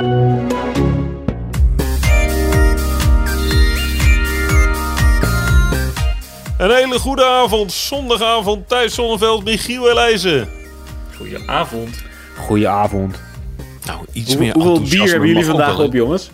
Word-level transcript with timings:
Een 0.00 0.06
hele 6.58 6.98
goede 6.98 7.24
avond, 7.24 7.72
zondagavond, 7.72 8.68
Thijs 8.68 8.94
Zonneveld, 8.94 9.44
Michiel 9.44 9.90
Elijzen. 9.90 10.48
Goedenavond. 11.16 12.02
Goedenavond. 12.36 13.20
Nou, 13.84 14.04
iets 14.12 14.30
Hoe, 14.32 14.38
meer 14.42 14.52
hoeveel 14.54 14.80
bier 14.82 15.08
hebben 15.08 15.28
jullie 15.28 15.44
vandaag 15.44 15.78
op, 15.78 15.92
jongens? 15.92 16.30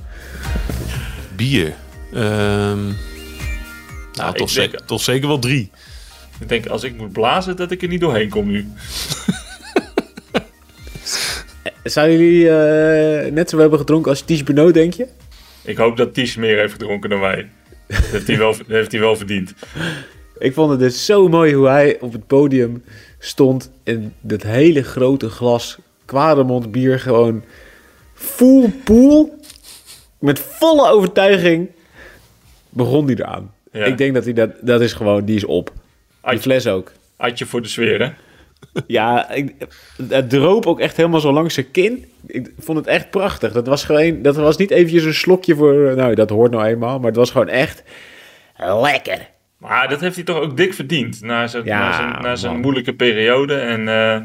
Bier. 1.37 1.75
Ehm, 2.12 2.85
nou, 2.85 2.91
ik 2.93 2.95
toch, 4.14 4.33
denk- 4.35 4.48
zeker, 4.48 4.85
toch 4.85 5.01
zeker 5.01 5.29
wel 5.29 5.39
drie. 5.39 5.71
Ik 6.39 6.48
denk 6.48 6.67
als 6.67 6.83
ik 6.83 6.96
moet 6.96 7.12
blazen 7.12 7.57
dat 7.57 7.71
ik 7.71 7.83
er 7.83 7.89
niet 7.89 8.01
doorheen 8.01 8.29
kom 8.29 8.46
nu. 8.46 8.69
Zouden 11.91 12.18
jullie 12.18 12.48
eh, 12.50 13.32
net 13.32 13.50
zo 13.50 13.59
hebben 13.59 13.79
gedronken 13.79 14.11
als 14.11 14.21
Ties 14.21 14.43
Benoot, 14.43 14.75
denk 14.75 14.93
je? 14.95 15.06
Ik 15.65 15.77
hoop 15.77 15.97
dat 15.97 16.15
Ties 16.15 16.37
meer 16.37 16.59
heeft 16.59 16.73
gedronken 16.73 17.10
dan 17.10 17.20
wij. 17.20 17.48
Dat 17.87 17.97
heeft 17.98 18.27
hij 18.27 18.38
wel, 18.38 18.55
heeft 18.66 18.93
hij 18.93 19.01
wel 19.01 19.16
verdiend. 19.16 19.55
Ik 20.38 20.55
vond 20.55 20.70
het 20.70 20.79
dus 20.79 21.05
zo 21.05 21.29
mooi 21.29 21.55
hoe 21.55 21.66
hij 21.69 22.01
op 22.01 22.12
het 22.12 22.27
podium 22.27 22.84
stond 23.19 23.70
en 23.84 24.15
dat 24.20 24.43
hele 24.43 24.83
grote 24.83 25.29
glas 25.29 25.79
Kwademond 26.05 26.73
bier 26.73 27.01
gewoon 27.01 27.45
full 28.15 28.71
pool 28.84 29.38
met 30.18 30.38
volle 30.38 30.91
overtuiging 30.91 31.68
begon 32.68 33.07
hij 33.07 33.15
eraan. 33.15 33.55
Ja. 33.73 33.84
Ik 33.84 33.98
denk 33.98 34.15
dat 34.15 34.24
hij 34.24 34.32
dat, 34.32 34.51
dat 34.60 34.80
is 34.80 34.93
gewoon, 34.93 35.24
die 35.24 35.37
is 35.37 35.45
op. 35.45 35.66
Die 35.66 35.84
Adje, 36.21 36.41
fles 36.41 36.66
ook. 36.66 36.93
adje 37.16 37.46
voor 37.46 37.62
de 37.62 37.68
sfeer, 37.68 38.01
hè? 38.01 38.10
Ja, 38.87 39.30
ik, 39.30 39.55
het 40.09 40.30
droop 40.30 40.66
ook 40.66 40.80
echt 40.80 40.97
helemaal 40.97 41.20
zo 41.20 41.33
langs 41.33 41.55
zijn 41.55 41.70
kin. 41.70 42.05
Ik 42.27 42.51
vond 42.59 42.79
het 42.79 42.87
echt 42.87 43.11
prachtig. 43.11 43.52
Dat 43.52 43.66
was 43.66 43.84
gewoon, 43.84 44.23
dat 44.23 44.37
was 44.37 44.57
niet 44.57 44.70
eventjes 44.70 45.05
een 45.05 45.15
slokje 45.15 45.55
voor, 45.55 45.97
nou 45.97 46.15
dat 46.15 46.30
hoort 46.30 46.51
nou 46.51 46.65
eenmaal, 46.66 46.98
maar 46.98 47.07
het 47.09 47.16
was 47.16 47.30
gewoon 47.30 47.49
echt 47.49 47.82
lekker. 48.57 49.29
Maar 49.59 49.88
dat 49.88 50.01
heeft 50.01 50.15
hij 50.15 50.24
toch 50.24 50.37
ook 50.38 50.57
dik 50.57 50.74
verdiend. 50.74 51.21
Na 51.23 51.46
zijn, 51.46 51.65
Ja, 51.65 51.79
na 51.79 51.95
zijn, 51.96 52.23
na 52.23 52.37
zijn 52.37 52.52
man. 52.52 52.60
moeilijke 52.60 52.95
periode. 52.95 53.55
En 53.55 53.88
eh, 53.88 54.21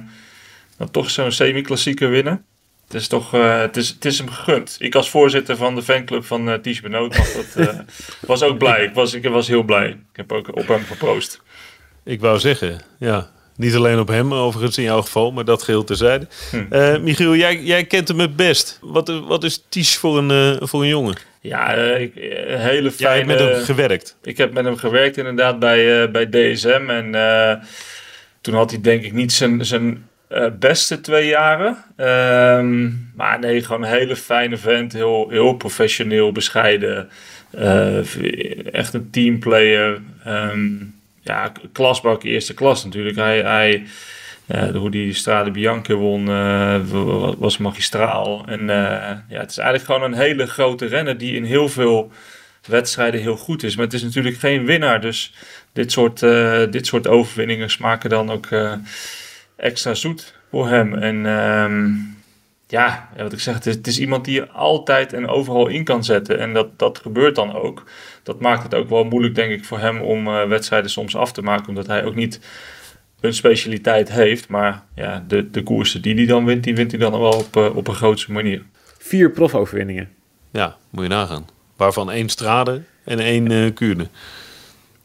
dan 0.78 0.92
toch 0.92 1.10
zo'n 1.10 1.32
semi-klassieker 1.32 2.10
winnen. 2.10 2.46
Het 2.86 2.94
is 3.02 3.08
toch 3.08 3.34
eh, 3.34 3.60
het 3.60 3.78
is, 3.78 3.90
het 3.90 4.06
is 4.06 4.18
hem 4.18 4.30
gegund. 4.30 4.76
Ik 4.80 4.96
als 4.96 5.10
voorzitter 5.10 5.56
van 5.56 5.76
de 5.76 5.82
fanclub 5.84 6.26
van 6.26 6.50
eh 6.50 6.60
Ties 6.60 6.82
Benoot 6.82 7.18
mag 7.18 7.32
dat, 7.32 7.68
eh, 7.68 7.80
was 8.28 8.44
ook 8.44 8.58
blij. 8.58 8.84
Ik 8.84 8.94
was, 8.94 9.14
ik 9.14 9.28
was 9.28 9.48
heel 9.48 9.64
blij. 9.64 9.88
Ik 9.90 9.98
heb 10.14 10.32
ook 10.32 10.56
op 10.56 10.68
hem 10.68 10.84
geproost. 10.84 11.42
Ik 12.04 12.20
wou 12.20 12.40
zeggen, 12.40 12.82
ja. 12.98 13.30
Niet 13.62 13.76
alleen 13.76 14.00
op 14.00 14.08
hem, 14.08 14.34
overigens 14.34 14.78
in 14.78 14.84
jouw 14.84 15.02
geval, 15.02 15.32
maar 15.32 15.46
dat 15.46 15.64
geheel 15.64 15.84
terzijde. 15.84 16.28
Eh 16.70 17.00
Michiel, 17.00 17.36
jij, 17.36 17.62
jij 17.62 17.84
kent 17.84 18.08
hem 18.08 18.20
het 18.20 18.36
best. 18.36 18.80
Wat, 18.82 19.22
wat 19.28 19.44
is 19.44 19.66
Ties 19.70 19.98
voor 19.98 20.18
een, 20.18 20.32
eh, 20.32 20.68
voor 20.68 20.82
een 20.82 20.88
jongen? 20.88 21.16
Ja, 21.42 21.76
eh, 21.76 22.02
ik, 22.02 22.14
hele 22.14 22.58
Jij 22.58 22.82
hebt 22.82 22.96
fijne... 22.96 23.26
met 23.26 23.40
hem 23.40 23.64
gewerkt. 23.64 24.18
Ik 24.24 24.38
heb 24.38 24.54
met 24.54 24.66
hem 24.66 24.78
gewerkt 24.78 25.18
inderdaad 25.18 25.60
bij, 25.60 26.12
bij 26.12 26.30
DSM. 26.30 26.90
En 26.90 27.12
toen 28.42 28.54
had 28.54 28.72
hij 28.72 28.82
denk 28.82 29.04
ik 29.04 29.14
niet 29.14 29.32
zijn, 29.32 29.66
zijn 29.66 30.08
beste 30.60 31.02
twee 31.02 31.28
jaren. 31.28 31.78
Ehm, 31.96 32.90
maar 33.16 33.40
nee, 33.40 33.64
gewoon 33.64 33.84
een 33.84 33.90
hele 33.90 34.16
fijne 34.16 34.58
vent. 34.58 34.94
Heel, 34.94 35.30
heel 35.30 35.54
professioneel, 35.54 36.32
bescheiden. 36.32 37.10
Echt 38.72 38.94
een 38.94 39.10
teamplayer. 39.12 40.02
Ehm, 40.24 40.74
ja, 41.32 41.52
klasbak 41.72 42.24
eerste 42.24 42.54
klas 42.54 42.84
natuurlijk. 42.84 43.16
Hij... 43.16 43.42
hij 43.42 43.84
eh, 44.48 44.70
hoe 44.76 44.92
die 44.92 45.14
Strade 45.14 45.52
Bianca 45.52 45.94
won, 45.94 46.28
eh, 46.28 46.80
wa- 46.88 47.36
was 47.38 47.58
magistraal. 47.58 48.44
En 48.46 48.60
eh, 48.70 49.18
ja, 49.30 49.40
het 49.40 49.50
is 49.50 49.58
eigenlijk 49.58 49.86
gewoon 49.86 50.04
een 50.04 50.20
hele 50.20 50.48
grote 50.48 50.86
renner 50.86 51.18
die 51.18 51.36
in 51.36 51.44
heel 51.44 51.70
veel 51.70 52.12
wedstrijden 52.68 53.22
heel 53.22 53.38
goed 53.38 53.64
is. 53.64 53.76
Maar 53.76 53.86
het 53.86 53.94
is 53.94 54.04
natuurlijk 54.04 54.38
geen 54.38 54.66
winnaar. 54.66 55.02
Dus 55.02 55.34
dit 55.74 55.92
soort, 55.92 56.20
dit 56.72 56.88
soort 56.88 57.08
overwinningen 57.08 57.70
smaken 57.70 58.10
dan 58.10 58.32
ook 58.32 58.48
extra 59.58 59.94
zoet 59.94 60.34
voor 60.50 60.68
hem. 60.68 60.94
En 60.94 61.26
ehm, 61.26 61.90
ja, 62.72 63.10
wat 63.18 63.34
ik 63.34 63.40
zeg, 63.40 63.54
het 63.54 63.66
is, 63.66 63.76
het 63.76 63.88
is 63.88 64.00
iemand 64.00 64.26
die 64.26 64.34
je 64.34 64.50
altijd 64.50 65.14
en 65.14 65.28
overal 65.28 65.68
in 65.68 65.84
kan 65.84 66.04
zetten. 66.04 66.40
En 66.40 66.54
dat, 66.54 66.80
dat 66.80 67.00
gebeurt 67.00 67.36
dan 67.36 67.54
ook. 67.56 67.84
Dat 68.24 68.40
maakt 68.40 68.64
het 68.64 68.76
ook 68.76 68.90
wel 68.90 69.04
moeilijk, 69.04 69.36
denk 69.36 69.52
ik, 69.52 69.66
voor 69.66 69.80
hem 69.80 70.02
om 70.02 70.28
eh, 70.28 70.48
wedstrijden 70.48 70.90
soms 70.90 71.16
af 71.16 71.32
te 71.32 71.42
maken. 71.42 71.68
Omdat 71.68 71.88
hij 71.88 72.04
ook 72.06 72.16
niet 72.16 72.40
een 73.20 73.34
specialiteit 73.34 74.12
heeft. 74.12 74.48
Maar 74.48 74.84
ja, 74.96 75.24
de, 75.28 75.50
de 75.50 75.64
koersen 75.64 76.02
die 76.02 76.16
hij 76.16 76.26
dan 76.26 76.46
wint, 76.46 76.64
die 76.64 76.76
wint 76.76 76.92
hij 76.92 77.00
dan 77.00 77.12
wel 77.12 77.32
op, 77.32 77.56
eh, 77.56 77.76
op 77.76 77.88
een 77.88 77.96
grootste 77.96 78.32
manier. 78.32 78.64
Vier 78.98 79.32
profoverwinningen. 79.32 80.10
Ja, 80.52 80.76
moet 80.90 81.04
je 81.04 81.10
nagaan. 81.10 81.48
Waarvan 81.78 82.12
één 82.12 82.30
Strade 82.30 82.82
en 83.04 83.20
één 83.20 83.52
eh 83.52 83.74
Kuurne. 83.74 84.08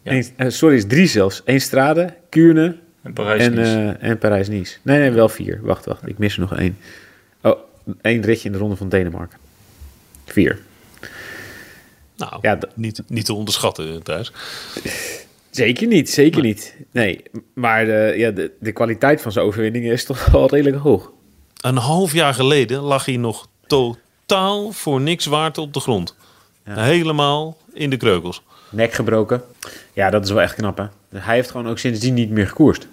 Ja. 0.03 0.23
Eén- 0.37 0.53
sorry, 0.53 0.77
is 0.77 0.87
drie 0.87 1.07
zelfs. 1.07 1.43
Eén 1.45 1.61
Strade, 1.61 2.15
Kuurne 2.29 2.77
En 3.03 3.13
Parijs 3.13 3.47
en, 3.47 4.01
en 4.01 4.19
Parijs-Nice. 4.19 4.79
Nee, 4.83 4.99
nee, 4.99 5.11
wel 5.11 5.29
vier. 5.29 5.59
Wacht, 5.63 5.85
wacht. 5.85 6.09
Ik 6.09 6.19
mis 6.19 6.35
er 6.35 6.41
nog 6.41 6.57
één. 6.57 6.77
Oh, 7.51 7.59
één 8.01 8.23
ritje 8.23 8.47
in 8.47 8.53
de 8.53 8.59
Ronde 8.59 8.77
van 8.77 8.89
Denemarken. 8.89 9.39
Vier. 10.25 10.59
Nou, 12.17 12.39
Ja, 12.43 12.59
niet, 12.75 13.03
niet 13.07 13.25
te 13.25 13.33
onderschatten 13.35 14.03
thuis. 14.03 14.33
Zeker 15.51 15.87
niet, 15.87 16.11
zeker 16.11 16.43
niet. 16.43 16.77
Nee, 16.91 17.23
maar 17.55 17.85
de, 17.85 18.15
ja, 18.17 18.31
de, 18.31 18.51
de 18.61 18.73
kwaliteit 18.73 19.21
van 19.21 19.33
zijn 19.33 19.45
overwinningen 19.45 19.93
is 19.93 20.05
toch 20.05 20.25
wel 20.27 20.49
redelijk 20.49 20.77
hoog. 20.77 21.11
Een 21.61 21.77
half 21.77 22.13
jaar 22.13 22.35
geleden 22.35 22.81
lag 22.81 23.05
hij 23.05 23.17
nog 23.17 23.49
totaal 23.67 24.73
voor 24.73 25.01
niks 25.01 25.27
waard 25.27 25.59
op 25.59 25.73
de 25.73 25.81
grond. 25.81 26.15
Helemaal 26.65 27.57
in 27.73 27.91
de 27.91 27.97
kreukels. 27.97 28.43
Nek 28.71 28.93
gebroken. 28.93 29.43
Ja, 29.93 30.11
dat 30.11 30.25
is 30.25 30.31
wel 30.31 30.43
echt 30.43 30.55
knap, 30.55 30.77
hè. 30.79 30.85
Hij 31.19 31.35
heeft 31.35 31.51
gewoon 31.51 31.69
ook 31.69 31.79
sindsdien 31.79 32.15
niet 32.15 32.31
meer 32.31 32.47
gekoerst. 32.47 32.87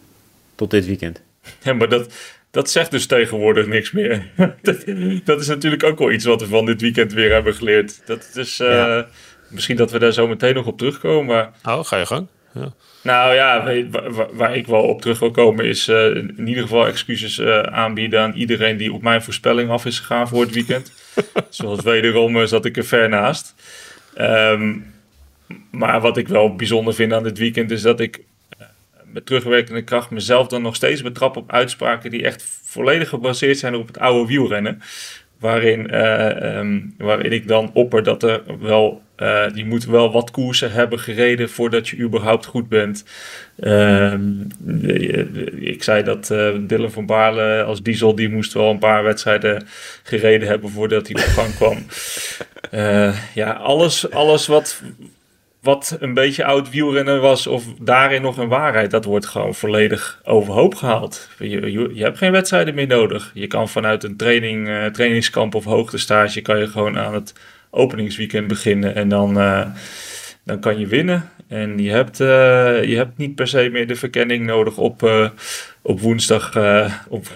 Tot 0.55 0.71
dit 0.71 0.85
weekend. 0.85 1.21
Ja, 1.63 1.73
maar 1.73 1.89
dat, 1.89 2.13
dat 2.53 2.69
zegt 2.69 2.91
dus 2.91 3.05
tegenwoordig 3.05 3.67
niks 3.67 3.91
meer. 3.91 4.25
dat, 4.61 4.85
dat 5.23 5.41
is 5.41 5.47
natuurlijk 5.47 5.83
ook 5.83 5.99
wel 5.99 6.11
iets 6.11 6.25
wat 6.25 6.41
we 6.41 6.47
van 6.47 6.65
dit 6.65 6.81
weekend 6.81 7.13
weer 7.13 7.31
hebben 7.31 7.53
geleerd. 7.53 8.01
Dat 8.05 8.31
is, 8.33 8.59
eh, 8.59 8.67
Ja. 8.67 9.07
Misschien 9.49 9.75
dat 9.75 9.91
we 9.91 9.99
daar 9.99 10.11
zo 10.11 10.27
meteen 10.27 10.53
nog 10.53 10.65
op 10.65 10.77
terugkomen. 10.77 11.25
Maar 11.35 11.51
Nou, 11.63 11.85
ga 11.85 11.97
je 11.97 12.05
gang. 12.05 12.27
Ja. 12.53 12.73
nou 13.01 13.33
ja, 13.33 13.63
waar, 14.31 14.55
ik 14.55 14.67
wel 14.67 14.83
op 14.83 15.01
terug 15.01 15.19
wil 15.19 15.31
komen 15.31 15.65
is 15.65 15.87
eh, 15.87 16.15
in 16.15 16.47
ieder 16.47 16.63
geval 16.63 16.87
excuses 16.87 17.39
eh, 17.39 17.59
aanbieden 17.59 18.21
aan 18.21 18.33
iedereen 18.33 18.77
die 18.77 18.93
op 18.93 19.01
mijn 19.01 19.23
voorspelling 19.23 19.69
af 19.69 19.85
is 19.85 19.99
gegaan 19.99 20.27
voor 20.27 20.41
het 20.41 20.53
weekend. 20.53 20.91
Zoals 21.49 21.81
wederom 21.81 22.47
zat 22.47 22.65
ik 22.65 22.77
er 22.77 22.85
ver 22.85 23.09
naast. 23.09 23.55
Ehm, 24.15 24.75
maar 25.71 26.01
wat 26.01 26.17
ik 26.17 26.27
wel 26.27 26.55
bijzonder 26.55 26.93
vind 26.93 27.13
aan 27.13 27.23
dit 27.23 27.37
weekend 27.37 27.71
is 27.71 27.81
dat 27.81 27.99
ik 27.99 28.23
met 29.13 29.25
terugwerkende 29.25 29.83
kracht 29.83 30.09
mezelf 30.09 30.47
dan 30.47 30.61
nog 30.61 30.75
steeds 30.75 31.01
betrap 31.01 31.37
op 31.37 31.51
uitspraken 31.51 32.09
die 32.11 32.23
echt 32.23 32.43
volledig 32.63 33.09
gebaseerd 33.09 33.57
zijn 33.57 33.75
op 33.75 33.87
het 33.87 33.99
oude 33.99 34.27
wielrennen. 34.27 34.81
Waarin, 35.39 35.89
eh, 35.89 36.57
ehm, 36.57 36.79
waarin 36.97 37.31
ik 37.31 37.47
dan 37.47 37.71
opper 37.73 38.03
dat 38.03 38.23
er 38.23 38.41
wel, 38.59 39.01
eh 39.15 39.45
je 39.53 39.65
moet 39.65 39.85
wel 39.85 40.11
wat 40.11 40.31
koersen 40.31 40.71
hebben 40.71 40.99
gereden 40.99 41.49
voordat 41.49 41.87
je 41.87 41.97
überhaupt 41.97 42.45
goed 42.45 42.69
bent. 42.69 43.05
Ehm, 43.59 44.31
ik 45.59 45.83
zei 45.83 46.03
dat 46.03 46.29
eh, 46.31 46.53
Dylan 46.59 46.91
van 46.91 47.05
Baarle 47.05 47.63
als 47.63 47.81
diesel, 47.81 48.15
die 48.15 48.29
moest 48.29 48.53
wel 48.53 48.69
een 48.69 48.79
paar 48.79 49.03
wedstrijden 49.03 49.67
gereden 50.03 50.47
hebben 50.47 50.69
voordat 50.69 51.07
hij 51.07 51.23
op 51.23 51.29
gang 51.29 51.55
kwam. 51.55 51.77
Ja, 53.33 53.51
alles, 53.51 54.11
alles 54.11 54.47
wat, 54.47 54.81
wat 55.63 55.97
een 55.99 56.13
beetje 56.13 56.45
oud 56.45 56.69
wielrennen 56.69 57.21
was 57.21 57.47
of 57.47 57.65
daarin 57.81 58.21
nog 58.21 58.37
een 58.37 58.47
waarheid, 58.47 58.91
dat 58.91 59.05
wordt 59.05 59.25
gewoon 59.25 59.55
volledig 59.55 60.21
overhoop 60.23 60.75
gehaald. 60.75 61.29
Je, 61.39 61.71
je, 61.93 62.03
hebt 62.03 62.17
geen 62.17 62.31
wedstrijden 62.31 62.75
meer 62.75 62.87
nodig. 62.87 63.31
Je 63.33 63.47
kan 63.47 63.69
vanuit 63.69 64.03
een 64.03 64.17
training, 64.17 64.67
eh, 64.67 64.85
trainingskamp 64.85 65.55
of 65.55 65.63
hoogtestage 65.63 66.41
kan 66.41 66.59
je 66.59 66.67
gewoon 66.67 66.97
aan 66.97 67.13
het 67.13 67.33
openingsweekend 67.69 68.47
beginnen 68.47 68.95
en 68.95 69.09
dan, 69.09 69.39
eh, 69.39 69.65
dan 70.43 70.59
kan 70.59 70.79
je 70.79 70.87
winnen. 70.87 71.29
En 71.47 71.79
je 71.79 71.91
hebt, 71.91 72.19
eh, 72.19 72.83
je 72.83 72.95
hebt 72.95 73.17
niet 73.17 73.35
per 73.35 73.47
se 73.47 73.69
meer 73.71 73.87
de 73.87 73.95
verkenning 73.95 74.45
nodig 74.45 74.77
op, 74.77 75.09
op 75.81 75.99
woensdag. 75.99 76.57
op, 77.09 77.27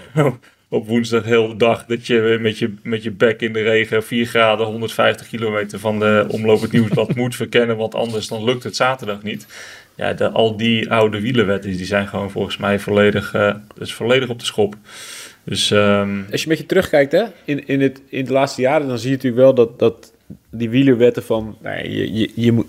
op 0.69 0.87
woensdag 0.87 1.23
heel 1.23 1.47
de 1.47 1.55
dag 1.55 1.85
dat 1.85 2.07
je 2.07 2.37
met 2.41 2.57
je, 2.57 2.73
met 2.83 3.03
je 3.03 3.11
bek 3.11 3.41
in 3.41 3.53
de 3.53 3.61
regen 3.61 4.03
4 4.03 4.25
graden 4.25 4.65
150 4.65 5.27
kilometer 5.27 5.79
van 5.79 5.99
de 5.99 6.25
omloop 6.27 6.61
het 6.61 6.71
nieuwsblad 6.71 7.15
moet 7.21 7.35
verkennen, 7.35 7.77
want 7.77 7.95
anders 7.95 8.27
dan 8.27 8.43
lukt 8.43 8.63
het 8.63 8.75
zaterdag 8.75 9.23
niet. 9.23 9.47
Ja, 9.95 10.13
de, 10.13 10.29
al 10.29 10.57
die 10.57 10.91
oude 10.91 11.21
wielenwetten 11.21 11.77
die 11.77 11.85
zijn 11.85 12.07
gewoon 12.07 12.31
volgens 12.31 12.57
mij 12.57 12.79
volledig, 12.79 13.35
is 13.79 13.93
volledig 13.93 14.29
op 14.29 14.39
de 14.39 14.45
schop. 14.45 14.75
Dus 15.43 15.71
ehm, 15.71 16.21
Als 16.31 16.41
je 16.41 16.47
een 16.47 16.53
beetje 16.53 16.65
terugkijkt 16.65 17.11
hè, 17.11 17.23
in, 17.45 17.67
in, 17.67 17.81
het, 17.81 18.01
in 18.09 18.25
de 18.25 18.31
laatste 18.31 18.61
jaren, 18.61 18.87
dan 18.87 18.99
zie 18.99 19.09
je 19.09 19.15
natuurlijk 19.15 19.43
wel 19.43 19.53
dat, 19.53 19.79
dat 19.79 20.13
die 20.49 20.69
wielerwetten 20.69 21.23
van 21.23 21.57
nou, 21.61 21.89
je, 21.89 22.13
je, 22.13 22.31
je, 22.35 22.51
moet, 22.51 22.65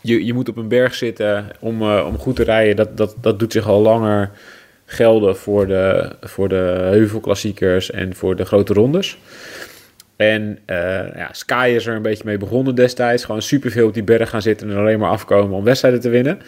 je, 0.00 0.24
je 0.24 0.34
moet 0.34 0.48
op 0.48 0.56
een 0.56 0.68
berg 0.68 0.94
zitten 0.94 1.46
om, 1.60 1.82
eh, 1.82 2.04
om 2.06 2.18
goed 2.18 2.36
te 2.36 2.42
rijden, 2.42 2.76
dat, 2.76 2.96
dat, 2.96 3.16
dat 3.20 3.38
doet 3.38 3.52
zich 3.52 3.68
al 3.68 3.80
langer 3.80 4.30
gelden 4.86 5.36
voor 5.36 5.66
de, 5.66 6.10
voor 6.20 6.48
de 6.48 6.78
heuvelklassiekers 6.90 7.90
en 7.90 8.14
voor 8.14 8.36
de 8.36 8.44
grote 8.44 8.72
rondes. 8.72 9.18
En 10.16 10.58
uh, 10.66 10.76
ja, 11.16 11.28
Sky 11.32 11.72
is 11.74 11.86
er 11.86 11.94
een 11.94 12.02
beetje 12.02 12.24
mee 12.24 12.38
begonnen 12.38 12.74
destijds. 12.74 13.24
Gewoon 13.24 13.42
superveel 13.42 13.86
op 13.86 13.94
die 13.94 14.02
berg 14.02 14.30
gaan 14.30 14.42
zitten 14.42 14.70
en 14.70 14.76
alleen 14.76 14.98
maar 14.98 15.10
afkomen 15.10 15.56
om 15.56 15.64
wedstrijden 15.64 16.00
te 16.00 16.08
winnen. 16.08 16.40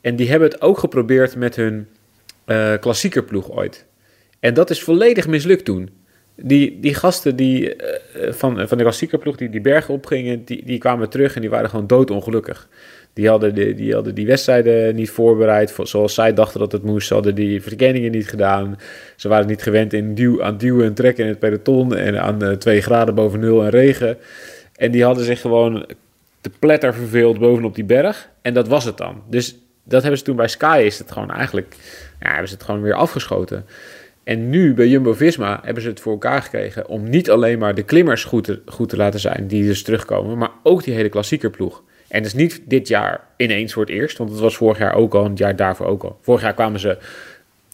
En 0.00 0.16
die 0.16 0.30
hebben 0.30 0.48
het 0.48 0.60
ook 0.60 0.78
geprobeerd 0.78 1.36
met 1.36 1.56
hun 1.56 1.88
uh, 2.46 2.72
klassiekerploeg 2.80 3.50
ooit. 3.50 3.84
En 4.40 4.54
dat 4.54 4.70
is 4.70 4.82
volledig 4.82 5.26
mislukt 5.26 5.64
toen. 5.64 5.90
Die, 6.36 6.80
die 6.80 6.94
gasten 6.94 7.36
die, 7.36 7.76
uh, 7.76 8.32
van, 8.32 8.68
van 8.68 8.78
de 8.78 8.84
klassiekerploeg 8.84 9.36
die 9.36 9.50
die 9.50 9.60
bergen 9.60 9.94
opgingen, 9.94 10.44
die, 10.44 10.64
die 10.64 10.78
kwamen 10.78 11.10
terug 11.10 11.34
en 11.34 11.40
die 11.40 11.50
waren 11.50 11.70
gewoon 11.70 11.86
doodongelukkig. 11.86 12.68
Die 13.16 13.28
hadden, 13.28 13.54
die, 13.54 13.94
hadden 13.94 14.14
die 14.14 14.26
wedstrijden 14.26 14.94
niet 14.94 15.10
voorbereid 15.10 15.74
zoals 15.82 16.14
zij 16.14 16.32
dachten 16.32 16.60
dat 16.60 16.72
het 16.72 16.82
moest. 16.82 17.06
Ze 17.06 17.14
hadden 17.14 17.34
die 17.34 17.62
verkenningen 17.62 18.10
niet 18.10 18.28
gedaan. 18.28 18.78
Ze 19.16 19.28
waren 19.28 19.46
niet 19.46 19.62
gewend 19.62 19.92
in 19.92 20.14
duw, 20.14 20.42
aan 20.42 20.56
duwen 20.56 20.84
en 20.84 20.94
trekken 20.94 21.24
in 21.24 21.30
het 21.30 21.38
peloton 21.38 21.96
en 21.96 22.22
aan 22.22 22.44
uh, 22.44 22.50
twee 22.50 22.80
graden 22.80 23.14
boven 23.14 23.40
nul 23.40 23.62
en 23.62 23.70
regen. 23.70 24.18
En 24.74 24.90
die 24.90 25.04
hadden 25.04 25.24
zich 25.24 25.40
gewoon 25.40 25.86
te 26.40 26.50
pletter 26.58 26.94
verveeld 26.94 27.38
bovenop 27.38 27.74
die 27.74 27.84
berg. 27.84 28.28
En 28.42 28.54
dat 28.54 28.68
was 28.68 28.84
het 28.84 28.96
dan. 28.96 29.22
Dus 29.28 29.58
dat 29.84 30.00
hebben 30.00 30.18
ze 30.18 30.24
toen 30.24 30.36
bij 30.36 30.48
Sky 30.48 30.82
is 30.84 30.98
het 30.98 31.12
gewoon 31.12 31.30
eigenlijk, 31.30 31.76
ja, 32.20 32.28
hebben 32.28 32.48
ze 32.48 32.54
het 32.54 32.64
gewoon 32.64 32.82
weer 32.82 32.94
afgeschoten. 32.94 33.64
En 34.24 34.50
nu 34.50 34.74
bij 34.74 34.88
Jumbo-Visma 34.88 35.60
hebben 35.62 35.82
ze 35.82 35.88
het 35.88 36.00
voor 36.00 36.12
elkaar 36.12 36.42
gekregen 36.42 36.88
om 36.88 37.08
niet 37.08 37.30
alleen 37.30 37.58
maar 37.58 37.74
de 37.74 37.82
klimmers 37.82 38.24
goed 38.24 38.44
te, 38.44 38.62
goed 38.66 38.88
te 38.88 38.96
laten 38.96 39.20
zijn, 39.20 39.46
die 39.46 39.64
dus 39.64 39.82
terugkomen, 39.82 40.38
maar 40.38 40.50
ook 40.62 40.84
die 40.84 40.94
hele 40.94 41.08
klassiekerploeg. 41.08 41.82
En 42.16 42.22
dat 42.22 42.32
is 42.32 42.40
niet 42.40 42.60
dit 42.64 42.88
jaar 42.88 43.20
ineens 43.36 43.72
voor 43.72 43.82
het 43.82 43.92
eerst, 43.92 44.18
want 44.18 44.30
het 44.30 44.38
was 44.38 44.56
vorig 44.56 44.78
jaar 44.78 44.94
ook 44.94 45.14
al 45.14 45.24
en 45.24 45.30
het 45.30 45.38
jaar 45.38 45.56
daarvoor 45.56 45.86
ook 45.86 46.02
al. 46.02 46.18
Vorig 46.22 46.42
jaar 46.42 46.54
kwamen 46.54 46.80
ze 46.80 46.98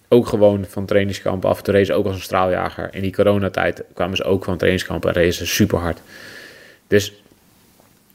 ook 0.08 0.26
gewoon 0.26 0.64
van 0.68 0.86
trainingskamp 0.86 1.44
af 1.44 1.62
te 1.62 1.72
racen, 1.72 1.94
ook 1.94 2.06
als 2.06 2.14
een 2.14 2.22
straaljager. 2.22 2.94
In 2.94 3.02
die 3.02 3.12
coronatijd 3.12 3.82
kwamen 3.94 4.16
ze 4.16 4.24
ook 4.24 4.44
van 4.44 4.56
trainingskamp 4.56 5.06
en 5.06 5.12
racen 5.12 5.46
super 5.46 5.78
hard. 5.78 6.00
Dus 6.86 7.22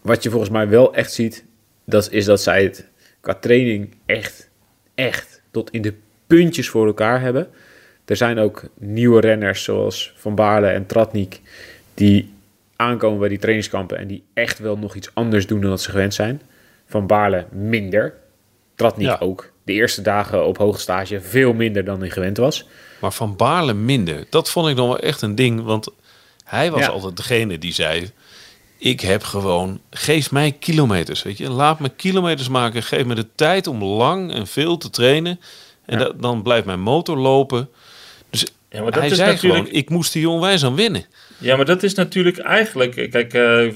wat 0.01 0.23
je 0.23 0.29
volgens 0.29 0.51
mij 0.51 0.67
wel 0.67 0.93
echt 0.93 1.13
ziet, 1.13 1.43
dat 1.83 2.11
is 2.11 2.25
dat 2.25 2.41
zij 2.41 2.63
het 2.63 2.87
qua 3.19 3.33
training 3.33 3.95
echt, 4.05 4.49
echt 4.95 5.41
tot 5.51 5.71
in 5.71 5.81
de 5.81 5.93
puntjes 6.27 6.69
voor 6.69 6.87
elkaar 6.87 7.21
hebben. 7.21 7.47
Er 8.05 8.15
zijn 8.15 8.39
ook 8.39 8.63
nieuwe 8.77 9.21
renners 9.21 9.63
zoals 9.63 10.13
Van 10.15 10.35
Baarle 10.35 10.67
en 10.67 10.85
Tratnik 10.85 11.39
die 11.93 12.33
aankomen 12.77 13.19
bij 13.19 13.29
die 13.29 13.37
trainingskampen 13.37 13.97
en 13.97 14.07
die 14.07 14.23
echt 14.33 14.59
wel 14.59 14.77
nog 14.77 14.95
iets 14.95 15.09
anders 15.13 15.47
doen 15.47 15.61
dan 15.61 15.69
dat 15.69 15.81
ze 15.81 15.89
gewend 15.89 16.13
zijn. 16.13 16.41
Van 16.87 17.07
Baarle 17.07 17.45
minder, 17.51 18.13
Tratnik 18.75 19.07
ja. 19.07 19.17
ook. 19.19 19.51
De 19.63 19.73
eerste 19.73 20.01
dagen 20.01 20.45
op 20.45 20.57
hoge 20.57 20.79
stage 20.79 21.21
veel 21.21 21.53
minder 21.53 21.85
dan 21.85 21.99
hij 21.99 22.09
gewend 22.09 22.37
was. 22.37 22.67
Maar 23.01 23.13
Van 23.13 23.35
Baarle 23.35 23.73
minder, 23.73 24.25
dat 24.29 24.49
vond 24.49 24.67
ik 24.67 24.75
nog 24.75 24.87
wel 24.87 24.99
echt 24.99 25.21
een 25.21 25.35
ding, 25.35 25.63
want 25.63 25.87
hij 26.43 26.71
was 26.71 26.79
Ja. 26.81 26.87
altijd 26.87 27.17
degene 27.17 27.57
die 27.57 27.73
zei... 27.73 28.09
Ik 28.79 29.01
heb 29.01 29.23
gewoon, 29.23 29.81
geef 29.89 30.31
mij 30.31 30.51
kilometers, 30.51 31.23
weet 31.23 31.37
je. 31.37 31.49
Laat 31.49 31.79
me 31.79 31.89
kilometers 31.89 32.47
maken, 32.49 32.83
geef 32.83 33.05
me 33.05 33.15
de 33.15 33.27
tijd 33.35 33.67
om 33.67 33.83
lang 33.83 34.33
en 34.33 34.47
veel 34.47 34.77
te 34.77 34.89
trainen. 34.89 35.39
En 35.85 35.97
Ja. 35.99 36.03
dat, 36.05 36.21
dan 36.21 36.41
blijft 36.41 36.65
mijn 36.65 36.79
motor 36.79 37.17
lopen. 37.17 37.69
Dus 38.29 38.45
Ja, 38.69 38.81
maar 38.81 38.91
dat 38.91 39.01
hij 39.01 39.09
is 39.09 39.15
zei 39.17 39.31
natuurlijk... 39.31 39.63
gewoon, 39.63 39.77
ik 39.79 39.89
moest 39.89 40.13
die 40.13 40.29
onwijs 40.29 40.65
aan 40.65 40.75
winnen. 40.75 41.05
Ja, 41.37 41.55
maar 41.55 41.65
dat 41.65 41.83
is 41.83 41.93
natuurlijk 41.93 42.37
eigenlijk... 42.37 43.09
Kijk, 43.09 43.33
eh, 43.33 43.67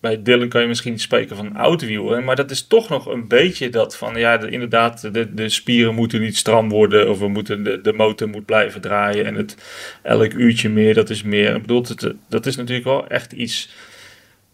bij 0.00 0.22
Dylan 0.22 0.48
kan 0.48 0.60
je 0.62 0.68
misschien 0.68 0.98
spreken 0.98 1.36
van 1.36 1.56
oudwiel. 1.56 2.20
Maar 2.22 2.36
dat 2.36 2.50
is 2.50 2.66
toch 2.66 2.88
nog 2.88 3.06
een 3.06 3.28
beetje 3.28 3.68
dat 3.68 3.96
van... 3.96 4.18
Ja, 4.18 4.36
de- 4.36 4.50
inderdaad, 4.50 5.14
de, 5.14 5.34
de 5.34 5.48
spieren 5.48 5.94
moeten 5.94 6.20
niet 6.20 6.36
stram 6.36 6.68
worden. 6.68 7.10
Of 7.10 7.18
we 7.18 7.28
moeten, 7.28 7.62
de, 7.62 7.80
de 7.80 7.92
motor 7.92 8.28
moet 8.28 8.44
blijven 8.44 8.80
draaien. 8.80 9.24
En 9.26 9.34
het 9.34 9.56
elk 10.02 10.32
uurtje 10.32 10.68
meer, 10.68 10.94
dat 10.94 11.10
is 11.10 11.22
meer. 11.22 11.54
Ik 11.54 11.60
bedoel, 11.60 11.82
het, 11.82 12.14
dat 12.28 12.46
is 12.46 12.56
natuurlijk 12.56 12.86
wel 12.86 13.06
echt 13.08 13.32
iets... 13.32 13.70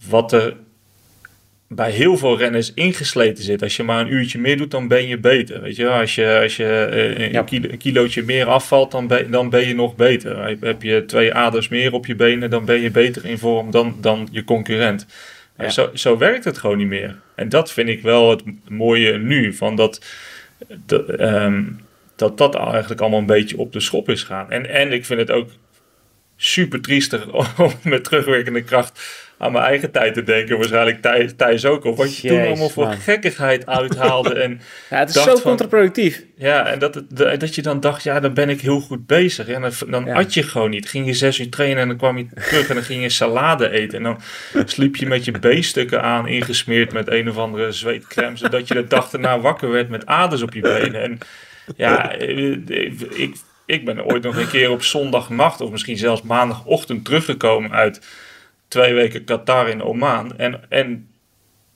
Wat 0.09 0.33
er 0.33 0.57
bij 1.69 1.91
heel 1.91 2.17
veel 2.17 2.39
renners 2.39 2.75
ingesleten 2.75 3.45
zit. 3.45 3.63
Als 3.63 3.77
je 3.77 3.83
maar 3.83 4.01
een 4.01 4.13
uurtje 4.13 4.39
meer 4.39 4.57
doet, 4.57 4.71
dan 4.71 4.89
ben 4.89 5.07
je 5.07 5.19
beter. 5.19 5.61
Weet 5.61 5.77
je, 5.77 5.89
als 5.89 6.15
je, 6.15 6.39
als 6.43 6.57
je 6.57 6.65
eh, 6.67 7.33
een, 7.33 7.45
kilo, 7.45 7.69
een 7.71 7.79
kilootje 7.79 8.23
meer 8.23 8.47
afvalt, 8.47 8.91
dan 8.91 9.07
ben, 9.07 9.31
dan 9.31 9.51
ben 9.51 9.67
je 9.69 9.75
nog 9.75 9.97
beter. 9.97 10.57
Heb- 10.61 10.83
je 10.83 11.05
twee 11.07 11.35
aders 11.35 11.69
meer 11.69 11.93
op 11.93 12.07
je 12.07 12.15
benen, 12.15 12.51
dan 12.51 12.65
ben 12.65 12.81
je 12.81 12.91
beter 12.91 13.25
in 13.25 13.39
vorm 13.39 13.71
dan, 13.71 13.97
dan 14.01 14.29
je 14.31 14.45
concurrent. 14.45 15.07
Zo, 15.69 15.91
zo 15.95 16.19
werkt 16.19 16.45
het 16.45 16.59
gewoon 16.59 16.79
niet 16.79 16.87
meer. 16.87 17.19
En 17.35 17.49
dat 17.49 17.73
vind 17.73 17.89
ik 17.89 18.03
wel 18.03 18.31
het 18.31 18.43
mooie 18.69 19.19
nu, 19.19 19.53
van 19.53 19.77
dat, 19.77 20.05
dat, 20.87 21.09
ehm, 21.09 21.63
dat 22.17 22.39
dat 22.39 22.55
eigenlijk 22.55 23.01
allemaal 23.01 23.19
een 23.19 23.27
beetje 23.27 23.59
op 23.59 23.73
de 23.73 23.81
schop 23.81 24.09
is 24.09 24.23
gaan. 24.23 24.51
En, 24.51 24.69
en 24.69 24.93
ik 24.93 25.05
vind 25.05 25.21
het 25.21 25.31
ook 25.31 25.51
super 26.37 26.81
triestig 26.81 27.33
om 27.59 27.73
met 27.83 28.05
terugwerkende 28.05 28.63
kracht 28.63 29.01
aan 29.39 29.53
mijn 29.53 29.65
eigen 29.65 29.91
tijd 29.91 30.15
te 30.15 30.23
denken. 30.23 30.57
Waarschijnlijk 30.59 31.03
Thijs, 31.03 31.33
Thijs 31.37 31.65
ook. 31.65 31.85
Of 31.85 31.97
wat 31.97 32.17
je 32.17 32.29
toen 32.29 32.41
allemaal 32.47 32.69
voor 32.69 32.85
man. 32.87 32.97
gekkigheid 32.97 33.67
uithaalde. 33.67 34.35
en, 34.35 34.51
Ja, 34.91 34.99
het 34.99 35.09
is 35.09 35.15
Dacht 35.15 35.27
zo 35.29 35.33
van- 35.33 35.43
contraproductief. 35.43 36.23
ja, 36.37 36.67
en 36.67 36.79
dat, 36.79 36.95
het, 36.95 37.41
dat 37.41 37.55
je 37.55 37.63
dan 37.63 37.81
dacht, 37.81 38.03
ja, 38.03 38.21
dan 38.21 38.35
ben 38.35 38.49
ik 38.49 38.61
heel 38.61 38.81
goed 38.81 39.07
bezig. 39.07 39.49
En 39.49 39.61
dan, 39.63 39.73
dan 39.89 40.05
Ja. 40.05 40.15
at 40.15 40.35
je 40.35 40.43
gewoon 40.43 40.71
niet. 40.71 40.89
Ging 40.89 41.07
je 41.07 41.15
zes 41.15 41.39
uur 41.39 41.49
trainen 41.51 41.79
en 41.83 41.89
dan 41.89 41.97
kwam 41.97 42.19
je 42.19 42.27
terug 42.35 42.69
en 42.69 42.75
dan 42.75 42.85
ging 42.85 43.03
je 43.03 43.09
salade 43.09 43.71
eten. 43.71 43.97
En 43.99 44.03
dan 44.05 44.21
sliep 44.65 44.97
je 44.97 45.07
met 45.07 45.25
je 45.25 45.33
B-stukken 45.33 46.03
aan, 46.03 46.27
ingesmeerd 46.29 46.93
met 46.93 47.11
een 47.11 47.29
of 47.29 47.37
andere 47.37 47.73
zweetcrème. 47.73 48.37
Zodat 48.37 48.69
je 48.69 48.75
de 48.75 48.87
dag 48.87 49.13
erna 49.13 49.41
wakker 49.41 49.71
werd 49.71 49.89
met 49.89 50.07
aders 50.07 50.43
op 50.43 50.55
je 50.55 50.61
benen. 50.61 51.03
En 51.03 51.19
ja, 51.77 52.13
eh, 52.13 52.49
ik, 53.09 53.35
ik 53.67 53.85
ben 53.85 54.05
ooit 54.05 54.23
nog 54.23 54.37
een 54.37 54.49
keer 54.49 54.71
op 54.71 54.83
zondagnacht 54.83 55.61
of 55.61 55.71
misschien 55.71 55.97
zelfs 55.97 56.23
maandagochtend 56.23 57.05
teruggekomen 57.05 57.73
uit 57.73 58.01
twee 58.69 58.95
weken 58.95 59.25
Qatar 59.25 59.69
in 59.69 59.83
Oman. 59.83 60.39
En, 60.39 60.61
en 60.69 61.09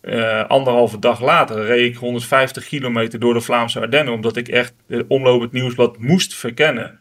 eh, 0.00 0.44
anderhalve 0.46 0.98
dag 0.98 1.20
later 1.20 1.64
reed 1.64 1.90
ik 1.90 1.96
150 1.96 2.66
kilometer 2.66 3.18
door 3.18 3.34
de 3.34 3.40
Vlaamse 3.40 3.80
Ardennen. 3.80 4.14
Omdat 4.14 4.36
ik 4.36 4.48
echt 4.48 4.74
de 4.86 5.04
omloop 5.08 5.52
nieuwsblad 5.52 5.98
moest 5.98 6.34
verkennen. 6.34 7.00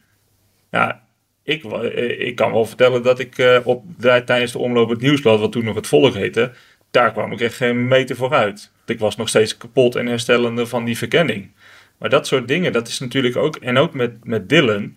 Ja, 0.70 1.02
ik, 1.42 1.64
eh, 1.64 2.20
ik 2.20 2.36
kan 2.36 2.52
wel 2.52 2.64
vertellen 2.64 3.02
dat 3.02 3.18
ik 3.18 3.38
eh, 3.38 3.58
op, 3.64 3.84
tijdens 3.98 4.52
de 4.52 4.58
omloop 4.58 4.88
het 4.88 5.00
nieuwsblad, 5.00 5.40
wat 5.40 5.52
toen 5.52 5.64
nog 5.64 5.74
het 5.74 5.86
volk 5.86 6.14
heette, 6.14 6.52
daar 6.90 7.12
kwam 7.12 7.32
ik 7.32 7.40
echt 7.40 7.54
geen 7.54 7.88
meter 7.88 8.16
vooruit. 8.16 8.70
Ik 8.86 8.98
was 8.98 9.16
nog 9.16 9.28
steeds 9.28 9.56
kapot 9.56 9.96
en 9.96 10.06
herstellende 10.06 10.66
van 10.66 10.84
die 10.84 10.98
verkenning. 10.98 11.50
Maar 11.98 12.10
dat 12.10 12.26
soort 12.26 12.48
dingen, 12.48 12.72
dat 12.72 12.88
is 12.88 12.98
natuurlijk 12.98 13.36
ook, 13.36 13.56
en 13.56 13.78
ook 13.78 13.94
met, 13.94 14.24
met 14.24 14.48
Dylan, 14.48 14.96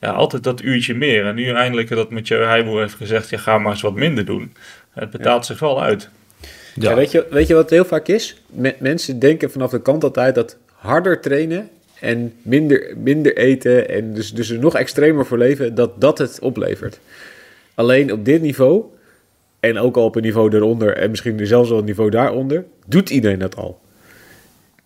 ja, 0.00 0.10
altijd 0.10 0.44
dat 0.44 0.62
uurtje 0.62 0.94
meer. 0.94 1.26
En 1.26 1.34
nu 1.34 1.50
eindelijk 1.50 1.88
dat 1.88 2.10
Mathieu 2.10 2.44
Heijboer 2.44 2.80
heeft 2.80 2.94
gezegd, 2.94 3.30
ja, 3.30 3.38
ga 3.38 3.58
maar 3.58 3.72
eens 3.72 3.82
wat 3.82 3.94
minder 3.94 4.24
doen. 4.24 4.52
Het 4.90 5.10
betaalt 5.10 5.46
zich 5.46 5.58
wel 5.58 5.82
uit. 5.82 6.08
Ja. 6.74 6.94
weet, 6.94 7.10
je, 7.10 7.26
weet 7.30 7.46
je 7.46 7.54
wat 7.54 7.62
het 7.62 7.72
heel 7.72 7.84
vaak 7.84 8.08
is? 8.08 8.42
Me- 8.46 8.76
mensen 8.78 9.18
denken 9.18 9.50
vanaf 9.50 9.70
de 9.70 9.82
kant 9.82 10.04
altijd 10.04 10.34
dat 10.34 10.56
harder 10.72 11.20
trainen 11.20 11.68
en 12.00 12.34
minder, 12.42 12.94
minder 12.96 13.36
eten 13.36 13.88
en 13.88 14.14
dus, 14.14 14.32
dus 14.32 14.50
er 14.50 14.58
nog 14.58 14.74
extremer 14.74 15.26
voor 15.26 15.38
leven, 15.38 15.74
dat 15.74 16.00
dat 16.00 16.18
het 16.18 16.38
oplevert. 16.40 17.00
Alleen 17.74 18.12
op 18.12 18.24
dit 18.24 18.42
niveau, 18.42 18.84
en 19.60 19.78
ook 19.78 19.96
al 19.96 20.04
op 20.04 20.16
een 20.16 20.22
niveau 20.22 20.54
eronder 20.56 20.96
en 20.96 21.10
misschien 21.10 21.46
zelfs 21.46 21.68
wel 21.68 21.78
een 21.78 21.84
niveau 21.84 22.10
daaronder, 22.10 22.64
doet 22.86 23.10
iedereen 23.10 23.38
dat 23.38 23.56
al. 23.56 23.80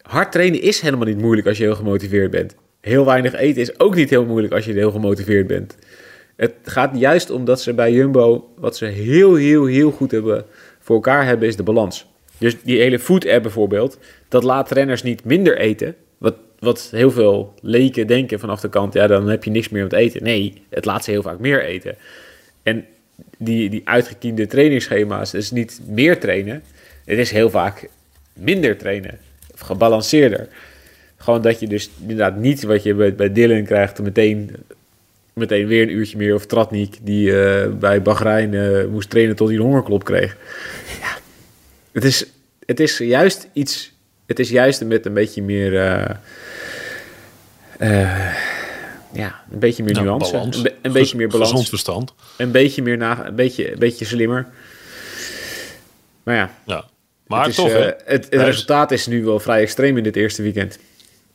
Hard 0.03 0.33
trainen 0.33 0.63
is 0.63 0.81
helemaal 0.81 1.07
niet 1.07 1.21
moeilijk 1.21 1.47
als 1.47 1.59
je 1.59 1.65
heel 1.65 1.75
gemotiveerd 1.75 2.31
bent. 2.31 2.55
Heel 2.85 3.05
weinig 3.05 3.35
eten 3.35 3.63
is 3.63 3.79
ook 3.79 3.95
niet 3.95 4.11
heel 4.11 4.25
moeilijk 4.25 4.55
als 4.55 4.65
je 4.65 4.73
heel 4.73 4.91
gemotiveerd 4.91 5.47
bent. 5.47 5.77
Het 6.37 6.55
gaat 6.63 6.99
juist 6.99 7.31
omdat 7.31 7.61
ze 7.61 7.75
bij 7.75 7.93
Jumbo, 7.93 8.51
wat 8.57 8.77
ze 8.77 8.85
heel, 8.85 9.35
heel, 9.35 9.67
heel 9.67 9.91
goed 9.91 10.11
hebben 10.11 10.45
voor 10.81 10.95
elkaar 10.95 11.27
hebben, 11.27 11.49
is 11.49 11.57
de 11.57 11.63
balans. 11.63 12.07
Dus 12.39 12.57
die 12.63 12.81
hele 12.81 12.99
food 12.99 13.27
app 13.27 13.43
bijvoorbeeld, 13.43 13.99
dat 14.29 14.43
laat 14.43 14.71
renners 14.71 15.03
niet 15.03 15.25
minder 15.25 15.59
eten. 15.59 15.95
Wat, 16.19 16.35
wat 16.59 16.89
heel 16.91 17.11
veel 17.11 17.55
leken 17.61 18.07
denken 18.07 18.41
vanaf 18.41 18.61
de 18.61 18.69
kant, 18.69 18.93
ja, 18.93 19.07
dan 19.07 19.29
heb 19.29 19.45
je 19.45 19.51
niks 19.51 19.69
meer 19.69 19.83
om 19.83 19.89
te 19.89 19.97
eten. 19.97 20.23
Nee, 20.23 20.63
het 20.71 20.85
laat 20.85 21.05
ze 21.05 21.11
heel 21.11 21.23
vaak 21.23 21.39
meer 21.39 21.65
eten. 21.65 21.97
En 22.63 22.85
die, 23.39 23.71
die 23.71 23.83
uitgekiende 23.85 24.47
trainingsschema's, 24.47 25.35
is 25.35 25.51
niet 25.51 25.81
meer 25.87 26.21
trainen, 26.21 26.63
het 27.05 27.19
is 27.19 27.31
heel 27.31 27.51
vaak 27.51 27.89
minder 28.33 28.77
trainen. 28.77 29.19
Of 29.55 29.61
gebalanceerder. 29.61 30.49
Gewoon 31.25 31.43
dat 31.43 31.61
je 31.61 31.67
dus 31.67 31.91
inderdaad 32.01 32.37
niet 32.37 32.63
wat 32.63 32.83
je 32.83 32.95
bij, 32.95 33.15
bij 33.15 33.33
Dylan 33.33 33.65
krijgt, 33.65 34.03
meteen, 34.03 34.51
meteen 35.33 35.67
weer 35.67 35.83
een 35.83 35.91
uurtje 35.91 36.17
meer. 36.17 36.35
Of 36.35 36.47
Tratnik, 36.47 36.97
die 37.03 37.43
eh, 37.43 37.71
bij 37.73 38.03
Bahrein 38.03 38.55
eh, 38.55 38.85
moest 38.87 39.11
trainen 39.11 39.37
tot 39.37 39.49
hij 39.49 39.57
een 39.57 39.63
hongerklop 39.63 40.05
kreeg. 40.05 40.37
Ja, 41.01 41.17
het 41.93 42.05
is, 42.05 42.27
het 42.67 42.81
is 42.81 42.99
juist 42.99 43.49
iets, 43.53 43.93
het 44.27 44.39
is 44.39 44.49
juist 44.51 44.85
met 44.85 45.07
een 45.07 45.15
beetje 45.15 45.43
meer, 45.43 45.77
eh, 45.77 46.11
ja, 49.13 49.43
een 49.53 49.59
beetje 49.59 49.83
meer 49.83 49.93
Nou, 49.95 50.07
nuance. 50.07 50.33
balans. 50.33 50.57
Een, 50.57 50.63
be- 50.63 50.75
een 50.83 50.93
beetje 50.93 51.17
meer 51.17 51.29
balans. 51.29 51.51
Gezond 51.51 51.69
verstand. 51.69 52.15
Een 52.37 52.51
beetje 52.51 52.83
meer 52.83 52.97
na, 52.97 53.27
een 53.27 53.35
beetje, 53.35 53.73
een 53.73 53.79
beetje 53.79 54.05
slimmer. 54.05 54.47
Maar 56.23 56.35
ja, 56.35 56.51
Ja. 56.67 56.85
Maar 57.27 57.45
het, 57.47 57.55
toch, 57.55 57.73
het, 58.05 58.27
resultaat 58.31 58.91
is 58.93 59.07
nu 59.07 59.25
wel 59.25 59.41
vrij 59.41 59.61
extreem 59.61 59.97
in 59.97 60.03
dit 60.03 60.17
eerste 60.17 60.43
weekend. 60.43 60.79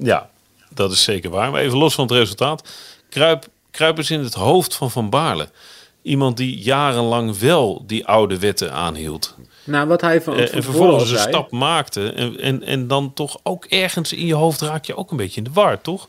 Ja, 0.04 0.30
dat 0.70 0.92
is 0.92 1.04
zeker 1.04 1.30
waar. 1.30 1.52
Maar 1.52 1.62
even 1.62 1.78
los 1.78 1.96
van 1.96 2.04
het 2.08 2.14
resultaat. 2.14 2.70
Kruip, 3.10 3.48
kruip 3.72 3.98
eens 3.98 4.12
in 4.12 4.20
het 4.24 4.34
hoofd 4.34 4.76
van 4.76 4.92
Van 4.92 5.10
Baarle. 5.10 5.48
iemand 6.02 6.38
die 6.38 6.58
jarenlang 6.60 7.38
wel 7.40 7.84
die 7.88 8.06
oude 8.06 8.40
wetten 8.40 8.72
aanhield. 8.74 9.36
Nou, 9.64 9.88
wat 9.88 10.02
hij 10.02 10.22
van, 10.22 10.34
Eh, 10.38 10.54
en 10.56 10.64
vervolgens 10.64 11.12
een 11.12 11.18
stap 11.18 11.52
maakte. 11.52 12.12
En, 12.12 12.40
en, 12.40 12.64
en 12.64 12.88
dan 12.88 13.14
toch 13.14 13.40
ook 13.44 13.66
ergens 13.66 14.14
in 14.14 14.26
je 14.26 14.34
hoofd 14.34 14.62
raak 14.62 14.86
je 14.86 14.96
ook 14.96 15.12
een 15.12 15.18
beetje 15.18 15.38
in 15.38 15.44
de 15.44 15.50
war, 15.54 15.82
toch? 15.82 16.08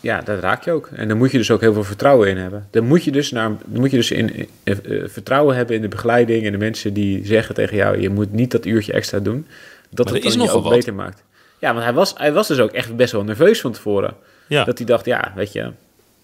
Ja, 0.00 0.20
dat 0.20 0.40
raak 0.40 0.64
je 0.64 0.72
ook. 0.72 0.88
En 0.94 1.08
daar 1.08 1.16
moet 1.16 1.30
je 1.30 1.38
dus 1.38 1.50
ook 1.50 1.60
heel 1.60 1.72
veel 1.72 1.84
vertrouwen 1.84 2.28
in 2.28 2.36
hebben. 2.36 2.68
Dan 2.70 2.86
moet 2.86 3.04
je 3.04 3.10
dus, 3.12 3.30
naar, 3.30 3.48
dan 3.66 3.80
moet 3.80 3.90
je 3.90 3.96
dus 3.96 4.10
in, 4.10 4.48
eh, 4.64 4.76
eh, 4.84 5.08
vertrouwen 5.08 5.56
hebben 5.56 5.76
in 5.76 5.82
de 5.82 5.88
begeleiding 5.88 6.46
en 6.46 6.52
de 6.52 6.58
mensen 6.58 6.92
die 6.94 7.26
zeggen 7.26 7.54
tegen 7.54 7.76
jou: 7.76 8.00
je 8.00 8.10
moet 8.10 8.32
niet 8.32 8.50
dat 8.50 8.66
uurtje 8.66 8.92
extra 8.92 9.18
doen. 9.18 9.46
Dat 9.90 10.04
Maar 10.06 10.14
het 10.14 10.24
er 10.24 10.30
is 10.30 10.36
dan 10.36 10.46
je 10.46 10.52
ook 10.52 10.62
wat. 10.62 10.72
beter 10.72 10.94
maakt. 10.94 11.22
Ja, 11.60 11.72
want 11.72 11.84
hij 11.84 11.92
was, 11.92 12.14
hij 12.16 12.32
was 12.32 12.48
dus 12.48 12.60
ook 12.60 12.72
echt 12.72 12.96
best 12.96 13.12
wel 13.12 13.24
nerveus 13.24 13.60
van 13.60 13.72
tevoren. 13.72 14.14
Ja. 14.46 14.64
Dat 14.64 14.78
hij 14.78 14.86
dacht: 14.86 15.04
ja, 15.04 15.32
weet 15.34 15.52
je, 15.52 15.70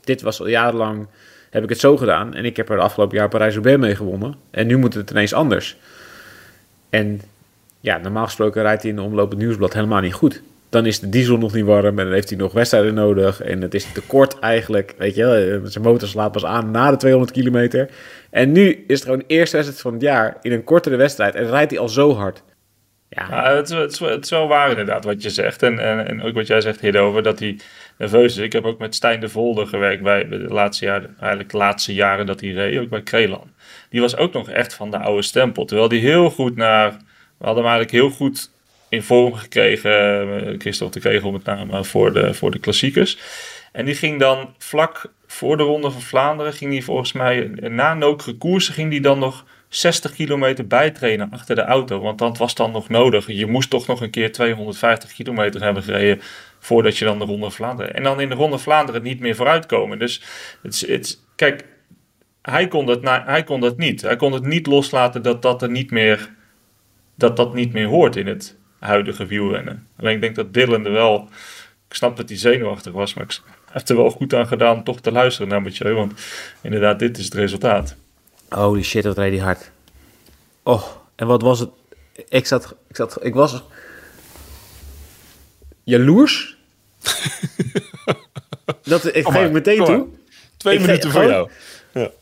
dit 0.01 0.23
was 0.23 0.41
al 0.41 0.49
jarenlang. 0.49 1.07
Heb 1.51 1.63
ik 1.63 1.69
het 1.69 1.81
zo 1.81 1.97
gedaan 1.97 2.35
en 2.35 2.45
ik 2.45 2.57
heb 2.57 2.69
er 2.69 2.77
de 2.77 2.83
afgelopen 2.83 3.17
jaar 3.17 3.29
Parijs-Roubaix 3.29 3.79
mee 3.79 3.97
gewonnen. 3.97 4.35
En 4.51 4.67
nu 4.67 4.77
moet 4.77 4.95
het 4.95 5.11
ineens 5.11 5.33
anders. 5.33 5.77
En 6.91 7.21
ja, 7.81 7.99
normaal 7.99 8.25
gesproken 8.25 8.63
rijdt 8.63 8.83
hij 8.83 8.91
in 8.91 8.97
de 8.97 9.03
omloop 9.03 9.31
het 9.31 9.39
nieuwsblad 9.39 9.73
helemaal 9.73 10.01
niet 10.01 10.15
goed. 10.15 10.43
Dan 10.69 10.87
is 10.87 11.01
de 11.01 11.09
diesel 11.09 11.39
nog 11.39 11.53
niet 11.55 11.65
warm 11.65 11.99
en 11.99 12.05
dan 12.05 12.13
heeft 12.13 12.29
hij 12.29 12.39
nog 12.39 12.53
wedstrijden 12.53 12.95
nodig. 12.95 13.41
En 13.41 13.63
het 13.63 13.75
is 13.75 13.93
te 13.93 14.03
kort 14.03 14.39
eigenlijk, 14.39 14.95
weet 14.99 15.15
je 15.15 15.61
Zijn 15.65 15.85
motor 15.85 16.09
slaat 16.09 16.33
pas 16.33 16.45
aan 16.45 16.71
na 16.71 16.91
de 16.91 16.97
200 16.97 17.33
kilometer. 17.33 17.91
En 18.31 18.53
nu 18.53 18.85
is 18.87 18.95
het 18.95 19.03
gewoon 19.03 19.19
de 19.19 19.25
eerste 19.27 19.57
wedstrijd 19.57 19.83
van 19.83 19.93
het 19.93 20.03
jaar 20.03 20.37
in 20.43 20.53
een 20.53 20.65
kortere 20.65 20.97
wedstrijd. 20.97 21.35
En 21.35 21.49
rijdt 21.49 21.71
hij 21.71 21.81
al 21.81 21.89
zo 21.89 22.15
hard. 22.15 22.43
Ja, 23.09 23.55
het, 23.55 23.71
is, 23.71 23.77
het, 23.77 23.99
het 23.99 24.29
wel 24.29 24.49
waar 24.49 24.71
inderdaad 24.71 25.05
wat 25.05 25.23
je 25.23 25.31
zegt. 25.31 25.63
En, 25.63 25.79
en, 25.79 26.07
en 26.07 26.23
ook 26.23 26.35
wat 26.35 26.47
jij 26.47 26.61
zegt 26.61 26.81
hierover, 26.81 27.23
dat 27.23 27.39
hij 27.39 27.59
nerveus 27.99 28.37
is. 28.37 28.45
Ik 28.45 28.53
heb 28.53 28.65
ook 28.65 28.79
met 28.79 28.95
Stijn 28.95 29.21
de 29.21 29.29
Volder 29.29 29.67
gewerkt 29.67 30.03
bij 30.03 30.29
de 30.29 30.39
laatste 30.39 30.85
jaren, 30.85 31.17
eigenlijk 31.19 31.51
de 31.51 31.57
laatste 31.57 31.95
jaren 31.95 32.27
dat 32.27 32.41
hij 32.41 32.51
reed, 32.51 32.79
ook 32.79 32.89
bij 32.89 33.03
Krelan. 33.03 33.51
Die 33.91 34.01
was 34.01 34.17
ook 34.17 34.33
nog 34.33 34.51
echt 34.51 34.75
van 34.75 34.91
de 34.91 34.99
oude 34.99 35.23
stempel. 35.23 35.65
Terwijl 35.65 35.89
die 35.89 36.01
heel 36.01 36.31
goed 36.31 36.57
naar, 36.57 36.91
we 37.39 37.45
hadden 37.45 37.65
hem 37.65 37.73
eigenlijk 37.73 38.05
heel 38.05 38.17
goed 38.17 38.51
in 38.89 39.03
vorm 39.03 39.35
gekregen, 39.35 39.93
eh, 39.93 40.55
Christophe 40.59 41.01
de 41.01 41.09
Kegel 41.09 41.33
met 41.33 41.45
name, 41.45 41.85
voor 41.85 42.13
de, 42.13 42.35
voor 42.35 42.51
de 42.51 42.59
klassiekers. 42.59 43.19
En 43.73 43.85
die 43.85 43.95
ging 43.95 44.21
dan 44.21 44.55
vlak 44.59 45.13
voor 45.27 45.57
de 45.57 45.63
Ronde 45.63 45.91
van 45.91 46.03
Vlaanderen, 46.03 46.53
ging 46.53 46.73
hij 46.73 46.83
volgens 46.83 47.13
mij 47.13 47.51
na 47.61 47.95
nokere 47.95 48.37
koersen, 48.37 48.75
ging 48.75 48.91
die 48.91 49.01
dan 49.01 49.19
nog 49.19 49.45
60 49.77 50.15
kilometer 50.15 50.67
bijtrainen 50.67 51.31
achter 51.31 51.55
de 51.55 51.63
auto. 51.63 52.01
Want 52.01 52.19
dat 52.19 52.39
was 52.39 52.55
dan 52.55 52.73
nog 52.73 52.89
nodig. 52.89 53.27
Je 53.27 53.47
moest 53.47 53.71
toch 53.71 53.87
nog 53.87 54.01
een 54.01 54.11
keer 54.11 54.33
250 54.33 55.13
kilometer 55.13 55.63
hebben 55.63 55.83
gereden 55.83 56.21
voordat 56.59 56.99
je 56.99 57.05
dan 57.05 57.19
de 57.19 57.25
Ronde 57.25 57.51
Vlaanderen... 57.51 57.95
En 57.95 58.03
dan 58.03 58.21
in 58.21 58.29
de 58.29 58.35
Ronde 58.35 58.59
Vlaanderen 58.59 59.03
niet 59.03 59.21
meer 59.21 59.35
vooruitkomen. 59.35 59.99
Dus 59.99 60.23
het, 60.63 61.21
kijk, 61.35 61.65
hij 62.43 62.69
kon, 62.69 62.87
dat, 62.87 63.01
hij 63.03 63.43
kon 63.45 63.61
dat 63.61 63.77
niet. 63.77 64.03
Hij 64.03 64.17
kon 64.17 64.33
het 64.33 64.45
niet 64.45 64.67
loslaten 64.67 65.23
dat 65.23 65.43
dat 65.43 65.63
er 65.63 65.71
niet 65.71 65.91
meer, 65.91 66.35
dat 67.15 67.37
dat 67.37 67.55
niet 67.55 67.73
meer 67.73 67.87
hoort 67.87 68.17
in 68.17 68.27
het 68.27 68.57
huidige 68.79 69.27
wielrennen. 69.27 69.87
Alleen 69.97 70.15
ik 70.15 70.21
denk 70.21 70.35
dat 70.35 70.55
Dylan 70.55 70.85
er 70.85 70.93
wel... 70.93 71.29
Ik 71.89 71.95
snap 71.95 72.17
dat 72.17 72.29
hij 72.29 72.39
zenuwachtig 72.39 72.93
was, 72.93 73.15
maar 73.15 73.25
ik, 73.25 73.41
heeft 73.71 73.89
er 73.89 73.97
wel 73.97 74.11
goed 74.11 74.35
aan 74.35 74.47
gedaan 74.47 74.85
toch 74.85 75.01
te 75.01 75.13
luisteren 75.13 75.49
naar 75.49 75.63
Mathieu. 75.63 75.95
Want 75.95 76.13
inderdaad, 76.63 76.99
dit 76.99 77.19
is 77.19 77.25
het 77.25 77.35
resultaat. 77.35 77.97
Holy 78.49 78.83
shit, 78.83 79.05
wat 79.05 79.19
reed 79.19 79.33
hij 79.33 79.43
hard. 79.43 79.71
Oh, 80.63 80.87
en 81.15 81.27
wat 81.27 81.43
was 81.43 81.59
het? 81.61 81.71
Ik 82.29 82.47
zat, 82.47 82.75
ik 82.89 82.97
zat, 82.97 83.25
ik 83.25 83.35
was 83.35 83.63
jaloers. 85.85 86.57
dat, 88.83 89.15
ik 89.15 89.25
Kom 89.25 89.33
geef 89.33 89.51
meteen 89.51 89.85
toe. 89.85 89.97
maar. 89.97 90.07
Twee 90.57 90.75
Ik 90.75 90.81
minuten 90.81 91.11
voor 91.11 91.25
jou. 91.25 91.51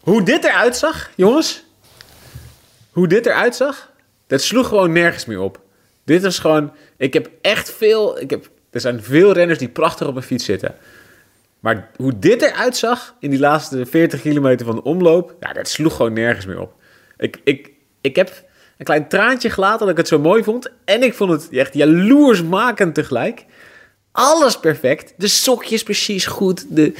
Hoe 0.00 0.22
dit 0.22 0.44
eruit 0.44 0.76
zag, 0.76 1.10
jongens. 1.14 1.64
Hoe 2.90 3.08
dit 3.08 3.26
eruit 3.26 3.56
zag. 3.56 3.92
Dat 4.26 4.42
sloeg 4.42 4.68
gewoon 4.68 4.92
nergens 4.92 5.24
meer 5.24 5.40
op. 5.40 5.60
Dit 6.04 6.22
was 6.22 6.38
gewoon... 6.38 6.72
Ik 6.96 7.12
heb 7.12 7.30
echt 7.40 7.70
veel... 7.72 8.20
Ik 8.20 8.30
heb, 8.30 8.50
er 8.70 8.80
zijn 8.80 9.02
veel 9.02 9.32
renners 9.32 9.58
die 9.58 9.68
prachtig 9.68 10.06
op 10.06 10.16
een 10.16 10.22
fiets 10.22 10.44
zitten. 10.44 10.76
Maar 11.64 11.90
hoe 11.96 12.18
dit 12.18 12.42
eruit 12.42 12.76
zag 12.76 13.14
in 13.20 13.30
die 13.30 13.38
laatste 13.38 13.86
40 13.86 14.20
kilometer 14.20 14.66
van 14.66 14.74
de 14.74 14.82
omloop... 14.82 15.36
Ja, 15.40 15.52
dat 15.52 15.68
sloeg 15.68 15.96
gewoon 15.96 16.12
nergens 16.12 16.46
meer 16.46 16.60
op. 16.60 16.72
Ik, 17.16 17.40
ik, 17.44 17.70
ik 18.00 18.16
heb 18.16 18.44
een 18.78 18.84
klein 18.84 19.08
traantje 19.08 19.50
gelaten 19.50 19.78
dat 19.78 19.88
ik 19.88 19.96
het 19.96 20.08
zo 20.08 20.18
mooi 20.18 20.42
vond. 20.42 20.70
En 20.84 21.02
ik 21.02 21.14
vond 21.14 21.30
het 21.30 21.48
echt 21.48 21.74
jaloersmakend 21.74 22.94
tegelijk. 22.94 23.44
Alles 24.12 24.60
perfect. 24.60 25.14
De 25.16 25.28
sokjes 25.28 25.82
precies 25.82 26.26
goed. 26.26 26.66
De, 26.68 26.94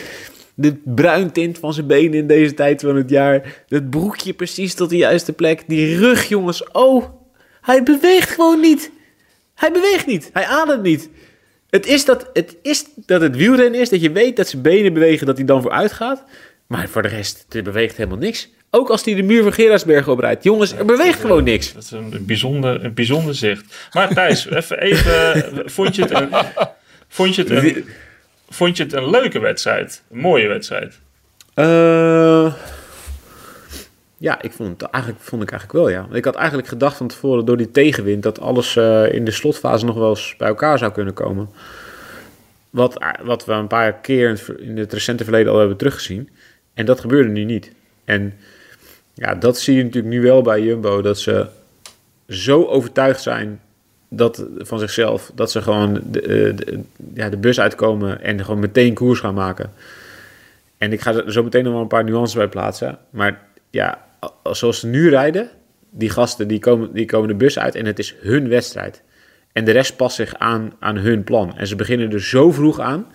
de 0.55 0.75
bruintint 0.85 1.59
van 1.59 1.73
zijn 1.73 1.87
benen 1.87 2.19
in 2.19 2.27
deze 2.27 2.55
tijd 2.55 2.81
van 2.81 2.97
het 2.97 3.11
jaar. 3.11 3.65
Het 3.69 3.91
broekje 3.91 4.33
precies 4.33 4.75
tot 4.75 4.91
de 4.91 4.97
juiste 4.97 5.33
plek. 5.33 5.65
Die 5.67 5.99
rug, 5.99 6.29
jongens. 6.29 6.71
Oh, 6.73 7.05
hij 7.61 7.83
beweegt 7.83 8.31
gewoon 8.31 8.61
niet. 8.61 8.91
Hij 9.55 9.73
beweegt 9.73 10.07
niet. 10.07 10.31
Hij 10.33 10.47
ademt 10.47 10.83
niet. 10.83 11.09
Het 11.75 11.87
is 11.87 12.05
dat 12.05 12.31
het, 12.33 12.57
is 12.63 12.85
dat 12.97 13.21
het 13.21 13.37
wielrennen 13.37 13.81
is. 13.81 13.89
Dat 13.89 14.01
je 14.01 14.11
weet 14.11 14.37
dat 14.37 14.49
zijn 14.49 14.63
benen 14.63 14.93
bewegen. 14.93 15.27
Dat 15.27 15.37
hij 15.37 15.47
dan 15.47 15.63
vooruit 15.63 15.93
gaat. 15.93 16.23
Maar 16.67 16.89
voor 16.89 17.03
de 17.03 17.09
rest, 17.09 17.47
er 17.55 17.63
beweegt 17.63 17.97
helemaal 17.97 18.19
niks. 18.19 18.49
Ook 18.71 18.89
als 18.91 19.05
hij 19.05 19.15
de 19.15 19.23
muur 19.23 19.43
van 19.43 19.53
Gerardsberg 19.53 20.09
oprijdt. 20.09 20.45
Jongens, 20.45 20.73
er 20.73 20.85
beweegt 20.85 21.21
gewoon 21.21 21.45
niks. 21.45 21.73
Dat 21.73 21.83
is 21.83 21.91
een 21.91 22.25
bijzonder, 22.27 22.85
een 22.85 22.95
bijzonder 22.95 23.35
zicht. 23.35 23.65
Maar 23.93 24.15
Thijs, 24.15 24.47
even, 24.51 24.81
even 24.81 25.71
vond, 25.71 25.95
je 25.95 26.03
het 26.03 26.11
een, 26.11 26.29
vond, 27.09 27.35
je 27.35 27.43
het 27.43 27.51
een, 27.51 27.85
vond 28.49 28.77
je 28.77 28.83
het 28.83 28.93
een 28.93 29.11
leuke 29.11 29.39
wedstrijd? 29.39 30.03
Een 30.11 30.19
mooie 30.19 30.49
wedstrijd? 30.49 30.99
Eh, 31.55 32.55
ja, 34.17 34.43
ik 34.43 34.53
vond 34.53 34.81
het 34.81 34.91
eigenlijk, 34.91 35.25
vond 35.25 35.43
ik 35.43 35.51
eigenlijk 35.51 35.85
wel, 35.85 35.89
ja. 35.89 36.07
Ik 36.13 36.25
had 36.25 36.35
eigenlijk 36.35 36.69
gedacht 36.69 36.97
van 36.97 37.09
tevoren 37.09 37.45
door 37.45 37.57
die 37.57 37.71
tegenwind... 37.71 38.23
dat 38.23 38.41
alles 38.41 38.77
eh, 38.77 39.13
in 39.13 39.25
de 39.25 39.31
slotfase 39.31 39.85
nog 39.85 39.97
wel 39.97 40.11
eens 40.11 40.35
bij 40.37 40.49
elkaar 40.49 40.79
zou 40.79 40.93
kunnen 40.93 41.15
komen. 41.15 41.49
Wat, 42.71 43.05
wat 43.23 43.45
we 43.45 43.53
een 43.53 43.67
paar 43.67 43.93
keer 43.93 44.43
in 44.59 44.79
het, 44.79 44.93
recente 44.93 45.25
verleden 45.25 45.53
al 45.53 45.59
hebben 45.59 45.77
teruggezien. 45.77 46.29
En 46.75 46.87
dat 46.87 47.01
gebeurde 47.01 47.29
nu 47.29 47.45
niet. 47.45 47.73
En 48.05 48.35
ja, 49.15 49.35
dat 49.35 49.59
zie 49.59 49.77
je 49.77 49.83
natuurlijk 49.83 50.15
nu 50.15 50.21
wel 50.21 50.43
bij 50.43 50.63
Jumbo... 50.63 51.03
dat 51.03 51.19
ze 51.19 51.47
zo 52.29 52.65
overtuigd 52.65 53.23
zijn 53.23 53.61
dat, 54.09 54.47
van 54.59 54.79
zichzelf... 54.79 55.31
dat 55.35 55.51
ze 55.51 55.63
gewoon 55.63 56.01
de, 56.05 56.21
eh, 56.21 56.79
ja, 57.15 57.29
de 57.29 57.37
bus 57.37 57.61
uitkomen 57.61 58.23
en 58.23 58.45
gewoon 58.45 58.61
meteen 58.61 58.95
koers 58.95 59.21
gaan 59.21 59.35
maken... 59.35 59.71
En 60.79 60.93
ik 60.93 61.01
ga 61.01 61.15
er 61.15 61.33
zo 61.33 61.43
meteen 61.43 61.65
nog 61.65 61.73
wel 61.73 61.83
een 61.83 61.89
paar 61.89 62.05
nuances 62.05 62.37
bij 62.37 62.49
plaatsen. 62.49 62.99
Maar 63.11 63.43
ja, 63.75 64.05
zoals 64.53 64.81
ze 64.81 64.87
nu 64.87 65.09
rijden, 65.11 65.49
die 65.91 66.11
gasten 66.11 66.49
die 66.49 66.59
komen, 66.59 66.93
die 66.93 67.07
komen 67.07 67.29
de 67.29 67.35
bus 67.35 67.59
uit 67.59 67.75
en 67.75 67.87
het 67.87 67.99
is 67.99 68.15
hun 68.21 68.49
wedstrijd. 68.49 69.03
En 69.53 69.65
de 69.65 69.71
rest 69.71 69.97
past 69.97 70.17
zich 70.17 70.35
aan 70.35 70.73
aan 70.79 70.97
hun 70.97 71.25
plan. 71.25 71.57
En 71.59 71.67
ze 71.67 71.77
beginnen 71.77 72.13
er 72.13 72.23
zo 72.23 72.51
vroeg 72.53 72.81
aan 72.81 73.07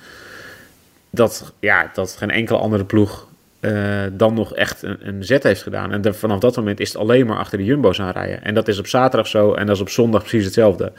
dat, 1.09 1.53
ja, 1.59 1.89
dat 1.93 2.15
geen 2.17 2.31
enkele 2.31 2.57
andere 2.57 2.85
ploeg 2.85 3.27
eh, 3.59 4.03
dan 4.11 4.33
nog 4.33 4.55
echt 4.55 4.83
een, 4.83 4.97
een 5.07 5.23
zet 5.23 5.43
heeft 5.43 5.61
gedaan. 5.63 5.91
En 5.91 6.01
de- 6.01 6.13
vanaf 6.13 6.39
dat 6.39 6.55
moment 6.55 6.79
is 6.79 6.87
het 6.87 6.97
alleen 6.97 7.25
maar 7.25 7.37
achter 7.37 7.57
de 7.57 7.63
jumbo's 7.65 7.99
aan 8.01 8.11
rijden. 8.11 8.43
En 8.43 8.53
dat 8.53 8.67
is 8.67 8.79
op 8.79 8.87
zaterdag 8.87 9.27
zo 9.27 9.53
en 9.53 9.65
dat 9.65 9.75
is 9.75 9.81
op 9.81 9.89
zondag 9.89 10.21
precies 10.21 10.45
hetzelfde. 10.45 10.91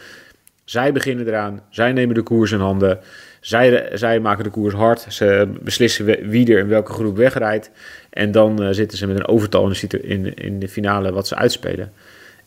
Zij 0.64 0.93
beginnen 0.93 1.26
eraan, 1.26 1.62
zij 1.71 1.93
nemen 1.93 2.14
de 2.14 2.23
koers 2.23 2.52
in 2.52 2.61
handen. 2.61 2.99
Zij, 3.40 3.90
zij 3.94 4.20
maken 4.20 4.44
de 4.44 4.50
koers 4.50 4.75
hard. 4.75 5.06
Ze 5.09 5.49
beslissen 5.61 6.28
wie 6.28 6.52
er 6.52 6.59
in 6.59 6.68
welke 6.68 6.92
groep 6.92 7.16
wegrijdt. 7.16 7.70
En 8.11 8.32
dan 8.32 8.62
eh, 8.62 8.68
zitten 8.70 8.99
ze 8.99 9.06
met 9.06 9.16
een 9.16 9.28
overtal 9.28 9.70
in 9.70 10.02
in, 10.02 10.35
in 10.35 10.59
de 10.59 10.68
finale 10.68 11.12
wat 11.12 11.28
ze 11.28 11.37
uitspelen. 11.37 11.92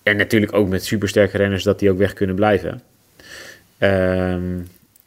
En 0.03 0.17
natuurlijk 0.17 0.53
ook 0.53 0.67
met 0.67 0.85
supersterke 0.85 1.37
renners 1.37 1.63
dat 1.63 1.79
die 1.79 1.91
ook 1.91 1.97
weg 1.97 2.13
kunnen 2.13 2.35
blijven. 2.35 2.81
Ehm, 3.77 4.59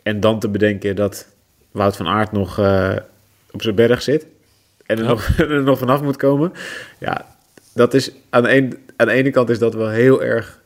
en 0.03 0.21
dan 0.21 0.41
te 0.41 0.49
bedenken 0.49 0.97
dat 0.97 1.29
Wout 1.71 1.97
van 1.97 2.09
Aert 2.09 2.33
nog 2.33 2.59
eh, 2.59 2.97
op 3.51 3.63
zijn 3.63 3.75
berg 3.75 4.03
zit. 4.03 4.27
En 4.87 4.99
er, 4.99 5.05
nog, 5.05 5.29
er 5.39 5.63
nog 5.63 5.79
vanaf 5.79 6.03
moet 6.03 6.17
komen. 6.17 6.53
Ja, 6.99 7.27
dat 7.75 7.95
is 7.95 8.13
aan 8.31 8.43
de, 8.43 8.57
een, 8.57 8.79
aan 8.97 9.07
de 9.07 9.13
ene 9.13 9.31
kant 9.31 9.51
is 9.51 9.59
dat 9.59 9.75
wel 9.75 9.89
heel 9.89 10.23
erg 10.23 10.61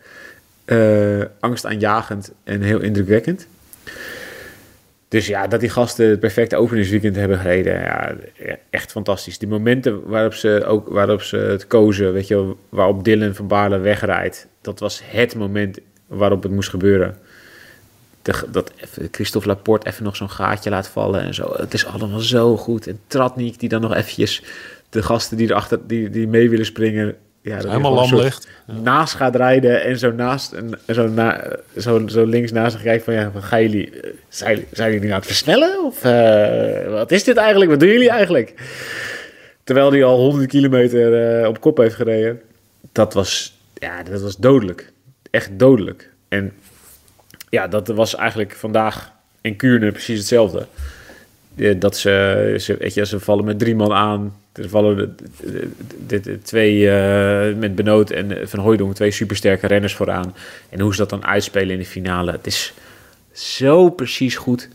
eh, 0.65 1.21
angstaanjagend 1.41 2.33
en 2.45 2.63
heel 2.63 2.81
indrukwekkend. 2.81 3.47
Dus 5.11 5.27
ja, 5.27 5.47
dat 5.47 5.61
die 5.61 5.69
gasten 5.69 6.09
het 6.09 6.21
perfecte 6.21 6.57
openingsweekend 6.57 7.17
hebben 7.17 7.39
gereden, 7.39 7.73
ja, 7.73 8.15
echt 8.71 8.91
fantastisch. 8.91 9.39
Die 9.39 9.49
momenten 9.49 10.09
waarop 10.09 10.35
ze, 10.35 10.65
ook, 10.67 10.89
waarop 10.89 11.23
ze 11.23 11.37
het 11.37 11.67
kozen, 11.67 12.13
weet 12.13 12.29
je, 12.29 12.55
waarop 12.69 13.05
Dylan 13.05 13.35
van 13.35 13.47
Baarle 13.47 13.79
wegrijdt, 13.79 14.47
dat 14.61 14.79
was 14.79 15.01
het 15.05 15.35
moment 15.35 15.79
waarop 16.07 16.43
het 16.43 16.53
moest 16.53 16.69
gebeuren. 16.69 17.17
Dat 18.51 18.73
Christophe 19.11 19.49
Laporte 19.49 19.87
even 19.87 20.05
nog 20.05 20.17
zo'n 20.17 20.31
gaatje 20.31 20.71
laat 20.71 20.89
vallen 20.89 21.21
en 21.21 21.35
zo. 21.35 21.55
Het 21.57 21.75
is 21.75 21.87
allemaal 21.87 22.21
zo 22.21 22.57
goed. 22.57 22.87
En 22.87 23.01
Tratnik 23.07 23.59
die 23.59 23.69
dan 23.69 23.81
nog 23.81 23.95
eventjes 23.95 24.43
de 24.89 25.03
gasten 25.03 25.37
die 25.37 25.51
erachter 25.51 25.87
die, 25.87 26.11
die 26.11 26.29
mee 26.29 26.51
willen 26.51 26.67
springen, 26.67 27.17
ja, 27.43 27.57
dat 27.57 27.67
Helemaal 27.67 27.95
lam 27.95 28.15
legt. 28.15 28.49
naast 28.67 29.15
gaat 29.15 29.37
rijden 29.37 29.83
en 29.83 29.99
zo 29.99 30.13
naast 30.13 30.53
en 30.53 30.79
zo, 30.95 31.09
na, 31.09 31.57
zo, 31.79 32.07
zo 32.09 32.25
links 32.25 32.53
naast 32.53 32.73
zich 32.73 32.83
kijkt 32.83 33.05
van 33.05 33.15
ja, 33.15 33.31
van, 33.31 33.43
gaan 33.43 33.63
jullie, 33.63 34.01
eh, 34.01 34.11
zijn, 34.29 34.65
zijn 34.73 34.87
jullie 34.87 35.01
nou 35.01 35.13
aan 35.13 35.19
het 35.19 35.27
versnellen? 35.27 35.85
Of 35.85 36.05
eh, 36.05 36.91
wat 36.91 37.11
is 37.11 37.25
dit 37.25 37.37
eigenlijk? 37.37 37.71
Wat 37.71 37.81
doen 37.81 37.89
jullie 37.89 38.11
eigenlijk? 38.11 38.55
Terwijl 39.65 39.91
hij 39.91 40.05
al 40.05 40.19
100 40.19 40.49
kilometer 40.49 41.41
eh, 41.41 41.49
op 41.49 41.61
kop 41.61 41.77
heeft 41.77 41.95
gereden. 41.95 42.41
Dat 42.93 43.15
was, 43.15 43.59
ja, 43.75 44.03
dat 44.03 44.21
was 44.21 44.37
dodelijk. 44.37 44.93
Echt 45.31 45.51
dodelijk. 45.59 46.11
En 46.29 46.53
ja, 47.49 47.69
dat 47.69 47.89
was 47.89 48.15
eigenlijk 48.15 48.53
vandaag 48.53 49.13
in 49.41 49.57
Kuurne 49.57 49.93
precies 49.93 50.19
hetzelfde. 50.19 50.67
Dat 51.77 51.97
ze, 51.97 52.55
ze, 52.59 52.77
weet 52.77 52.95
je, 52.95 53.07
ze 53.07 53.21
vallen 53.21 53.45
met 53.45 53.59
drie 53.59 53.75
man 53.75 53.93
aan. 53.93 54.40
Er 54.53 54.69
vallen 54.69 55.17
twee 56.43 56.91
eh, 56.91 57.57
met 57.57 57.75
Benoot 57.75 58.11
en 58.11 58.49
Van 58.49 58.59
Hooijdonk, 58.61 58.95
twee 58.95 59.11
supersterke 59.11 59.67
renners 59.67 59.95
vooraan. 59.95 60.35
En 60.69 60.81
hoe 60.81 60.93
ze 60.93 60.99
dat 60.99 61.11
dan 61.11 61.25
uitspelen 61.25 61.71
in 61.71 61.79
de 61.79 61.85
finale. 61.85 62.33
Het 62.33 62.47
is 62.47 62.73
zo 63.33 63.91
precies 63.91 64.37
goed. 64.37 64.69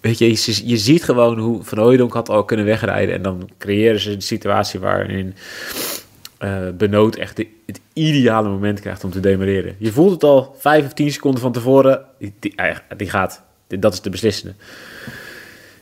Weet 0.00 0.18
je, 0.18 0.28
je, 0.64 0.76
ziet 0.76 1.04
gewoon 1.04 1.38
hoe 1.38 1.62
Van 1.64 1.78
Hooijdonk 1.78 2.12
had 2.12 2.28
al 2.28 2.44
kunnen 2.44 2.66
wegrijden. 2.66 3.14
En 3.14 3.22
dan 3.22 3.50
creëren 3.58 4.00
ze 4.00 4.10
een 4.10 4.22
situatie 4.22 4.80
waarin 4.80 5.34
eh 6.38 6.68
Benoot 6.74 7.16
echt 7.16 7.36
de- 7.36 7.48
het 7.66 7.80
ideale 7.92 8.48
moment 8.48 8.80
krijgt 8.80 9.04
om 9.04 9.10
te 9.10 9.20
demareren. 9.20 9.74
Je 9.78 9.92
voelt 9.92 10.12
het 10.12 10.22
al 10.24 10.56
vijf 10.58 10.84
of 10.84 10.92
tien 10.92 11.12
seconden 11.12 11.40
van 11.40 11.52
tevoren. 11.52 12.04
Die, 12.18 12.32
die, 12.96 13.08
gaat. 13.10 13.42
Dat 13.66 13.92
is 13.92 14.00
de 14.00 14.10
beslissende. 14.10 14.54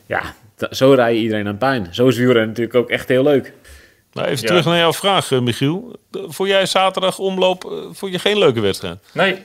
Ja, 0.05 0.35
zo 0.71 0.91
rij 0.93 1.13
je 1.15 1.21
iedereen 1.21 1.47
aan 1.47 1.57
pijn. 1.57 1.87
Zo 1.91 2.07
is 2.07 2.17
wielrennen 2.17 2.47
natuurlijk 2.47 2.75
ook 2.75 2.89
echt 2.89 3.07
heel 3.07 3.23
leuk. 3.23 3.53
Nou, 4.13 4.27
even 4.27 4.41
Ja. 4.41 4.47
terug 4.47 4.65
naar 4.65 4.77
jouw 4.77 4.93
vraag, 4.93 5.31
eh, 5.31 5.39
Michiel. 5.39 5.95
Voor 6.11 6.47
jij 6.47 6.65
zaterdag 6.65 7.19
omloop, 7.19 7.63
eh, 7.65 7.71
vond 7.91 8.11
je 8.11 8.19
geen 8.19 8.37
leuke 8.37 8.59
wedstrijd? 8.59 8.97
Nee, 9.13 9.35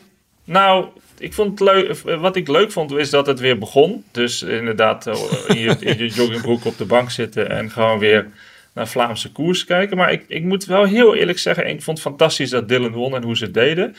nou, 0.44 0.86
ik 1.18 1.32
vond 1.32 1.58
het 1.58 1.68
leuk. 1.68 1.98
Wat 2.20 2.36
ik 2.36 2.48
leuk 2.48 2.72
vond, 2.72 2.92
is 2.92 3.10
dat 3.10 3.26
het 3.26 3.40
weer 3.40 3.58
begon. 3.58 4.04
Dus 4.10 4.42
inderdaad, 4.42 5.06
eh, 5.06 5.14
in 5.48 5.58
je, 5.58 5.76
in 5.80 5.98
je 5.98 6.06
joggingbroek 6.08 6.64
op 6.64 6.78
de 6.78 6.84
bank 6.84 7.10
zitten 7.10 7.50
en 7.50 7.70
gewoon 7.70 7.98
weer 7.98 8.26
naar 8.74 8.88
Vlaamse 8.88 9.32
koers 9.32 9.64
kijken. 9.64 9.96
Maar 9.96 10.12
ik, 10.12 10.24
ik 10.28 10.42
moet 10.44 10.64
wel 10.64 10.84
heel 10.84 11.14
eerlijk 11.14 11.38
zeggen, 11.38 11.66
ik 11.68 11.82
vond 11.82 11.98
het 11.98 12.06
fantastisch 12.06 12.50
dat 12.50 12.68
Dylan 12.68 12.92
won 12.92 13.14
en 13.14 13.22
hoe 13.22 13.36
ze 13.36 13.44
het 13.44 13.54
deden. 13.54 13.96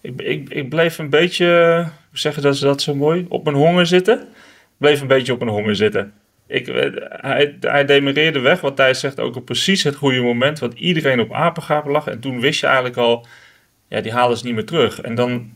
Ik, 0.00 0.20
ik, 0.20 0.48
ik 0.48 0.68
bleef 0.68 0.98
een 0.98 1.10
beetje, 1.10 1.46
hoe 2.10 2.18
zeggen 2.18 2.42
dat 2.42 2.56
ze 2.56 2.64
dat 2.64 2.82
zo 2.82 2.94
mooi, 2.94 3.26
op 3.28 3.44
mijn 3.44 3.56
honger 3.56 3.86
zitten. 3.86 4.20
Ik 4.20 4.78
bleef 4.78 5.00
een 5.00 5.06
beetje 5.06 5.32
op 5.32 5.38
mijn 5.38 5.50
honger 5.50 5.76
zitten. 5.76 6.12
Ik, 6.48 6.68
eh, 6.68 6.90
hij, 7.08 7.56
hij 7.60 7.84
demereerde 7.84 8.38
weg, 8.38 8.60
wat 8.60 8.78
hij 8.78 8.94
zegt, 8.94 9.20
ook 9.20 9.36
op 9.36 9.44
precies 9.44 9.82
het 9.82 9.96
goede 9.96 10.20
moment. 10.20 10.58
Want 10.58 10.74
iedereen 10.74 11.20
op 11.20 11.32
apengaap 11.32 11.86
lag. 11.86 12.06
En 12.06 12.20
toen 12.20 12.40
wist 12.40 12.60
je 12.60 12.66
eigenlijk 12.66 12.96
al, 12.96 13.26
ja, 13.88 14.00
die 14.00 14.12
halen 14.12 14.36
ze 14.36 14.44
niet 14.46 14.54
meer 14.54 14.66
terug. 14.66 15.00
En 15.00 15.14
dan, 15.14 15.50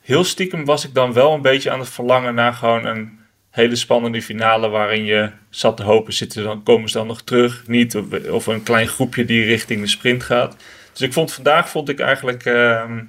heel 0.00 0.24
stiekem 0.24 0.64
was 0.64 0.84
ik 0.84 0.94
dan 0.94 1.12
wel 1.12 1.32
een 1.32 1.42
beetje 1.42 1.70
aan 1.70 1.78
het 1.78 1.88
verlangen 1.88 2.34
naar 2.34 2.52
gewoon 2.52 2.84
een 2.84 3.18
hele 3.50 3.76
spannende 3.76 4.22
finale. 4.22 4.68
Waarin 4.68 5.04
je 5.04 5.30
zat 5.50 5.76
te 5.76 5.82
hopen, 5.82 6.12
zitten 6.12 6.44
dan, 6.44 6.62
komen 6.62 6.88
ze 6.88 6.98
dan 6.98 7.06
nog 7.06 7.22
terug? 7.22 7.66
Niet, 7.66 7.96
of, 8.30 8.46
een 8.46 8.62
klein 8.62 8.88
groepje 8.88 9.24
die 9.24 9.44
richting 9.44 9.80
de 9.80 9.86
sprint 9.86 10.22
gaat. 10.22 10.56
Dus 10.92 11.00
ik 11.00 11.12
vond 11.12 11.32
vandaag, 11.32 11.68
vond 11.68 11.88
ik 11.88 12.00
eigenlijk... 12.00 12.44
ehm, 12.44 13.00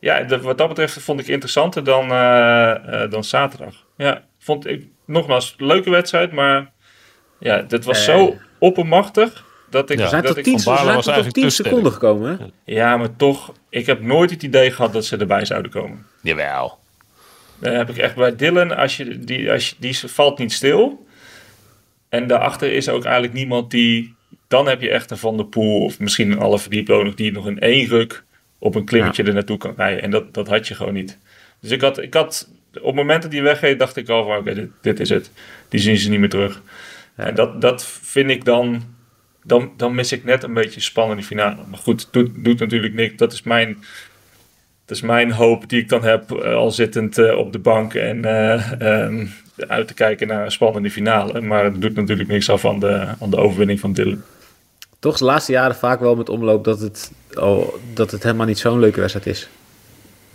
ja, 0.00 0.26
wat 0.40 0.58
dat 0.58 0.68
betreft 0.68 1.00
vond 1.00 1.20
ik 1.20 1.26
interessanter 1.26 1.84
dan, 1.84 2.10
eh, 2.10 3.02
eh, 3.02 3.10
dan 3.10 3.24
zaterdag. 3.24 3.86
Ja, 3.96 4.24
vond 4.38 4.66
ik 4.66 4.86
nogmaals 5.08 5.54
leuke 5.58 5.90
wedstrijd, 5.90 6.32
maar 6.32 6.70
ja, 7.38 7.62
dit 7.62 7.84
was 7.84 8.04
zo 8.04 8.36
oppermachtig 8.58 9.44
dat 9.70 9.90
ik. 9.90 9.98
Ja. 9.98 10.04
Ze 10.04 10.10
zijn 10.10 10.22
dat 10.22 10.36
ik 10.36 10.44
10, 10.44 10.60
Van 10.60 10.74
was 10.74 11.06
eigenlijk 11.06 11.34
10 11.34 11.48
te 11.48 11.50
seconden 11.50 11.92
gekomen. 11.92 12.38
Hè? 12.38 12.46
Ja, 12.74 12.96
maar 12.96 13.16
toch, 13.16 13.52
ik 13.68 13.86
heb 13.86 14.00
nooit 14.00 14.30
het 14.30 14.42
idee 14.42 14.70
gehad 14.70 14.92
dat 14.92 15.04
ze 15.04 15.16
erbij 15.16 15.44
zouden 15.44 15.70
komen. 15.70 16.06
Jawel. 16.22 16.78
Dan 17.58 17.72
heb 17.72 17.88
ik 17.88 17.96
echt 17.96 18.14
bij 18.14 18.36
Dylan, 18.36 18.76
als 18.76 18.96
je, 18.96 19.18
die, 19.18 19.52
als 19.52 19.68
je, 19.68 19.74
die 19.78 19.98
valt 19.98 20.38
niet 20.38 20.52
stil. 20.52 21.06
En 22.08 22.26
daarachter 22.26 22.72
is 22.72 22.88
ook 22.88 23.04
eigenlijk 23.04 23.34
niemand 23.34 23.70
die. 23.70 24.16
Dan 24.48 24.68
heb 24.68 24.80
je 24.80 24.90
echt 24.90 25.10
een 25.10 25.18
Van 25.18 25.36
der 25.36 25.46
Poel 25.46 25.84
of 25.84 25.98
misschien 25.98 26.30
een 26.30 26.38
alle 26.38 26.58
nog 26.84 27.14
die 27.14 27.32
nog 27.32 27.46
in 27.46 27.58
één 27.58 27.86
ruk 27.86 28.24
op 28.58 28.74
een 28.74 28.84
klimmetje 28.84 29.22
er 29.22 29.34
naartoe 29.34 29.58
kan 29.58 29.74
rijden. 29.76 30.02
En 30.02 30.10
dat, 30.10 30.34
dat 30.34 30.48
had 30.48 30.68
je 30.68 30.74
gewoon 30.74 30.94
niet. 30.94 31.18
Dus 31.60 31.70
ik 31.70 31.80
had, 31.80 32.02
ik 32.02 32.14
had 32.14 32.48
op 32.74 32.84
het 32.84 32.94
moment 32.94 33.22
dat 33.22 33.30
die 33.30 33.42
wegreed, 33.42 33.78
dacht 33.78 33.96
ik 33.96 34.08
al 34.08 34.24
van 34.24 34.36
oké, 34.36 34.54
dit, 34.54 34.70
dit 34.80 35.00
is 35.00 35.08
het. 35.08 35.30
Die 35.68 35.80
zien 35.80 35.96
ze 35.96 36.10
niet 36.10 36.20
meer 36.20 36.28
terug. 36.28 36.62
En 37.14 37.34
dat, 37.34 37.60
dat 37.60 37.86
vind 38.02 38.30
ik 38.30 38.44
dan, 38.44 38.82
dan, 39.42 39.72
dan 39.76 39.94
mis 39.94 40.12
ik 40.12 40.24
net 40.24 40.42
een 40.42 40.54
beetje 40.54 40.80
spannende 40.80 41.22
finale. 41.22 41.62
Maar 41.70 41.78
goed, 41.78 42.08
doet, 42.12 42.30
doet 42.34 42.58
natuurlijk 42.58 42.94
niks. 42.94 43.16
Dat 43.16 43.32
is 43.32 43.42
mijn, 43.42 43.78
dat 44.84 44.96
is 44.96 45.02
mijn 45.02 45.32
hoop 45.32 45.68
die 45.68 45.80
ik 45.80 45.88
dan 45.88 46.04
heb 46.04 46.30
eh, 46.30 46.54
al 46.54 46.70
zittend 46.70 47.18
eh, 47.18 47.38
op 47.38 47.52
de 47.52 47.58
bank 47.58 47.94
en 47.94 48.24
eh, 48.24 48.80
ehm, 48.80 49.26
uit 49.56 49.88
te 49.88 49.94
kijken 49.94 50.26
naar 50.26 50.44
een 50.44 50.50
spannende 50.50 50.90
finale. 50.90 51.40
Maar 51.40 51.64
het 51.64 51.80
doet 51.80 51.94
natuurlijk 51.94 52.28
niks 52.28 52.50
af 52.50 52.64
aan 52.64 52.80
de, 52.80 53.06
aan 53.20 53.30
de 53.30 53.36
overwinning 53.36 53.80
van 53.80 53.92
Dylan. 53.92 54.22
Toch 54.98 55.18
de 55.18 55.24
laatste 55.24 55.52
jaren 55.52 55.76
vaak 55.76 56.00
wel 56.00 56.16
met 56.16 56.28
omloop 56.28 56.64
dat 56.64 56.80
het, 56.80 57.12
al, 57.34 57.78
dat 57.94 58.10
het 58.10 58.22
helemaal 58.22 58.46
niet 58.46 58.58
zo'n 58.58 58.78
leuke 58.78 59.00
wedstrijd 59.00 59.26
is. 59.26 59.48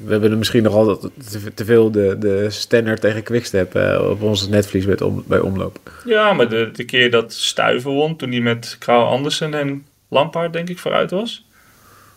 We 0.05 0.11
hebben 0.11 0.31
er 0.31 0.37
misschien 0.37 0.63
nog 0.63 0.73
altijd 0.73 1.11
te, 1.55 1.65
veel 1.65 1.91
de, 1.91 2.15
de 2.19 2.49
Stenner 2.49 2.99
tegen 2.99 3.23
Quickstep 3.23 3.75
eh, 3.75 4.09
op 4.09 4.21
onze 4.21 4.49
netvlies 4.49 4.85
met 4.85 5.01
om, 5.01 5.23
bij 5.27 5.39
omloop. 5.39 5.79
Ja, 6.05 6.33
maar 6.33 6.49
de, 6.49 6.69
de 6.73 6.83
keer 6.83 7.11
dat 7.11 7.33
Stuiven 7.33 7.91
won, 7.91 8.15
toen 8.15 8.31
hij 8.31 8.39
met 8.39 8.75
Krauw 8.79 9.03
Andersen 9.03 9.53
en 9.53 9.85
Lampaard 10.07 10.53
denk 10.53 10.69
ik 10.69 10.79
vooruit 10.79 11.11
was. 11.11 11.45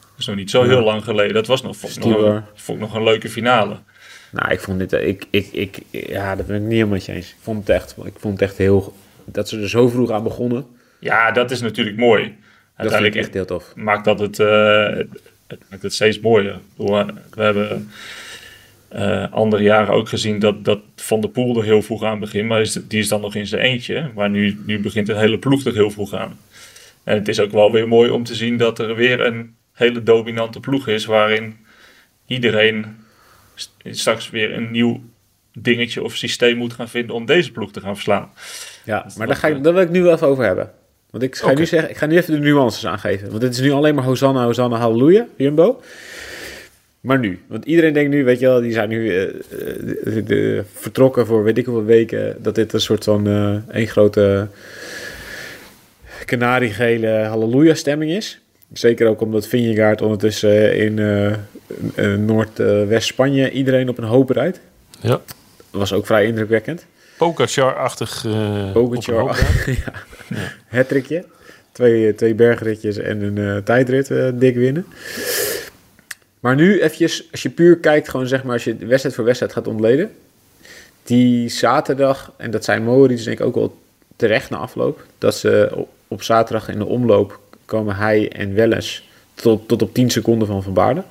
Dat 0.01 0.19
is 0.19 0.27
nog 0.27 0.37
niet 0.37 0.51
zo 0.51 0.63
heel 0.63 0.83
lang 0.83 1.05
geleden. 1.05 1.35
Dat 1.35 1.47
was 1.47 1.63
nog, 1.63 1.77
vond 1.77 1.97
ik 1.97 2.05
nog, 2.05 2.23
een, 2.23 2.43
vond 2.55 2.79
ik 2.79 2.85
nog 2.85 2.95
een 2.95 3.05
leuke 3.05 3.29
finale. 3.29 3.77
Nou, 4.31 4.53
ik 4.53 4.61
vond 4.61 4.79
dit, 4.79 4.93
eh, 4.93 5.09
ik, 5.09 5.27
ik, 5.31 5.49
ik, 5.53 5.79
ja, 5.91 6.37
dat 6.37 6.47
ben 6.47 6.57
ik 6.57 6.63
niet 6.63 6.71
helemaal 6.71 6.93
met 6.93 7.05
je 7.05 7.13
eens. 7.13 7.29
Ik 7.29 7.37
vond 7.41 7.59
het 7.59 7.69
echt, 7.69 7.97
ik 8.05 8.19
vond 8.19 8.41
het 8.41 8.49
echt 8.49 8.59
heel, 8.59 8.95
dat 9.25 9.49
ze 9.49 9.61
er 9.61 9.69
zo 9.69 9.89
vroeg 9.89 10.11
aan 10.11 10.23
begonnen. 10.23 10.67
Ja, 10.99 11.31
dat 11.31 11.51
is 11.51 11.61
natuurlijk 11.61 11.97
mooi. 11.97 12.23
Dat 12.23 12.31
vind 12.31 12.39
ik 12.39 12.77
Uiteindelijk 12.77 13.15
echt 13.15 13.35
heel 13.35 13.45
tof. 13.45 13.73
maakt 13.75 14.05
dat 14.05 14.19
het, 14.19 14.39
eh, 14.39 14.99
het 15.47 15.61
maakt 15.71 15.83
het 15.83 15.95
steeds 15.95 16.21
mooier. 16.21 16.59
We 16.77 17.43
hebben 17.43 17.91
eh, 18.89 19.33
andere 19.33 19.63
jaren 19.63 19.95
ook 19.95 20.09
gezien 20.09 20.39
dat, 20.39 20.65
dat 20.65 20.81
Van 20.97 21.21
der 21.21 21.31
Poel 21.31 21.57
er 21.57 21.65
heel 21.65 21.83
vroeg 21.83 22.03
aan 22.03 22.19
begint. 22.21 22.49
Maar 22.49 22.61
is, 22.61 22.73
die 22.73 22.99
is 22.99 23.09
dan 23.09 23.21
nog 23.21 23.35
in 23.35 23.47
zijn 23.47 23.63
eentje. 23.63 24.11
Maar 24.15 24.31
nu, 24.31 24.59
nu 24.67 24.79
begint 24.81 25.09
een 25.09 25.19
hele 25.19 25.39
ploeg 25.39 25.65
er 25.65 25.73
heel 25.75 25.91
vroeg 25.91 26.15
aan. 26.15 26.39
En 27.05 27.15
het 27.15 27.29
is 27.29 27.41
ook 27.41 27.51
wel 27.53 27.73
weer 27.73 27.89
mooi 27.89 28.11
om 28.11 28.25
te 28.25 28.35
zien 28.35 28.57
dat 28.57 28.79
er 28.79 28.95
weer 28.95 29.21
een 29.21 29.55
hele 29.73 30.03
dominante 30.03 30.61
ploeg 30.61 30.89
is. 30.89 31.05
Waarin 31.05 31.57
iedereen 32.27 32.97
st- 33.55 33.75
straks 33.85 34.31
weer 34.31 34.53
een 34.55 34.71
nieuw 34.71 35.03
dingetje 35.53 36.03
of 36.03 36.17
systeem 36.17 36.57
moet 36.57 36.73
gaan 36.73 36.89
vinden 36.89 37.15
om 37.15 37.27
deze 37.27 37.53
ploeg 37.53 37.73
te 37.73 37.81
gaan 37.81 37.95
verslaan. 37.95 38.31
Ja, 38.85 38.95
maar 38.95 39.05
dat, 39.17 39.27
daar, 39.27 39.37
ga 39.37 39.49
ik, 39.49 39.57
eh, 39.57 39.63
daar 39.63 39.73
wil 39.73 39.83
ik 39.83 39.91
nu 39.91 40.03
wel 40.03 40.13
even 40.15 40.27
over 40.27 40.45
hebben. 40.45 40.71
Want 41.19 41.23
ik 41.23 41.37
ga, 41.37 41.53
nu 41.55 41.67
zeggen, 41.67 41.91
ik 41.91 41.97
ga 41.97 42.07
nu 42.07 42.17
even 42.17 42.33
de 42.35 42.39
nuances 42.49 42.87
aangeven. 42.87 43.29
Want 43.29 43.41
dit 43.41 43.53
is 43.53 43.61
nu 43.61 43.73
alleen 43.73 43.95
maar 43.95 44.05
Hosanna, 44.05 44.45
Hosanna, 44.45 44.77
Halleluja, 44.77 45.27
Jumbo. 45.37 45.81
Maar 47.01 47.19
nu, 47.19 47.39
want 47.47 47.65
iedereen 47.65 47.93
denkt 47.93 48.11
nu, 48.11 48.25
weet 48.25 48.39
je 48.39 48.47
wel, 48.47 48.61
die 48.61 48.73
zijn 48.73 48.89
nu 48.89 49.11
eh, 49.11 49.23
eh, 49.23 49.31
de- 50.05 50.23
de- 50.27 50.63
vertrokken 50.75 51.27
voor 51.27 51.43
weet 51.45 51.59
ik 51.59 51.65
hoeveel 51.67 51.85
weken. 51.85 52.37
Dat 52.43 52.55
dit 52.55 52.73
een 52.73 52.81
soort 52.81 53.05
van 53.05 53.27
eh 53.27 53.75
één 53.77 53.87
grote 53.87 54.49
kanariegele 56.25 57.09
halleluja 57.29 57.75
stemming 57.75 58.11
is. 58.11 58.41
Zeker 58.73 59.09
ook 59.09 59.21
omdat 59.21 59.47
Vingegaard 59.47 60.03
ondertussen 60.03 60.77
in 60.77 60.99
eh, 61.95 62.15
Noordwest-Spanje 62.15 63.51
iedereen 63.51 63.89
op 63.89 63.99
een 63.99 64.05
hoop 64.05 64.31
rijdt. 64.31 64.61
Ja. 65.01 65.09
Dat 65.09 65.21
was 65.71 65.93
ook 65.93 66.07
vrij 66.07 66.27
indrukwekkend. 66.27 66.87
Pogacar-achtig. 67.19 68.25
eh, 68.27 68.73
Pogacar. 68.73 69.39
Hattrickje. 70.69 71.25
Twee, 71.73 72.15
twee 72.15 72.35
bergritjes 72.35 72.97
en 72.97 73.23
een 73.23 73.39
eh, 73.39 73.57
tijdrit 73.57 74.11
eh, 74.11 74.29
dik 74.35 74.55
winnen. 74.55 74.87
Maar 76.41 76.55
nu 76.55 76.81
eventjes, 76.81 77.29
als 77.31 77.43
je 77.43 77.51
puur 77.51 77.79
kijkt, 77.79 78.09
gewoon 78.09 78.27
zeg 78.27 78.45
maar, 78.45 78.53
als 78.53 78.65
je 78.65 78.77
wedstrijd 78.77 79.15
voor 79.15 79.25
wedstrijd 79.25 79.53
gaat 79.53 79.67
ontleden. 79.67 80.11
Die 81.03 81.49
zaterdag, 81.49 82.33
en 82.37 82.51
dat 82.51 82.65
zijn 82.65 82.83
Moritz 82.83 83.25
denk 83.25 83.39
ik 83.39 83.47
ook 83.47 83.55
wel 83.55 83.79
terecht 84.17 84.51
na 84.51 84.57
afloop, 84.57 85.05
dat 85.19 85.35
ze 85.35 85.85
op, 86.09 86.23
zaterdag 86.23 86.69
in 86.69 86.79
de 86.79 86.87
omloop 86.87 87.41
komen 87.65 87.97
hij 87.97 88.33
en 88.33 88.55
Welles 88.55 89.09
tot, 89.35 89.69
tot 89.69 89.83
op 89.83 89.95
10 89.95 90.11
seconden 90.11 90.49
van 90.49 90.63
Van 90.63 90.73
Baarle. 90.73 91.03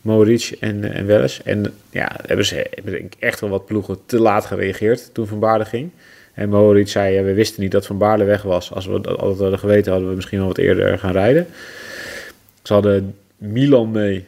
Moritz 0.00 0.52
en, 0.52 0.92
en 0.92 1.06
Welles. 1.06 1.42
En 1.42 1.74
ja, 1.90 2.16
hebben 2.26 2.46
ze 2.46 2.66
hebben 2.70 3.08
echt 3.18 3.40
wel 3.40 3.50
wat 3.50 3.66
ploegen 3.66 3.98
te 4.06 4.20
laat 4.20 4.46
gereageerd 4.46 5.10
toen 5.12 5.26
Van 5.26 5.38
Baarle 5.38 5.64
ging. 5.64 5.90
En 6.38 6.48
Moritz 6.48 6.92
zei, 6.92 7.14
ja, 7.14 7.22
we 7.22 7.34
wisten 7.34 7.62
niet 7.62 7.70
dat 7.70 7.86
Van 7.86 7.98
Baarle 7.98 8.24
weg 8.24 8.42
was. 8.42 8.72
Als 8.72 8.86
we 8.86 9.00
dat 9.00 9.18
altijd 9.18 9.38
hadden 9.38 9.58
geweten, 9.58 9.92
hadden 9.92 10.08
we 10.10 10.14
misschien 10.14 10.38
wel 10.38 10.46
wat 10.46 10.58
eerder 10.58 10.98
gaan 10.98 11.12
rijden. 11.12 11.46
Ze 12.62 12.72
hadden 12.72 13.16
Milan 13.36 13.90
mee 13.90 14.24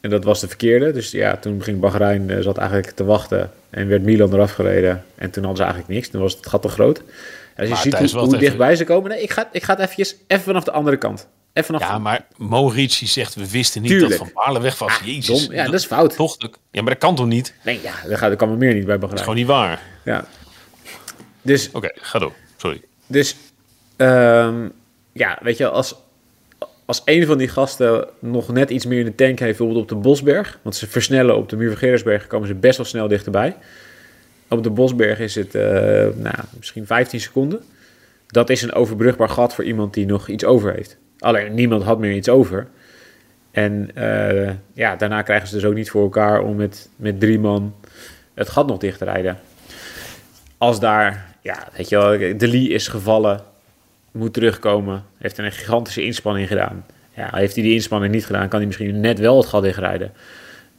en 0.00 0.10
dat 0.10 0.24
was 0.24 0.40
de 0.40 0.48
verkeerde. 0.48 0.92
Dus 0.92 1.10
ja, 1.10 1.36
toen 1.36 1.62
ging 1.62 1.80
Bahrein, 1.80 2.30
eh, 2.30 2.40
zat 2.40 2.56
eigenlijk 2.58 2.90
te 2.90 3.04
wachten 3.04 3.50
en 3.70 3.88
werd 3.88 4.02
Milan 4.02 4.34
eraf 4.34 4.52
gereden. 4.52 5.04
En 5.14 5.30
toen 5.30 5.44
hadden 5.44 5.56
ze 5.56 5.62
eigenlijk 5.62 5.92
niks. 5.94 6.08
Toen 6.08 6.20
was 6.20 6.34
het 6.34 6.46
gat 6.46 6.62
te 6.62 6.68
groot. 6.68 6.98
En 6.98 7.04
als 7.70 7.82
je 7.82 7.90
Maar 7.90 8.00
ziet 8.00 8.12
hoe, 8.12 8.20
hoe 8.20 8.36
dichtbij 8.36 8.76
ze 8.76 8.84
komen. 8.84 9.10
Nee, 9.10 9.22
ik 9.22 9.30
ga, 9.30 9.48
ik 9.52 9.62
ga 9.62 9.72
het 9.72 9.82
eventjes, 9.82 10.16
even 10.26 10.44
vanaf 10.44 10.64
de 10.64 10.70
andere 10.70 10.96
kant. 10.96 11.28
Even 11.52 11.74
vanaf 11.74 11.90
Ja, 11.90 11.98
maar 11.98 12.26
Moritz 12.36 12.98
die 12.98 13.08
zegt, 13.08 13.34
we 13.34 13.50
wisten 13.50 13.82
niet 13.82 13.90
Tuurlijk. 13.90 14.10
dat 14.10 14.18
Van 14.18 14.30
Baarle 14.34 14.60
weg 14.60 14.78
was. 14.78 14.98
Ah, 15.00 15.06
Jezus. 15.06 15.46
dom. 15.46 15.54
Ja, 15.54 15.64
dat 15.64 15.74
is 15.74 15.86
fout. 15.86 16.16
Toch, 16.16 16.36
ja, 16.70 16.82
maar 16.82 16.92
dat 16.92 17.02
kan 17.02 17.14
toch 17.14 17.26
niet? 17.26 17.46
Dat 17.46 17.64
Nee, 17.64 17.80
ja, 17.82 17.92
dat, 18.08 18.18
gaat, 18.18 18.28
dat 18.28 18.38
kan 18.38 18.50
me 18.50 18.56
meer 18.56 18.74
niet 18.74 18.84
bij 18.84 18.94
is 18.94 19.00
Bahrein. 19.00 19.20
gewoon 19.22 19.36
niet 19.36 19.46
waar. 19.46 19.82
Ja. 20.04 20.24
Dus 21.42 21.70
Oké, 21.72 21.90
ga 21.94 22.18
door. 22.18 22.32
Sorry. 22.56 22.82
Dus 23.06 23.36
Ehm, 24.00 24.68
ja, 25.12 25.38
weet 25.42 25.56
je, 25.56 25.68
als, 25.68 25.94
als 26.84 27.02
een 27.04 27.26
van 27.26 27.38
die 27.38 27.48
gasten 27.48 28.06
nog 28.18 28.52
net 28.52 28.70
iets 28.70 28.86
meer 28.86 28.98
in 28.98 29.04
de 29.04 29.14
tank 29.14 29.38
heeft, 29.38 29.58
bijvoorbeeld 29.58 29.82
op 29.82 29.88
de 29.88 30.08
Bosberg, 30.08 30.58
want 30.62 30.76
ze 30.76 30.86
versnellen 30.86 31.36
op 31.36 31.48
de 31.48 31.56
muur 31.56 31.68
van 31.68 31.78
Gerritsberg, 31.78 32.26
komen 32.26 32.48
ze 32.48 32.54
best 32.54 32.76
wel 32.76 32.86
snel 32.86 33.08
dichterbij. 33.08 33.56
Op 34.48 34.62
de 34.62 34.70
Bosberg 34.70 35.18
is 35.18 35.34
het 35.34 35.54
uh, 35.54 35.62
nou, 36.14 36.34
misschien 36.56 36.86
15 36.86 37.20
seconden. 37.20 37.62
Dat 38.26 38.50
is 38.50 38.62
een 38.62 38.72
overbrugbaar 38.72 39.28
gat 39.28 39.54
voor 39.54 39.64
iemand 39.64 39.94
die 39.94 40.06
nog 40.06 40.28
iets 40.28 40.44
over 40.44 40.74
heeft. 40.74 40.96
Alleen 41.18 41.54
niemand 41.54 41.82
had 41.82 41.98
meer 41.98 42.14
iets 42.14 42.28
over. 42.28 42.66
En 43.50 43.90
uh, 43.94 44.50
ja, 44.72 44.96
daarna 44.96 45.22
krijgen 45.22 45.48
ze 45.48 45.54
dus 45.54 45.64
ook 45.64 45.74
niet 45.74 45.90
voor 45.90 46.02
elkaar 46.02 46.42
om 46.42 46.56
met, 46.56 46.88
met 46.96 47.20
drie 47.20 47.38
man 47.38 47.74
het 48.34 48.48
gat 48.48 48.66
nog 48.66 48.78
dicht 48.78 48.98
te 48.98 49.04
rijden. 49.04 49.38
Als 50.58 50.80
daar, 50.80 51.29
ja, 51.40 51.68
weet 51.76 51.88
je 51.88 51.96
wel, 51.96 52.38
De 52.38 52.48
Lee 52.48 52.68
is 52.68 52.88
gevallen, 52.88 53.40
moet 54.10 54.32
terugkomen, 54.32 55.04
heeft 55.18 55.38
een 55.38 55.52
gigantische 55.52 56.02
inspanning 56.02 56.48
gedaan. 56.48 56.86
Ja, 57.14 57.28
heeft 57.32 57.54
hij 57.54 57.62
die 57.64 57.74
inspanning 57.74 58.12
niet 58.12 58.26
gedaan, 58.26 58.48
kan 58.48 58.58
hij 58.58 58.66
misschien 58.66 59.00
net 59.00 59.18
wel 59.18 59.36
het 59.36 59.46
gat 59.46 59.62
dichtrijden. 59.62 60.12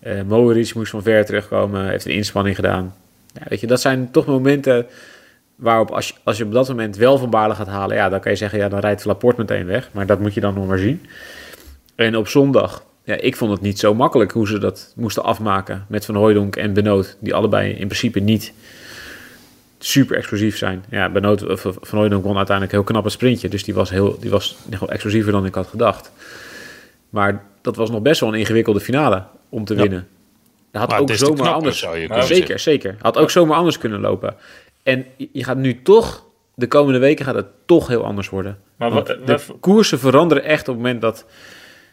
Uh, 0.04 0.22
Moritz 0.22 0.74
moest 0.74 0.92
van 0.92 1.04
ver 1.04 1.26
terugkomen, 1.26 1.90
heeft 1.90 2.06
een 2.06 2.12
inspanning 2.12 2.56
gedaan. 2.56 2.96
Weet 3.48 3.60
je, 3.60 3.68
dat 3.68 3.82
zijn 3.82 4.12
toch 4.12 4.26
momenten 4.26 4.86
waarop 5.56 5.92
als 5.92 6.08
je, 6.08 6.14
als 6.24 6.38
je 6.38 6.44
op 6.44 6.52
dat 6.52 6.68
moment 6.68 6.96
wel 6.96 7.18
van 7.18 7.30
Baarle 7.30 7.56
gaat 7.56 7.68
halen, 7.68 7.96
ja, 7.96 8.10
dan 8.10 8.20
kan 8.20 8.32
je 8.32 8.38
zeggen, 8.38 8.60
ja, 8.60 8.70
dan 8.70 8.80
rijdt 8.80 9.06
Laporte 9.06 9.40
meteen 9.42 9.66
weg. 9.66 9.90
Maar 9.92 10.06
dat 10.06 10.20
moet 10.20 10.34
je 10.34 10.40
dan 10.40 10.54
nog 10.54 10.68
maar 10.68 10.78
zien. 10.78 11.06
En 11.96 12.18
op 12.18 12.28
zondag, 12.28 12.84
ja, 13.04 13.16
ik 13.16 13.36
vond 13.36 13.52
het 13.52 13.62
niet 13.62 13.80
zo 13.80 13.94
makkelijk 13.94 14.32
hoe 14.32 14.48
ze 14.48 14.58
dat 14.58 14.94
moesten 14.96 15.24
afmaken 15.24 15.86
met 15.88 16.06
Van 16.06 16.16
Hooijdonk 16.16 16.56
en 16.56 16.74
Benoot, 16.74 17.18
die 17.20 17.34
allebei 17.34 17.72
in 17.72 17.88
principe 17.88 18.20
niet 18.20 18.54
super 19.86 20.18
explosief 20.18 20.58
zijn. 20.58 20.84
Ja, 20.90 21.10
Benoot, 21.10 21.44
Van 21.62 21.76
Hooijdonk 21.90 22.24
won 22.24 22.38
uiteindelijk 22.38 22.76
heel 22.76 22.86
knap 22.86 23.06
een 23.06 23.12
sprintje, 23.12 23.50
dus 23.50 23.64
die 23.64 23.74
was, 23.74 23.90
heel, 23.90 24.20
die 24.20 24.30
was 24.30 24.58
nog 24.70 24.90
explosiever 24.90 25.32
dan 25.32 25.46
ik 25.46 25.56
had 25.56 25.68
gedacht. 25.68 26.12
Maar 27.10 27.44
dat 27.62 27.76
was 27.76 27.90
nog 27.90 28.02
best 28.02 28.20
wel 28.20 28.34
een 28.34 28.40
ingewikkelde 28.40 28.80
finale 28.80 29.24
om 29.50 29.66
te 29.66 29.76
winnen. 29.76 30.08
Dat 30.72 30.92
had 30.92 31.00
ook 31.00 31.12
zomaar 31.12 31.54
anders. 31.54 31.80
Zou 31.80 31.98
je 31.98 32.08
zeker, 32.08 32.24
zeker, 32.24 32.60
zeker. 32.60 32.96
Had 33.00 33.18
ook 33.18 33.32
zomaar 33.32 33.58
anders 33.58 33.78
kunnen 33.78 34.00
lopen. 34.00 34.36
En 34.84 35.06
je 35.32 35.44
gaat 35.44 35.58
nu 35.58 35.82
toch, 35.82 36.26
de 36.56 36.68
komende 36.68 37.00
weken 37.00 37.26
gaat 37.26 37.36
het 37.36 37.48
toch 37.66 37.88
heel 37.88 38.06
anders 38.06 38.30
worden. 38.30 38.58
Maar 38.76 38.92
wat, 38.92 39.08
de 39.08 39.40
koersen 39.60 40.00
veranderen 40.00 40.44
echt 40.44 40.68
op 40.68 40.76
het 40.76 40.84
moment 40.84 41.02
dat 41.02 41.26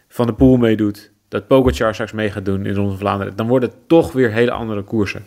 Van 0.08 0.26
de 0.26 0.32
Poel 0.32 0.56
meedoet. 0.56 1.10
Dat 1.28 1.46
Pogacar 1.46 1.92
straks 1.92 2.12
mee 2.12 2.30
gaat 2.30 2.44
doen 2.44 2.66
in 2.66 2.74
Ronde 2.74 2.90
van 2.90 2.98
Vlaanderen. 2.98 3.36
Dan 3.36 3.48
worden 3.48 3.68
het 3.68 3.78
toch 3.86 4.12
weer 4.12 4.32
hele 4.32 4.50
andere 4.50 4.82
koersen. 4.82 5.24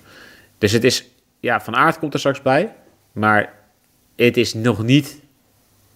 Dus 0.57 0.71
het 0.71 0.83
is, 0.83 1.05
ja, 1.41 1.61
Van 1.61 1.75
Aert 1.75 1.99
komt 1.99 2.13
er 2.13 2.19
straks 2.19 2.41
bij. 2.41 2.73
Maar 3.11 3.53
het 4.15 4.37
is 4.37 4.53
nog 4.53 4.83
niet 4.83 5.21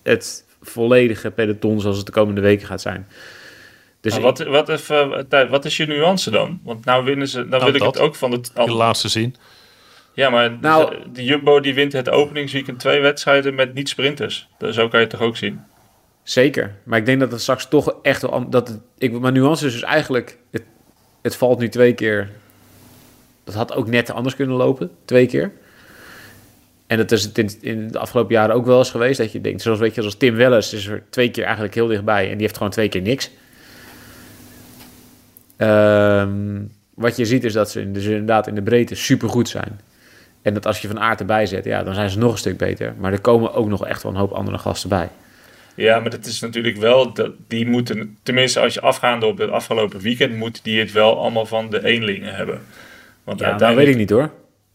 het 0.04 0.46
volledige 0.62 1.32
peloton 1.32 1.80
zoals 1.80 1.98
het 1.98 2.06
de 2.06 2.12
komende 2.12 2.42
weken 2.42 2.68
gaat 2.68 2.82
zijn. 2.82 3.08
Dus 4.02 4.18
wat, 4.18 4.40
wat, 4.40 4.70
even, 4.70 5.28
wat 5.50 5.66
is 5.66 5.78
je 5.78 5.86
nuance 5.86 6.32
dan? 6.32 6.60
Want 6.64 6.86
nou 6.86 7.04
winnen 7.04 7.28
ze, 7.28 7.40
dan 7.40 7.60
nou, 7.60 7.64
wil 7.72 7.76
ik 7.76 7.82
het 7.82 8.00
ook 8.00 8.16
van 8.16 8.32
het... 8.32 8.52
De 8.54 8.72
laatste 8.72 9.08
zien. 9.08 9.36
Ja, 10.14 10.30
maar 10.30 10.58
nou, 10.62 10.96
de, 11.14 11.24
Jumbo 11.24 11.60
die 11.60 11.74
wint 11.74 11.94
het 11.94 12.10
openingsweekend 12.10 12.80
twee 12.80 13.02
wedstrijden 13.02 13.56
met 13.56 13.74
niet-sprinters. 13.74 14.48
Zo 14.60 14.88
kan 14.88 15.00
je 15.00 15.06
het 15.06 15.10
toch 15.10 15.22
ook 15.22 15.38
zien? 15.38 15.62
Zeker. 16.24 16.76
Maar 16.84 17.00
ik 17.00 17.06
denk 17.06 17.20
dat 17.20 17.32
het 17.32 17.42
straks 17.42 17.68
toch 17.68 17.96
echt 18.02 18.22
wel... 18.22 18.50
Dat 18.50 18.68
het, 18.68 18.80
ik, 18.98 19.20
mijn 19.20 19.34
nuance 19.34 19.66
is 19.66 19.72
dus 19.72 19.82
eigenlijk... 19.82 20.38
Het, 20.52 20.64
het 21.22 21.36
valt 21.36 21.60
nu 21.60 21.70
twee 21.70 21.94
keer... 21.94 22.30
Dat 23.46 23.54
had 23.54 23.74
ook 23.74 23.88
net 23.88 24.12
anders 24.12 24.36
kunnen 24.36 24.56
lopen. 24.56 24.92
Twee 25.06 25.26
keer. 25.26 25.52
En 26.88 26.98
dat 26.98 27.12
is 27.12 27.24
het 27.24 27.38
in, 27.38 27.52
in, 27.62 27.88
de 27.88 28.00
afgelopen 28.00 28.34
jaren 28.34 28.56
ook 28.56 28.66
wel 28.66 28.78
eens 28.78 28.92
geweest. 28.92 29.18
Dat 29.18 29.32
je 29.32 29.42
denkt, 29.42 29.62
zoals, 29.62 29.80
weet 29.80 29.96
je, 29.96 30.02
zoals 30.02 30.18
Tim 30.18 30.36
Welles 30.36 30.74
is 30.74 30.88
er 30.88 31.04
twee 31.10 31.32
keer 31.32 31.44
eigenlijk 31.44 31.76
heel 31.76 31.88
dichtbij. 31.88 32.24
En 32.24 32.32
die 32.32 32.42
heeft 32.42 32.58
gewoon 32.58 32.72
twee 32.72 32.90
keer 32.90 33.02
niks. 33.02 33.32
Ehm, 35.58 36.62
wat 36.94 37.18
je 37.18 37.26
ziet 37.26 37.44
is 37.44 37.54
dat 37.54 37.72
ze 37.72 37.82
inderdaad 37.82 38.48
in 38.48 38.56
de 38.56 38.62
breedte 38.62 38.96
supergoed 38.96 39.50
zijn. 39.50 39.80
En 40.42 40.54
dat 40.54 40.66
als 40.66 40.82
je 40.82 40.88
van 40.88 41.00
aard 41.00 41.20
erbij 41.20 41.46
zet, 41.46 41.66
ja, 41.66 41.84
dan 41.84 41.94
zijn 41.94 42.10
ze 42.10 42.18
nog 42.18 42.32
een 42.32 42.38
stuk 42.38 42.58
beter. 42.58 42.94
Maar 43.00 43.12
er 43.12 43.22
komen 43.22 43.54
ook 43.54 43.68
nog 43.68 43.86
echt 43.86 44.04
wel 44.04 44.12
een 44.12 44.18
hoop 44.18 44.32
andere 44.32 44.58
gasten 44.58 44.90
bij. 44.90 45.10
Ja, 45.76 46.00
maar 46.00 46.10
dat 46.10 46.26
is 46.26 46.40
natuurlijk 46.40 46.78
wel, 46.78 47.14
die 47.48 47.68
moeten, 47.68 48.18
tenminste 48.24 48.60
als 48.60 48.74
je 48.74 48.82
afgaande 48.82 49.26
op 49.26 49.38
het 49.38 49.50
afgelopen 49.50 50.00
weekend, 50.00 50.36
moeten 50.36 50.64
die 50.64 50.80
het 50.80 50.92
wel 50.92 51.20
allemaal 51.20 51.46
van 51.46 51.70
de 51.70 51.86
eenlingen 51.86 52.36
hebben. 52.36 52.62
Want 53.26 53.40
ja, 53.40 53.58
dat 53.58 53.76
weet 53.76 53.88
ik 53.88 53.98
niet 53.98 54.10
hoor. 54.10 54.32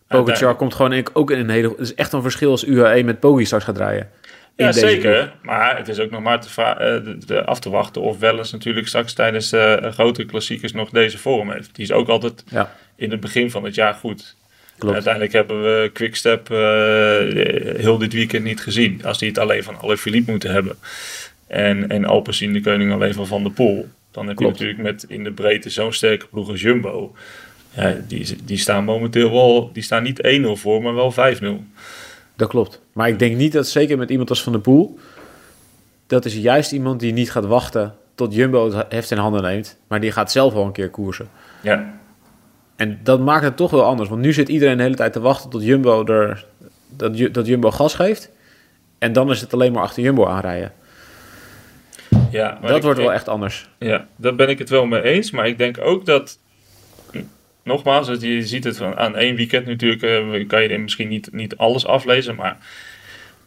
Pogacar 0.08 0.56
komt 0.56 0.74
gewoon 0.74 1.06
ook 1.12 1.30
in 1.30 1.38
een 1.38 1.50
hele... 1.50 1.68
Het 1.68 1.78
is 1.78 1.94
echt 1.94 2.12
een 2.12 2.22
verschil 2.22 2.50
als 2.50 2.64
UAE 2.64 3.04
met 3.04 3.20
Poggi 3.20 3.44
straks 3.44 3.64
gaat 3.64 3.74
draaien. 3.74 4.10
Ja, 4.56 4.72
zeker. 4.72 5.32
Maar 5.42 5.76
het 5.76 5.88
is 5.88 5.98
ook 5.98 6.10
nog 6.10 6.22
maar 6.22 6.40
te, 6.40 6.48
uh, 6.58 7.26
de, 7.26 7.44
af 7.44 7.60
te 7.60 7.70
wachten 7.70 8.02
of 8.02 8.18
wel 8.18 8.38
eens 8.38 8.52
natuurlijk 8.52 8.86
straks 8.88 9.12
tijdens 9.12 9.50
de 9.50 9.78
uh, 9.82 9.90
grote 9.90 10.24
klassiekers 10.24 10.72
nog 10.72 10.90
deze 10.90 11.18
vorm 11.18 11.50
heeft. 11.50 11.74
Die 11.74 11.84
is 11.84 11.92
ook 11.92 12.08
altijd 12.08 12.44
ja. 12.48 12.74
in 12.96 13.10
het 13.10 13.20
begin 13.20 13.50
van 13.50 13.64
het 13.64 13.74
jaar 13.74 13.94
goed. 13.94 14.36
Uiteindelijk 14.78 15.32
hebben 15.32 15.62
we 15.62 15.90
Quickstep 15.92 16.50
uh, 16.50 16.58
heel 17.76 17.98
dit 17.98 18.12
weekend 18.12 18.44
niet 18.44 18.60
gezien. 18.60 19.04
Als 19.04 19.18
die 19.18 19.28
het 19.28 19.38
alleen 19.38 19.62
van 19.62 19.78
Alaphilippe 19.80 20.30
moeten 20.30 20.52
hebben. 20.52 20.76
En, 21.46 21.88
en 21.88 22.04
Alpecin 22.04 22.52
de 22.52 22.60
koning 22.60 22.92
alleen 22.92 23.14
van 23.14 23.26
Van 23.26 23.42
der 23.42 23.52
Poel. 23.52 23.88
Dan 24.10 24.28
heb 24.28 24.38
je 24.38 24.44
natuurlijk 24.44 24.78
met 24.78 25.04
in 25.08 25.24
de 25.24 25.32
breedte 25.32 25.70
zo'n 25.70 25.92
sterke 25.92 26.26
ploeg 26.26 26.48
als 26.48 26.60
Jumbo. 26.60 27.14
Ja, 27.70 27.96
die, 28.06 28.36
die 28.44 28.58
staan 28.58 28.84
momenteel 28.84 29.30
wel, 29.30 29.70
die 29.72 29.82
staan 29.82 30.02
niet 30.02 30.40
1-0 30.42 30.46
voor, 30.52 30.82
maar 30.82 30.94
wel 30.94 31.12
5-0. 31.12 31.46
Dat 32.36 32.48
klopt. 32.48 32.80
Maar 32.92 33.08
ik 33.08 33.18
denk 33.18 33.36
niet 33.36 33.52
dat 33.52 33.68
zeker 33.68 33.98
met 33.98 34.10
iemand 34.10 34.28
als 34.28 34.42
Van 34.42 34.52
der 34.52 34.60
Poel... 34.60 34.98
dat 36.06 36.24
is 36.24 36.34
juist 36.34 36.72
iemand 36.72 37.00
die 37.00 37.12
niet 37.12 37.30
gaat 37.30 37.44
wachten 37.44 37.94
tot 38.14 38.34
Jumbo 38.34 38.72
het 38.72 38.92
heft 38.92 39.10
in 39.10 39.16
handen 39.16 39.42
neemt. 39.42 39.78
Maar 39.86 40.00
die 40.00 40.12
gaat 40.12 40.32
zelf 40.32 40.52
wel 40.52 40.64
een 40.64 40.72
keer 40.72 40.90
koersen. 40.90 41.28
Ja. 41.62 41.98
En 42.76 43.00
dat 43.02 43.20
maakt 43.20 43.44
het 43.44 43.56
toch 43.56 43.70
wel 43.70 43.84
anders. 43.84 44.08
Want 44.08 44.20
nu 44.20 44.32
zit 44.32 44.48
iedereen 44.48 44.76
de 44.76 44.82
hele 44.82 44.94
tijd 44.94 45.12
te 45.12 45.20
wachten 45.20 45.50
tot 45.50 45.62
Jumbo 45.62 46.04
er, 46.04 46.44
dat, 46.88 47.16
dat 47.32 47.46
Jumbo 47.46 47.70
gas 47.70 47.94
geeft. 47.94 48.30
En 48.98 49.12
dan 49.12 49.30
is 49.30 49.40
het 49.40 49.52
alleen 49.52 49.72
maar 49.72 49.82
achter 49.82 50.02
Jumbo 50.02 50.26
aanrijden. 50.26 50.72
Ja, 52.30 52.58
maar 52.60 52.70
dat 52.70 52.82
wordt 52.82 52.98
wel 52.98 53.12
echt 53.12 53.28
anders. 53.28 53.68
Ja, 53.78 54.06
daar 54.16 54.34
ben 54.34 54.48
ik 54.48 54.58
het 54.58 54.68
wel 54.68 54.86
mee 54.86 55.02
eens. 55.02 55.30
Maar 55.30 55.46
ik 55.46 55.58
denk 55.58 55.80
ook 55.80 56.06
dat, 56.06 56.38
nogmaals, 57.62 58.08
je 58.20 58.46
ziet 58.46 58.64
het 58.64 58.76
van, 58.76 58.96
aan 58.96 59.16
één 59.16 59.36
weekend 59.36 59.66
natuurlijk, 59.66 60.02
uh, 60.02 60.48
kan 60.48 60.62
je 60.62 60.78
misschien 60.78 61.08
niet, 61.08 61.32
niet 61.32 61.56
alles 61.56 61.86
aflezen. 61.86 62.34
Maar 62.34 62.56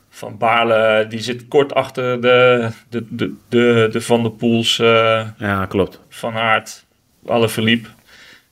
Van 0.10 0.38
Baarle, 0.38 1.06
die 1.10 1.22
zit 1.22 1.48
kort 1.48 1.74
achter 1.74 2.22
de, 2.22 2.70
de, 2.90 3.06
de, 3.10 3.34
de, 3.50 3.90
de 3.92 4.02
Van 4.02 4.22
der 4.22 4.32
Poels. 4.32 4.80
Uh, 4.80 5.28
ja, 5.38 5.66
klopt. 5.66 6.00
Van 6.10 6.34
Aert, 6.34 6.86
alle 7.26 7.50
verliep. 7.50 7.88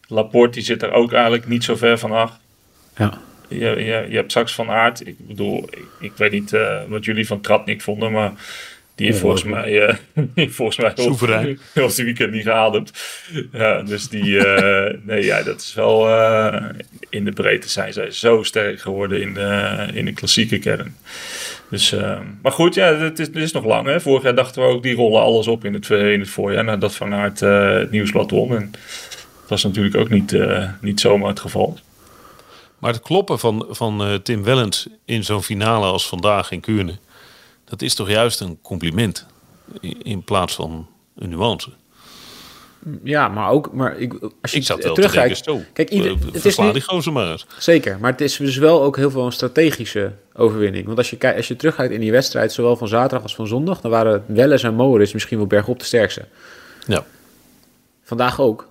Laporte 0.08 0.54
die 0.54 0.64
zit 0.64 0.82
er 0.82 0.92
ook 0.92 1.14
eigenlijk 1.14 1.48
niet 1.48 1.64
zo 1.64 1.76
ver 1.76 2.00
vanaf. 2.00 2.38
Ja. 2.98 3.18
Je, 3.48 3.58
je, 3.60 4.06
je 4.10 4.16
hebt 4.16 4.32
straks 4.32 4.54
Van 4.54 4.70
Aert. 4.70 5.08
Ik 5.08 5.28
bedoel, 5.28 5.64
ik, 5.70 5.88
ik 6.00 6.12
weet 6.16 6.32
niet 6.32 6.54
uh, 6.54 6.82
wat 6.88 7.06
jullie 7.06 7.28
van 7.28 7.42
Tratnik 7.42 7.82
vonden, 7.82 8.12
maar 8.12 8.32
die 8.96 9.06
heeft 9.06 9.20
volgens 9.26 9.44
mij, 9.44 9.98
uh, 10.36 10.50
volgens 10.50 10.78
mij 10.78 10.92
Soeverein. 10.96 11.60
heel 11.74 11.86
het 11.88 11.96
weekend 11.96 12.32
niet 12.32 12.44
geademd. 12.44 12.92
Ja, 13.52 13.82
dus 13.82 14.10
die, 14.10 14.24
uh, 14.24 14.94
nee, 15.04 15.26
ja, 15.26 15.44
dat 15.44 15.62
is 15.62 15.74
wel, 15.74 16.08
uh, 16.10 16.70
in 17.10 17.26
de 17.26 17.32
breedte 17.32 17.70
zijn 17.70 17.94
zij 17.94 18.12
zo 18.12 18.44
sterk 18.44 18.80
geworden 18.80 19.22
in 19.22 19.34
de, 19.34 19.88
in 19.94 20.06
de 20.06 20.14
klassieke 20.14 20.60
kern. 20.60 20.96
Dus, 21.70 21.96
maar 22.42 22.52
goed, 22.52 22.74
ja, 22.74 22.96
het 22.96 23.20
is, 23.20 23.28
het 23.28 23.36
is 23.36 23.52
nog 23.52 23.66
lang. 23.66 23.88
Hè. 23.88 24.02
Vorig 24.02 24.24
jaar 24.24 24.36
dachten 24.36 24.62
we 24.62 24.68
ook, 24.68 24.84
die 24.84 24.96
rollen 24.96 25.22
alles 25.22 25.48
op 25.48 25.66
in 25.66 25.74
het, 25.74 25.90
in 25.90 26.20
het 26.20 26.30
voorjaar. 26.30 26.64
Nadat 26.64 26.96
Van 26.96 27.14
Aert 27.14 27.40
het 27.40 27.92
nieuwsblad 27.92 28.32
won. 28.32 28.56
En 28.56 28.72
was 29.48 29.64
natuurlijk 29.64 29.96
ook 29.96 30.10
niet, 30.10 30.38
niet 30.82 31.00
zomaar 31.00 31.30
het 31.30 31.40
geval. 31.40 31.78
Maar 32.80 32.94
het 32.94 33.02
kloppen 33.02 33.40
van, 33.40 33.66
van 33.70 34.20
Tim 34.24 34.44
Wellens 34.44 34.88
in 35.06 35.24
zo'n 35.24 35.44
finale 35.44 35.86
als 35.86 36.08
vandaag 36.08 36.52
in 36.52 36.60
Kuurne, 36.60 36.98
dat 37.72 37.82
is 37.82 37.96
toch 37.96 38.10
juist 38.10 38.40
een 38.40 38.58
compliment 38.62 39.26
in, 40.04 40.24
plaats 40.24 40.56
van 40.56 40.88
een 41.16 41.30
nuance. 41.30 41.70
Ja, 43.04 43.28
maar 43.28 43.50
ook, 43.50 43.74
maar 43.74 43.98
ik, 43.98 44.14
als 44.42 44.52
je 44.52 44.58
ik 44.58 44.64
zat 44.64 44.84
wel 44.84 44.94
terugkijkt, 44.94 45.50
kijk, 45.74 45.90
ieder, 45.90 46.18
het 46.32 46.46
is 46.46 46.58
niet, 46.58 46.74
die 46.74 46.82
gozer 46.82 47.14
maar 47.14 47.32
eens. 47.32 47.46
Zeker, 47.58 47.98
maar 48.00 48.12
het 48.12 48.22
is 48.22 48.38
dus 48.38 48.58
wel 48.58 48.84
ook 48.84 48.98
heel 48.98 49.12
veel 49.12 49.26
een 49.26 49.32
strategische 49.32 50.12
overwinning. 50.34 50.86
Want 50.86 50.98
als 50.98 51.10
je, 51.10 51.18
kijkt, 51.18 51.38
als 51.38 51.48
je 51.48 51.56
terugkijkt 51.56 51.94
in 51.94 52.00
die 52.00 52.12
wedstrijd, 52.12 52.52
zowel 52.52 52.76
van 52.76 52.88
zaterdag 52.88 53.24
als 53.24 53.36
van 53.36 53.48
zondag, 53.48 53.82
dan 53.82 53.92
waren 53.92 54.24
Welles 54.28 54.64
en 54.64 54.74
Morris 54.74 55.14
misschien 55.14 55.38
wel 55.38 55.48
bergop 55.48 55.80
de 55.80 55.86
sterkste. 55.86 56.26
Ja. 56.88 57.06
Vandaag 58.04 58.40
ook. 58.40 58.68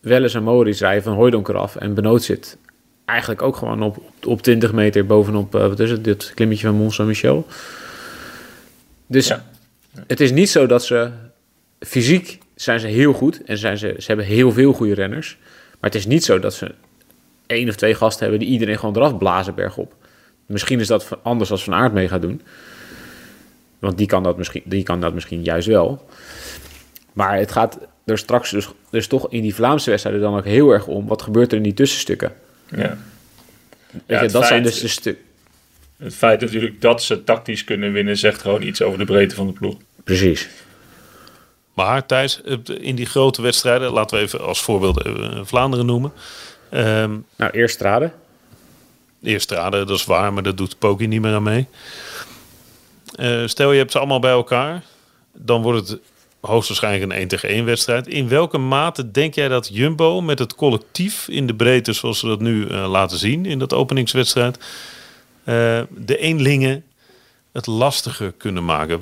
Welles 0.00 0.34
en 0.34 0.42
Moritz 0.42 0.80
rijden 0.80 1.02
van 1.02 1.14
Hooidonker 1.14 1.56
af. 1.56 1.76
En 1.76 1.94
Benoot 1.94 2.22
zit 2.22 2.56
eigenlijk 3.04 3.42
ook 3.42 3.56
gewoon 3.56 3.82
op, 3.82 4.02
op 4.24 4.42
20 4.42 4.72
meter 4.72 5.06
bovenop, 5.06 5.54
uh, 5.54 5.66
wat 5.66 5.80
is 5.80 5.90
het, 5.90 6.04
dit 6.04 6.32
klimmetje 6.34 6.66
van 6.66 6.76
Mont 6.76 6.92
Saint-Michel. 6.92 7.46
Dus 9.06 9.26
ja. 9.26 9.44
het 10.06 10.20
is 10.20 10.30
niet 10.30 10.50
zo 10.50 10.66
dat 10.66 10.84
ze 10.84 11.10
fysiek 11.80 12.38
zijn 12.54 12.80
ze 12.80 12.86
heel 12.86 13.12
goed 13.12 13.44
en 13.44 13.58
zijn 13.58 13.78
ze, 13.78 13.94
ze 13.98 14.06
hebben 14.06 14.26
heel 14.26 14.52
veel 14.52 14.72
goede 14.72 14.94
renners. 14.94 15.36
Maar 15.80 15.90
het 15.90 15.94
is 15.94 16.06
niet 16.06 16.24
zo 16.24 16.38
dat 16.38 16.54
ze 16.54 16.74
één 17.46 17.68
of 17.68 17.74
twee 17.74 17.94
gasten 17.94 18.22
hebben 18.22 18.40
die 18.40 18.48
iedereen 18.48 18.78
gewoon 18.78 18.96
eraf 18.96 19.18
blazen 19.18 19.54
bergop. 19.54 19.94
Misschien 20.46 20.80
is 20.80 20.86
dat 20.86 21.08
anders 21.22 21.50
als 21.50 21.64
Van 21.64 21.74
Aert 21.74 21.92
mee 21.92 22.08
gaat 22.08 22.22
doen. 22.22 22.42
Want 23.78 23.98
die 23.98 24.06
kan 24.06 24.22
dat 24.22 24.36
misschien, 24.36 24.62
die 24.64 24.82
kan 24.82 25.00
dat 25.00 25.14
misschien 25.14 25.42
juist 25.42 25.66
wel. 25.66 26.08
Maar 27.12 27.38
het 27.38 27.52
gaat 27.52 27.78
er 28.04 28.18
straks 28.18 28.50
dus, 28.50 28.68
dus 28.90 29.06
toch 29.06 29.30
in 29.30 29.42
die 29.42 29.54
Vlaamse 29.54 29.90
wedstrijden 29.90 30.22
dan 30.22 30.36
ook 30.36 30.44
heel 30.44 30.70
erg 30.70 30.86
om. 30.86 31.06
Wat 31.06 31.22
gebeurt 31.22 31.50
er 31.50 31.56
in 31.56 31.62
die 31.62 31.74
tussenstukken? 31.74 32.32
Ja. 32.68 32.76
Weet 33.90 34.02
Ja, 34.06 34.22
je, 34.22 34.28
dat 34.28 34.46
zijn 34.46 34.62
dus 34.62 34.80
de 34.80 34.88
stukken. 34.88 35.23
Het 36.04 36.14
feit 36.14 36.40
natuurlijk 36.40 36.80
dat 36.80 37.02
ze 37.02 37.24
tactisch 37.24 37.64
kunnen 37.64 37.92
winnen, 37.92 38.16
zegt 38.16 38.40
gewoon 38.40 38.62
iets 38.62 38.82
over 38.82 38.98
de 38.98 39.04
breedte 39.04 39.34
van 39.34 39.46
de 39.46 39.52
ploeg. 39.52 39.76
Precies. 40.04 40.48
Maar 41.74 42.06
Thijs, 42.06 42.40
in 42.80 42.94
die 42.94 43.06
grote 43.06 43.42
wedstrijden, 43.42 43.92
laten 43.92 44.18
we 44.18 44.24
even 44.24 44.40
als 44.40 44.62
voorbeeld 44.62 45.02
eh, 45.02 45.40
Vlaanderen 45.42 45.86
noemen. 45.86 46.12
Ehm 46.70 47.16
Nou, 47.36 47.50
eerst 47.50 47.74
Strade. 47.74 48.12
eerst 49.22 49.50
raden, 49.50 49.86
dat 49.86 49.98
is 49.98 50.04
waar, 50.04 50.32
maar 50.32 50.42
dat 50.42 50.56
doet 50.56 50.78
Poki 50.78 51.06
niet 51.06 51.20
meer 51.20 51.34
aan 51.34 51.42
mee. 51.42 51.66
Eh, 53.14 53.42
stel 53.46 53.72
je 53.72 53.78
hebt 53.78 53.92
ze 53.92 53.98
allemaal 53.98 54.20
bij 54.20 54.30
elkaar, 54.30 54.82
dan 55.32 55.62
wordt 55.62 55.88
het 55.88 56.00
hoogstwaarschijnlijk 56.40 57.12
een 57.12 57.18
1 57.18 57.28
tegen 57.28 57.48
1 57.48 57.64
wedstrijd. 57.64 58.06
In 58.06 58.28
welke 58.28 58.58
mate 58.58 59.10
denk 59.10 59.34
jij 59.34 59.48
dat 59.48 59.68
Jumbo 59.72 60.20
met 60.20 60.38
het 60.38 60.54
collectief 60.54 61.28
in 61.28 61.46
de 61.46 61.54
breedte, 61.54 61.92
zoals 61.92 62.18
ze 62.18 62.26
dat 62.26 62.40
nu 62.40 62.68
eh, 62.68 62.90
laten 62.90 63.18
zien 63.18 63.46
in 63.46 63.58
dat 63.58 63.72
openingswedstrijd, 63.72 64.58
de 65.44 66.16
eenlingen 66.18 66.84
het 67.52 67.66
lastiger 67.66 68.32
kunnen 68.36 68.64
maken? 68.64 68.98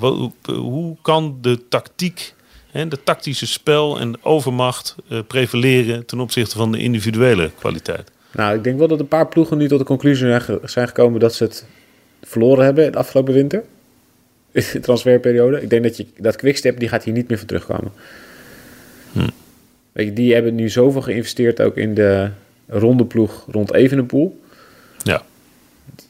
Hoe, 0.47 0.97
kan 1.03 1.39
de 1.41 1.69
tactiek, 1.69 2.35
hè, 2.71 2.89
de 2.89 3.03
tactische 3.03 3.47
spel 3.47 3.99
en 4.01 4.13
de 4.13 4.19
overmacht 4.23 4.97
eh, 5.09 5.19
prevaleren 5.27 6.07
ten 6.07 6.21
opzichte 6.21 6.57
van 6.57 6.73
de 6.73 6.79
individuele 6.79 7.51
kwaliteit? 7.59 8.11
Nou, 8.33 8.57
ik 8.57 8.65
denk 8.65 8.79
wel 8.79 8.89
dat 8.89 9.01
een 9.01 9.09
paar 9.09 9.29
ploegen 9.29 9.59
nu 9.59 9.69
tot 9.69 9.79
de 9.79 9.85
conclusie 9.85 10.27
zijn, 10.27 10.41
ge- 10.43 10.61
zijn 10.65 10.87
gekomen 10.87 11.21
dat 11.21 11.35
ze 11.35 11.45
het 11.45 11.67
verloren 12.23 12.65
hebben 12.65 12.93
de 12.93 12.99
afgelopen 12.99 13.35
winter. 13.35 13.63
In 14.53 14.65
de 14.73 14.81
transferperiode. 14.81 15.63
Ik 15.63 15.71
denk 15.71 15.83
dat, 15.83 15.97
je, 15.97 16.07
dat 16.17 16.37
Quickstep, 16.37 16.79
die 16.79 16.89
gaat 16.89 17.05
hier 17.05 17.15
niet 17.15 17.29
meer 17.29 17.39
van 17.39 17.47
terugkomen. 17.47 17.93
Weet 19.93 20.07
je, 20.07 20.13
die 20.13 20.35
hebben 20.35 20.55
nu 20.55 20.69
zoveel 20.69 21.03
geïnvesteerd 21.03 21.61
ook 21.61 21.77
in 21.77 21.95
de 21.95 22.31
ronde 22.69 23.05
ploeg 23.05 23.47
rond 23.51 23.73
Evenepoel. 23.73 24.41
Ja. 25.03 25.23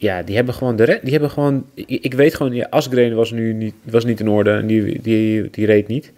Ja, 0.03 0.23
die 0.23 0.37
hebben 0.37 0.55
gewoon 0.55 0.77
de 0.77 0.99
die 1.03 1.13
hebben 1.13 1.31
gewoon. 1.31 1.65
Ik, 1.75 2.15
weet 2.15 2.35
gewoon, 2.35 2.55
ja, 2.55 2.67
Asgreen 2.71 3.15
was 3.15 3.31
nu 3.31 3.53
niet, 3.53 3.75
was 3.83 4.05
niet 4.05 4.21
in 4.21 4.29
orde 4.29 4.51
en 4.51 4.67
die, 4.67 5.01
die, 5.03 5.51
die 5.51 5.67
reed 5.67 5.89
niet. 5.89 6.13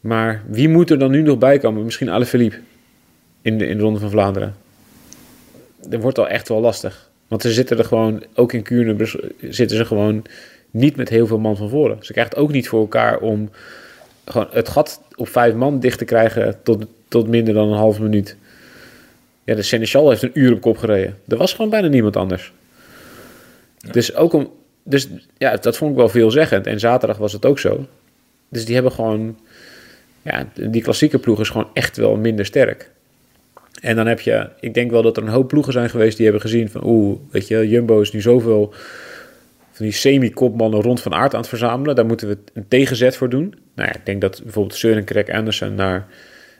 Maar 0.00 0.42
wie 0.46 0.68
moet 0.68 0.90
er 0.90 0.98
dan 0.98 1.10
nu 1.10 1.22
nog 1.22 1.38
bij 1.38 1.58
komen? 1.58 1.84
Misschien 1.84 2.08
Alaphilippe 2.08 2.56
in 3.42 3.58
de, 3.58 3.66
in 3.66 3.76
de 3.76 3.82
Ronde 3.82 3.98
van 4.00 4.10
Vlaanderen. 4.10 4.54
Dat 5.88 6.02
wordt 6.02 6.18
al 6.18 6.28
echt 6.28 6.48
wel 6.48 6.60
lastig. 6.60 7.10
Want 7.28 7.42
ze 7.42 7.52
zitten 7.52 7.78
er 7.78 7.84
gewoon, 7.84 8.24
ook 8.34 8.52
in 8.52 8.62
Kuurne 8.62 9.08
zitten 9.40 9.76
ze 9.76 9.84
gewoon 9.84 10.24
niet 10.70 10.96
met 10.96 11.08
heel 11.08 11.26
veel 11.26 11.38
man 11.38 11.56
van 11.56 11.68
voren. 11.68 11.96
Ze 12.00 12.12
krijgen 12.12 12.34
het 12.34 12.42
ook 12.42 12.52
niet 12.52 12.68
voor 12.68 12.80
elkaar 12.80 13.18
om 13.18 13.50
gewoon 14.24 14.48
het 14.50 14.68
gat 14.68 15.00
op 15.16 15.28
vijf 15.28 15.54
man 15.54 15.80
dicht 15.80 15.98
te 15.98 16.04
krijgen 16.04 16.58
tot, 16.62 16.86
tot 17.08 17.28
minder 17.28 17.54
dan 17.54 17.68
een 17.68 17.78
half 17.78 18.00
minuut. 18.00 18.36
Ja, 19.48 19.54
de 19.54 19.62
Seneschal 19.62 20.08
heeft 20.08 20.22
een 20.22 20.30
uur 20.34 20.52
op 20.52 20.60
kop 20.60 20.76
gereden. 20.76 21.16
Er 21.28 21.36
was 21.36 21.52
gewoon 21.52 21.70
bijna 21.70 21.88
niemand 21.88 22.16
anders. 22.16 22.52
Dus 23.90 24.14
ook 24.14 24.32
om, 24.32 24.50
dus 24.82 25.08
ja, 25.38 25.56
dat 25.56 25.76
vond 25.76 25.90
ik 25.90 25.96
wel 25.96 26.08
veelzeggend. 26.08 26.66
En 26.66 26.80
zaterdag 26.80 27.18
was 27.18 27.32
het 27.32 27.46
ook 27.46 27.58
zo. 27.58 27.86
Dus 28.48 28.64
die 28.64 28.74
hebben 28.74 28.92
gewoon, 28.92 29.38
ja, 30.22 30.48
die 30.54 30.82
klassieke 30.82 31.18
ploeg 31.18 31.40
is 31.40 31.48
gewoon 31.48 31.68
echt 31.72 31.96
wel 31.96 32.16
minder 32.16 32.46
sterk. 32.46 32.90
En 33.80 33.96
dan 33.96 34.06
heb 34.06 34.20
je, 34.20 34.48
ik 34.60 34.74
denk 34.74 34.90
wel 34.90 35.02
dat 35.02 35.16
er 35.16 35.22
een 35.22 35.28
hoop 35.28 35.48
ploegen 35.48 35.72
zijn 35.72 35.90
geweest 35.90 36.16
die 36.16 36.24
hebben 36.24 36.42
gezien 36.42 36.70
van, 36.70 36.84
oeh, 36.84 37.18
weet 37.30 37.48
je, 37.48 37.68
Jumbo 37.68 38.00
is 38.00 38.12
nu 38.12 38.20
zoveel 38.20 38.74
van 39.72 39.84
die 39.84 39.94
semi-kopmannen 39.94 40.82
rond 40.82 41.00
van 41.00 41.14
aard 41.14 41.34
aan 41.34 41.40
het 41.40 41.48
verzamelen. 41.48 41.94
Daar 41.94 42.06
moeten 42.06 42.28
we 42.28 42.38
een 42.54 42.68
tegenzet 42.68 43.16
voor 43.16 43.28
doen. 43.28 43.54
Nou 43.74 43.88
ja, 43.88 43.94
ik 43.94 44.06
denk 44.06 44.20
dat 44.20 44.42
bijvoorbeeld 44.42 44.78
Søren 44.78 45.04
Krek 45.04 45.32
Andersen 45.32 45.74
naar 45.74 46.06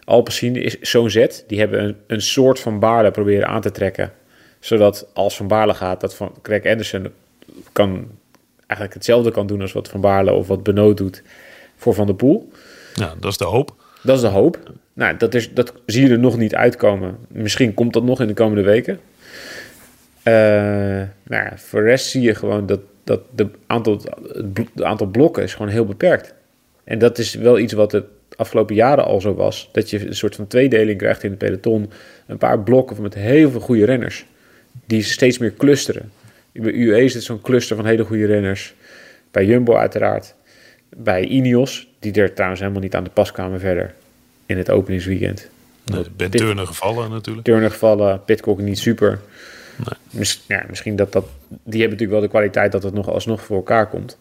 Alpecin 0.08 0.56
is 0.56 0.80
zo'n 0.80 1.10
zet. 1.10 1.44
Die 1.46 1.58
hebben 1.58 1.84
een, 1.84 1.96
een 2.06 2.22
soort 2.22 2.60
van 2.60 2.78
Baarle 2.78 3.10
proberen 3.10 3.48
aan 3.48 3.60
te 3.60 3.70
trekken. 3.70 4.12
Zodat 4.60 5.08
als 5.12 5.36
Van 5.36 5.48
Baarle 5.48 5.74
gaat, 5.74 6.00
dat 6.00 6.14
Van 6.14 6.34
Krek 6.42 6.66
Andersen 6.66 7.12
kan, 7.72 8.08
eigenlijk 8.56 8.94
hetzelfde 8.94 9.30
kan 9.30 9.46
doen 9.46 9.60
als 9.60 9.72
wat 9.72 9.88
Van 9.88 10.00
Baarle 10.00 10.32
of 10.32 10.46
wat 10.46 10.62
Benoot 10.62 10.96
doet 10.96 11.22
voor 11.76 11.94
Van 11.94 12.06
der 12.06 12.14
Poel. 12.14 12.52
ja, 12.94 13.14
dat 13.20 13.30
is 13.30 13.38
de 13.38 13.44
hoop. 13.44 13.74
Dat 14.02 14.16
is 14.16 14.22
de 14.22 14.28
hoop. 14.28 14.72
Nou, 14.92 15.16
dat, 15.16 15.34
is, 15.34 15.54
dat 15.54 15.72
zie 15.86 16.06
je 16.06 16.12
er 16.12 16.18
nog 16.18 16.36
niet 16.36 16.54
uitkomen. 16.54 17.18
Misschien 17.28 17.74
komt 17.74 17.92
dat 17.92 18.04
nog 18.04 18.20
in 18.20 18.26
de 18.26 18.34
komende 18.34 18.62
weken. 18.62 19.00
Eh, 20.22 20.32
nou 21.22 21.44
ja, 21.44 21.52
voor 21.56 21.80
de 21.80 21.86
rest 21.86 22.06
zie 22.06 22.22
je 22.22 22.34
gewoon 22.34 22.66
dat, 22.66 22.80
dat 23.04 23.20
de 23.34 23.48
aantal, 23.66 23.92
het 24.32 24.58
het 24.74 24.82
aantal 24.82 25.06
blokken 25.06 25.42
is 25.42 25.54
gewoon 25.54 25.72
heel 25.72 25.84
beperkt. 25.84 26.34
En 26.84 26.98
dat 26.98 27.18
is 27.18 27.34
wel 27.34 27.58
iets 27.58 27.72
wat 27.72 27.90
de 27.90 28.04
afgelopen 28.38 28.74
jaren 28.74 29.04
al 29.04 29.20
zo 29.20 29.34
was. 29.34 29.68
Dat 29.72 29.90
je 29.90 30.06
een 30.06 30.14
soort 30.14 30.34
van 30.34 30.46
tweedeling 30.46 30.98
krijgt 30.98 31.22
in 31.22 31.30
het 31.30 31.38
peloton. 31.38 31.90
Een 32.26 32.38
paar 32.38 32.60
blokken 32.60 33.02
met 33.02 33.14
heel 33.14 33.50
veel 33.50 33.60
goede 33.60 33.84
renners. 33.84 34.24
Die 34.86 35.02
steeds 35.02 35.38
meer 35.38 35.54
clusteren. 35.54 36.12
Bij 36.52 36.72
UE 36.72 37.04
is 37.04 37.14
het 37.14 37.22
zo'n 37.22 37.40
cluster 37.40 37.76
van 37.76 37.86
hele 37.86 38.04
goede 38.04 38.26
renners. 38.26 38.74
Bij 39.30 39.44
Jumbo 39.46 39.74
uiteraard. 39.76 40.34
Bij 40.96 41.24
Ineos, 41.24 41.88
die 41.98 42.12
er 42.12 42.32
trouwens 42.34 42.60
helemaal 42.60 42.82
niet 42.82 42.94
aan 42.94 43.04
de 43.04 43.10
pas 43.10 43.32
kwamen 43.32 43.60
verder 43.60 43.94
in 44.46 44.56
het 44.58 44.70
openingsweekend. 44.70 45.48
Nee, 45.84 46.02
Ben 46.16 46.30
Dit- 46.30 46.40
Turner 46.40 46.66
gevallen 46.66 47.10
natuurlijk. 47.10 47.46
Turner 47.46 47.70
gevallen, 47.70 48.24
Pitcock 48.24 48.58
niet 48.60 48.78
super. 48.78 49.20
Mis- 50.10 50.44
ja, 50.48 50.64
misschien 50.68 50.96
dat 50.96 51.12
dat... 51.12 51.24
Die 51.48 51.80
hebben 51.80 51.80
natuurlijk 51.98 52.10
wel 52.10 52.20
de 52.20 52.28
kwaliteit 52.28 52.72
dat 52.72 52.82
het 52.82 52.94
nog 52.94 53.08
alsnog 53.10 53.42
voor 53.44 53.56
elkaar 53.56 53.88
komt. 53.88 54.18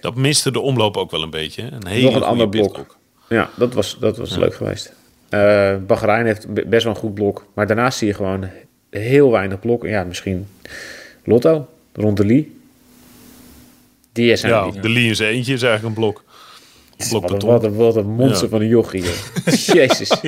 Dat 0.00 0.14
miste 0.14 0.50
de 0.52 0.60
omloop 0.60 0.96
ook 0.96 1.10
wel 1.10 1.22
een 1.22 1.30
beetje. 1.30 1.62
Een 1.62 1.86
hele 1.86 2.04
nog 2.04 2.14
een 2.14 2.22
ander 2.22 2.48
blok. 2.48 2.72
pitcock. 2.72 2.96
Ja, 3.28 3.50
dat 3.56 3.74
was, 3.74 3.96
dat 4.00 4.16
was 4.16 4.36
leuk 4.36 4.54
geweest. 4.54 4.92
Eh 5.28 5.74
Bahrein 5.86 6.26
heeft 6.26 6.48
be- 6.54 6.66
best 6.66 6.84
wel 6.84 6.92
een 6.94 6.98
goed 7.00 7.14
blok. 7.14 7.46
Maar 7.54 7.66
daarnaast 7.66 7.98
zie 7.98 8.06
je 8.08 8.14
gewoon 8.14 8.48
heel 8.90 9.30
weinig 9.30 9.60
blok. 9.60 9.86
Ja, 9.86 10.04
misschien 10.04 10.46
Lotto, 11.24 11.68
rond 11.92 12.16
de 12.16 12.24
Lee. 12.26 12.56
Die 14.12 14.36
zijn 14.36 14.52
Ja, 14.52 14.70
de 14.80 14.88
Lee 14.88 15.06
in 15.06 15.16
zijn 15.16 15.32
eentje 15.34 15.52
is 15.52 15.62
eigenlijk 15.62 15.96
een 15.96 16.02
blok. 16.02 16.24
Blok 17.08 17.22
Wat 17.28 17.42
een, 17.42 17.48
wat, 17.48 17.64
een, 17.64 17.74
wat 17.74 17.96
een 17.96 18.06
monster 18.06 18.42
Ja. 18.44 18.48
van 18.50 18.60
een 18.60 18.68
jochie. 18.68 19.02
Jezus. 19.74 20.10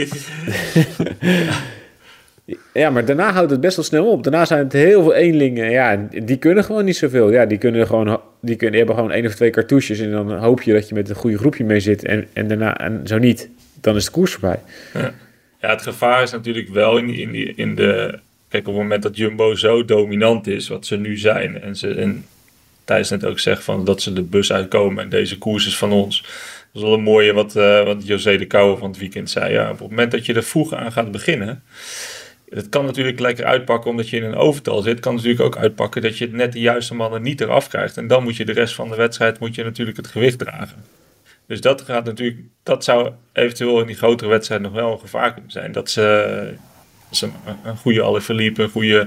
ja, 2.73 2.91
maar 2.91 3.05
daarna 3.05 3.33
houdt 3.33 3.51
het 3.51 3.61
best 3.61 3.77
wel 3.77 3.85
snel 3.85 4.11
op. 4.11 4.23
Daarna 4.23 4.45
zijn 4.45 4.65
het 4.65 4.73
heel 4.73 5.03
veel 5.03 5.15
eenlingen. 5.15 5.71
Ja, 5.71 6.09
die 6.11 6.37
kunnen 6.37 6.65
gewoon 6.65 6.85
niet 6.85 6.97
zoveel. 6.97 7.31
Ja, 7.31 7.47
die 7.47 7.59
kunnen 7.59 7.87
gewoon... 7.87 8.21
Die, 8.41 8.57
kunnen, 8.57 8.79
hebben 8.79 8.97
gewoon 8.97 9.13
één 9.13 9.27
of 9.27 9.35
twee 9.35 9.51
cartouches. 9.51 9.99
En 9.99 10.11
dan 10.11 10.33
hoop 10.33 10.63
je 10.63 10.73
dat 10.73 10.89
je 10.89 10.95
met 10.95 11.09
een 11.09 11.15
goede 11.15 11.39
groepje 11.39 11.65
mee 11.65 11.81
zit. 11.81 12.05
En, 12.05 12.27
en 12.33 12.49
daarna, 12.49 12.79
en 12.79 13.01
zo 13.05 13.19
niet, 13.19 13.49
dan 13.81 13.97
is 13.97 14.05
de 14.05 14.11
koers 14.11 14.33
voorbij. 14.33 14.59
Ja, 15.61 15.71
het 15.71 15.83
gevaar 15.83 16.23
is 16.23 16.31
natuurlijk 16.31 16.69
wel 16.69 16.97
in, 16.97 17.07
die, 17.07 17.21
in, 17.21 17.31
die, 17.31 17.53
in 17.55 17.75
de... 17.75 18.19
Kijk, 18.49 18.67
op 18.67 18.73
het 18.73 18.83
moment 18.83 19.03
dat 19.03 19.17
Jumbo 19.17 19.55
zo 19.55 19.85
dominant 19.85 20.47
is, 20.47 20.69
wat 20.69 20.87
ze 20.87 20.97
nu 20.97 21.17
zijn... 21.17 21.63
en, 21.63 21.77
ze, 21.77 21.95
en 21.95 22.25
Thijs 22.85 23.11
net 23.11 23.25
ook 23.25 23.39
zegt 23.39 23.65
van 23.65 23.85
dat 23.85 24.03
ze 24.03 24.13
de 24.13 24.23
bus 24.23 24.53
uitkomen... 24.53 25.05
en 25.05 25.09
deze 25.09 25.39
koers 25.39 25.67
is 25.67 25.79
van 25.79 25.93
ons. 25.93 26.23
Dat 26.73 26.83
is 26.83 26.89
wel 26.89 26.93
een 26.93 27.03
mooie 27.03 27.33
wat, 27.33 27.57
eh, 27.57 27.85
wat 27.85 28.07
José 28.07 28.37
de 28.37 28.47
Kouwer 28.47 28.79
van 28.79 28.89
het 28.89 28.99
weekend 28.99 29.31
zei. 29.31 29.53
Ja, 29.53 29.71
op 29.71 29.79
het 29.79 29.89
moment 29.91 30.11
dat 30.11 30.27
je 30.27 30.35
er 30.35 30.43
vroeg 30.43 30.75
aan 30.75 30.93
gaat 30.93 31.11
beginnen... 31.11 31.63
Het 32.49 32.69
kan 32.69 32.85
natuurlijk 32.85 33.21
lekker 33.21 33.45
uitpakken 33.45 33.91
omdat 33.91 34.09
je 34.09 34.17
in 34.17 34.25
een 34.25 34.35
overtal 34.35 34.83
zit. 34.83 34.93
Het 34.93 35.01
kan 35.01 35.15
natuurlijk 35.15 35.43
ook 35.43 35.57
uitpakken 35.57 36.03
dat 36.03 36.19
je 36.19 36.29
net 36.29 36.53
de 36.53 36.61
juiste 36.61 36.95
mannen 36.95 37.23
niet 37.23 37.41
eraf 37.41 37.69
krijgt. 37.69 37.97
En 37.97 38.07
dan 38.07 38.23
moet 38.23 38.37
je 38.37 38.45
de 38.45 38.53
rest 38.53 38.75
van 38.75 38.89
de 38.89 38.97
wedstrijd 38.97 39.39
moet 39.39 39.55
je 39.55 39.65
natuurlijk 39.65 39.97
het 39.97 40.07
gewicht 40.07 40.39
dragen. 40.39 40.85
Dus 41.47 41.61
dat 41.61 41.83
gaat 41.83 42.05
natuurlijk, 42.05 42.39
dat 42.63 42.85
zou 42.85 43.13
eventueel 43.33 43.81
in 43.81 43.87
die 43.87 43.97
grotere 43.97 44.31
wedstrijd 44.31 44.61
nog 44.61 44.73
wel 44.73 44.93
een 44.93 44.99
gevaar 44.99 45.33
kunnen 45.33 45.51
zijn. 45.51 45.73
Dat 45.73 45.91
ze, 45.91 46.55
ze 47.11 47.29
een, 47.65 47.77
goede 47.77 48.03
Alaphilippe, 48.03 48.63
een 48.63 48.71
goede 48.71 49.07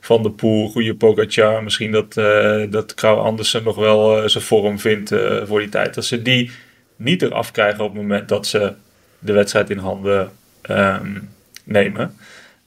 Van 0.00 0.22
der 0.22 0.32
Poel, 0.32 0.64
een 0.64 0.70
goede 0.70 0.94
Pogacar, 0.94 1.62
misschien 1.62 1.92
dat, 1.92 2.16
eh 2.16 2.62
dat 2.70 2.94
Krauw 2.94 3.16
Andersen 3.16 3.64
nog 3.64 3.76
wel 3.76 4.22
eh, 4.22 4.28
zijn 4.28 4.44
vorm 4.44 4.78
vindt 4.78 5.12
eh, 5.12 5.44
voor 5.44 5.60
die 5.60 5.68
tijd. 5.68 5.94
Dat 5.94 6.04
ze 6.04 6.22
die 6.22 6.50
niet 6.96 7.22
eraf 7.22 7.50
krijgen 7.50 7.84
op 7.84 7.92
het 7.92 8.02
moment 8.02 8.28
dat 8.28 8.46
ze 8.46 8.72
de 9.18 9.32
wedstrijd 9.32 9.70
in 9.70 9.78
handen 9.78 10.30
ehm, 10.62 11.18
nemen. 11.64 12.16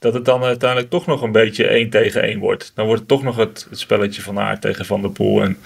Dat 0.02 0.14
het 0.14 0.24
dan 0.24 0.42
uiteindelijk 0.42 0.90
toch 0.90 1.06
nog 1.06 1.22
een 1.22 1.32
beetje 1.32 1.66
1 1.66 1.90
tegen 1.90 2.22
1 2.22 2.38
wordt. 2.38 2.72
Dan 2.74 2.86
wordt 2.86 3.00
het 3.00 3.08
toch 3.08 3.22
nog 3.22 3.36
het, 3.36 3.66
het 3.70 3.78
spelletje 3.78 4.22
van 4.22 4.38
Aert 4.38 4.60
tegen 4.60 4.84
Van 4.84 5.00
der 5.02 5.10
Poel. 5.10 5.42
En, 5.42 5.58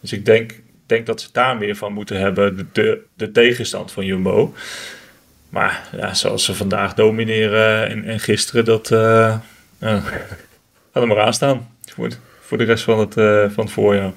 dus 0.00 0.12
ik 0.12 0.24
denk, 0.24 0.52
denk 0.86 1.06
dat 1.06 1.20
ze 1.20 1.28
daar 1.32 1.56
meer 1.56 1.76
van 1.76 1.92
moeten 1.92 2.18
hebben, 2.18 2.56
de, 2.56 2.66
de, 2.72 3.02
de 3.14 3.30
tegenstand 3.32 3.92
van 3.92 4.04
Jumbo. 4.04 4.54
Maar 5.48 5.88
ja, 5.96 6.14
zoals 6.14 6.44
ze 6.44 6.54
vandaag 6.54 6.94
domineren 6.94 7.88
en, 7.88 8.04
en 8.04 8.20
gisteren, 8.20 8.64
dat 8.64 8.90
uh, 8.90 9.36
gaat 9.80 10.22
er 10.92 11.06
maar 11.06 11.20
aan 11.20 11.34
staan. 11.34 11.68
Voor, 11.84 12.08
voor 12.40 12.58
de 12.58 12.64
rest 12.64 12.84
van 12.84 12.98
het, 12.98 13.16
uh, 13.16 13.50
van 13.50 13.64
het 13.64 13.72
voorjaar. 13.72 14.12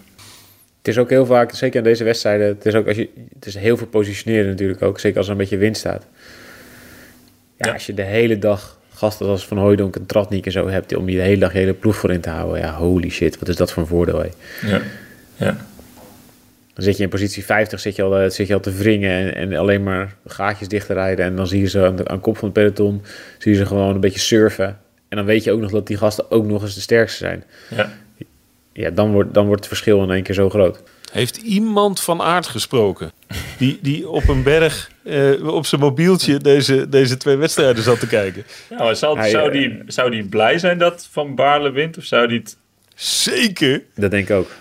Het 0.77 0.87
is 0.87 0.97
ook 0.97 1.09
heel 1.09 1.25
vaak, 1.25 1.51
zeker 1.53 1.77
in 1.77 1.83
deze 1.83 2.03
wedstrijden, 2.03 2.47
het 2.47 2.65
is 2.65 2.75
ook 2.75 2.87
als 2.87 2.95
je, 2.95 3.09
het 3.33 3.45
is 3.45 3.55
heel 3.55 3.77
veel 3.77 3.87
positioneren 3.87 4.49
natuurlijk 4.49 4.81
ook, 4.81 4.99
zeker 4.99 5.17
als 5.17 5.25
er 5.25 5.31
een 5.31 5.37
beetje 5.37 5.57
wind 5.57 5.77
staat. 5.77 6.05
Ja, 7.57 7.67
ja. 7.67 7.73
als 7.73 7.85
je 7.85 7.93
de 7.93 8.03
hele 8.03 8.39
dag 8.39 8.78
gasten 8.99 9.27
als 9.27 9.47
Van 9.47 9.57
Hooijdonk 9.57 9.95
en 9.95 10.05
Tratnik 10.05 10.45
en 10.45 10.51
zo 10.51 10.67
hebt 10.67 10.95
om 10.95 11.09
je 11.09 11.15
de 11.15 11.21
hele 11.21 11.39
dag 11.39 11.53
je 11.53 11.59
hele 11.59 11.73
ploeg 11.73 11.95
voor 11.95 12.11
in 12.11 12.21
te 12.21 12.29
houden, 12.29 12.59
ja, 12.59 12.75
holy 12.75 13.09
shit, 13.09 13.39
wat 13.39 13.49
is 13.49 13.55
dat 13.55 13.71
voor 13.71 13.83
een 13.83 13.89
voordeel, 13.89 14.19
hè? 14.19 14.29
Ja, 14.67 14.81
ja. 15.35 15.57
Dan 16.73 16.83
zit 16.83 16.97
je 16.97 17.03
in 17.03 17.09
positie 17.09 17.45
50, 17.45 17.79
zit 17.79 17.95
je 17.95 18.03
al, 18.03 18.17
eh, 18.17 18.29
zit 18.29 18.47
je 18.47 18.53
al 18.53 18.59
te 18.59 18.71
wringen 18.71 19.11
en, 19.11 19.33
en 19.33 19.59
alleen 19.59 19.83
maar 19.83 20.15
gaatjes 20.25 20.67
dichter 20.67 20.95
rijden. 20.95 21.25
En 21.25 21.35
dan 21.35 21.47
zie 21.47 21.61
je 21.61 21.67
ze 21.67 21.85
aan 21.85 21.95
de 21.95 22.07
aan 22.07 22.15
de 22.15 22.21
kop 22.21 22.37
van 22.37 22.49
het 22.49 22.53
peloton, 22.53 23.01
zie 23.37 23.51
je 23.51 23.57
ze 23.57 23.65
gewoon 23.65 23.93
een 23.95 23.99
beetje 23.99 24.19
surfen. 24.19 24.77
En 25.07 25.17
dan 25.17 25.25
weet 25.25 25.43
je 25.43 25.51
ook 25.51 25.59
nog 25.59 25.71
dat 25.71 25.87
die 25.87 25.97
gasten 25.97 26.31
ook 26.31 26.45
nog 26.45 26.61
eens 26.61 26.75
de 26.75 26.81
sterkste 26.81 27.17
zijn. 27.17 27.43
Ja. 27.75 27.91
Ja, 28.73 28.89
dan 28.89 29.11
wordt, 29.11 29.33
dan 29.33 29.45
wordt 29.45 29.59
het 29.59 29.67
verschil 29.67 30.03
in 30.03 30.11
één 30.11 30.23
keer 30.23 30.35
zo 30.35 30.49
groot. 30.49 30.83
Heeft 31.11 31.37
iemand 31.37 32.01
van 32.01 32.21
aard 32.21 32.47
gesproken? 32.47 33.11
Die, 33.57 33.79
die 33.81 34.09
op 34.09 34.27
een 34.27 34.43
berg 34.43 34.91
eh, 35.03 35.47
op 35.47 35.65
zijn 35.65 35.81
mobieltje 35.81 36.37
deze, 36.37 36.89
deze 36.89 37.17
twee 37.17 37.35
wedstrijden 37.35 37.83
zat 37.83 37.99
te 37.99 38.07
kijken. 38.07 38.43
Ja, 38.69 38.77
maar 38.77 38.95
zou, 38.95 39.17
Hij, 39.17 39.29
zou, 39.29 39.45
eh, 39.45 39.51
die, 39.51 39.81
zou 39.87 40.11
die 40.11 40.23
blij 40.23 40.57
zijn 40.57 40.77
dat 40.77 41.07
Van 41.11 41.35
Baarle 41.35 41.71
wint? 41.71 41.97
Of 41.97 42.03
zou 42.03 42.27
die 42.27 42.37
het... 42.37 42.57
Zeker. 42.95 43.83
Dat 43.95 44.11
denk 44.11 44.29
ik 44.29 44.35
ook. 44.35 44.51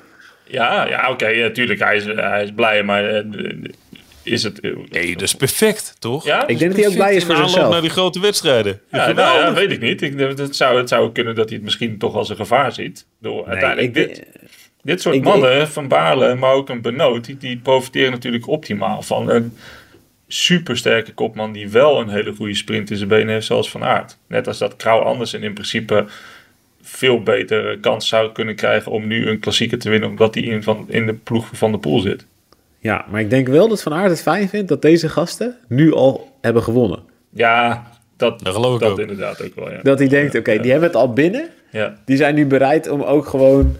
Ja, 0.45 0.89
ja 0.89 1.11
oké, 1.11 1.35
natuurlijk. 1.35 1.81
hij, 1.81 1.97
is, 1.97 2.05
hij 2.05 2.43
is 2.43 2.53
blij, 2.55 2.83
maar 2.83 3.05
eh, 3.05 3.25
is 4.23 4.43
het... 4.43 4.63
Nee, 4.91 5.13
dat 5.13 5.23
is 5.23 5.35
perfect, 5.35 5.97
toch? 5.99 6.25
Ja? 6.25 6.47
Ik 6.47 6.59
denk 6.59 6.71
dat 6.71 6.81
hij 6.81 6.89
ook 6.89 6.95
blij 6.95 7.15
is 7.15 7.25
voor 7.25 7.37
zichzelf. 7.37 7.71
naar 7.71 7.81
die 7.81 7.91
grote 7.91 8.21
wedstrijden. 8.21 8.81
Ja, 8.91 9.13
nou, 9.13 9.39
ja, 9.39 9.53
weet 9.53 9.73
ik 9.73 9.81
niet. 9.81 10.03
Ik, 10.03 10.19
het, 10.19 10.57
zou, 10.57 10.79
het 10.79 10.89
zou 10.89 11.13
kunnen 11.13 11.35
dat 11.35 11.47
hij 11.47 11.55
het 11.55 11.65
misschien 11.65 11.99
toch 11.99 12.15
als 12.15 12.29
een 12.29 12.37
gevaar 12.37 12.73
ziet. 12.73 13.07
Door 13.21 13.47
uiteindelijk 13.47 13.97
ik, 13.97 14.09
dit, 14.09 14.27
dit 14.89 15.01
soort 15.01 15.15
ik- 15.15 15.25
mannen, 15.25 15.69
Van 15.69 15.89
Baarle, 15.89 16.35
maar 16.35 16.53
ook 16.53 16.69
een 16.69 16.81
Benoot, 16.81 17.25
die, 17.25 17.37
die 17.39 17.57
profiteren 17.57 18.11
natuurlijk 18.11 18.49
optimaal 18.49 19.03
van 19.03 19.31
een 19.31 19.53
supersterke 20.29 21.13
kopman 21.15 21.53
die 21.53 21.69
wel 21.71 22.01
een 22.01 22.09
hele 22.09 22.35
goede 22.35 22.55
sprint 22.55 22.91
in 22.91 22.97
zijn 22.97 23.09
benen 23.09 23.29
heeft, 23.29 23.47
zoals 23.47 23.71
Van 23.71 23.85
Aert. 23.85 24.19
Net 24.27 24.47
als 24.47 24.59
dat 24.59 24.77
Krauw 24.77 25.01
Andersen 25.01 25.43
in 25.43 25.53
principe 25.53 26.05
veel 26.83 27.23
betere 27.23 27.79
kans 27.81 28.09
zou 28.09 28.33
kunnen 28.33 28.55
krijgen 28.55 28.93
om 28.93 29.07
nu 29.07 29.29
een 29.29 29.39
klassieker 29.39 29.79
te 29.79 29.91
winnen, 29.91 30.09
omdat 30.09 30.35
hij 30.35 30.43
in, 30.45 30.63
van, 30.63 30.85
in 30.89 31.07
de 31.07 31.15
ploeg 31.15 31.47
van 31.53 31.73
de 31.73 31.79
pool 31.79 31.99
zit. 32.01 32.27
Ja, 32.79 33.05
maar 33.11 33.21
ik 33.21 33.31
denk 33.31 33.49
wel 33.49 33.69
dat 33.69 33.83
Van 33.83 33.95
Aert 33.95 34.11
het 34.11 34.23
fijn 34.23 34.49
vindt 34.49 34.69
dat 34.69 34.83
deze 34.83 35.09
gasten 35.09 35.57
nu 35.69 35.93
al 35.95 36.37
hebben 36.41 36.63
gewonnen. 36.63 37.03
Ja, 37.31 37.87
dat, 38.17 38.41
Dat 38.43 38.55
geloof 38.55 38.75
ik 38.75 38.81
dat 38.81 38.91
ook. 38.91 38.99
inderdaad 38.99 39.43
ook 39.45 39.55
wel, 39.55 39.71
ja. 39.71 39.79
Dat 39.83 39.99
hij 39.99 40.09
denkt, 40.09 40.35
oké, 40.39 40.59
die 40.61 40.71
hebben 40.71 40.89
het 40.89 40.99
al 40.99 41.13
binnen. 41.13 41.49
Ja, 41.71 41.99
Die 42.05 42.17
zijn 42.17 42.35
nu 42.35 42.47
bereid 42.47 42.89
om 42.89 43.03
ook 43.03 43.27
gewoon 43.27 43.77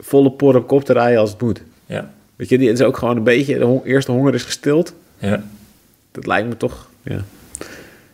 volle 0.00 0.30
por 0.30 0.56
op 0.56 0.66
kop 0.66 0.84
te 0.84 0.92
rijden 0.92 1.20
als 1.20 1.30
het 1.30 1.40
moet. 1.40 1.62
ja, 1.86 2.10
Weet 2.36 2.48
je, 2.48 2.58
die 2.58 2.70
is 2.70 2.82
ook 2.82 2.96
gewoon 2.96 3.16
een 3.16 3.22
beetje, 3.24 3.58
de 3.58 3.64
hon- 3.64 3.84
eerste 3.84 4.12
honger 4.12 4.34
is 4.34 4.42
gestild. 4.44 4.94
ja. 5.18 5.42
Dat 6.12 6.26
lijkt 6.26 6.48
me 6.48 6.56
toch, 6.56 6.88
ja. 7.02 7.20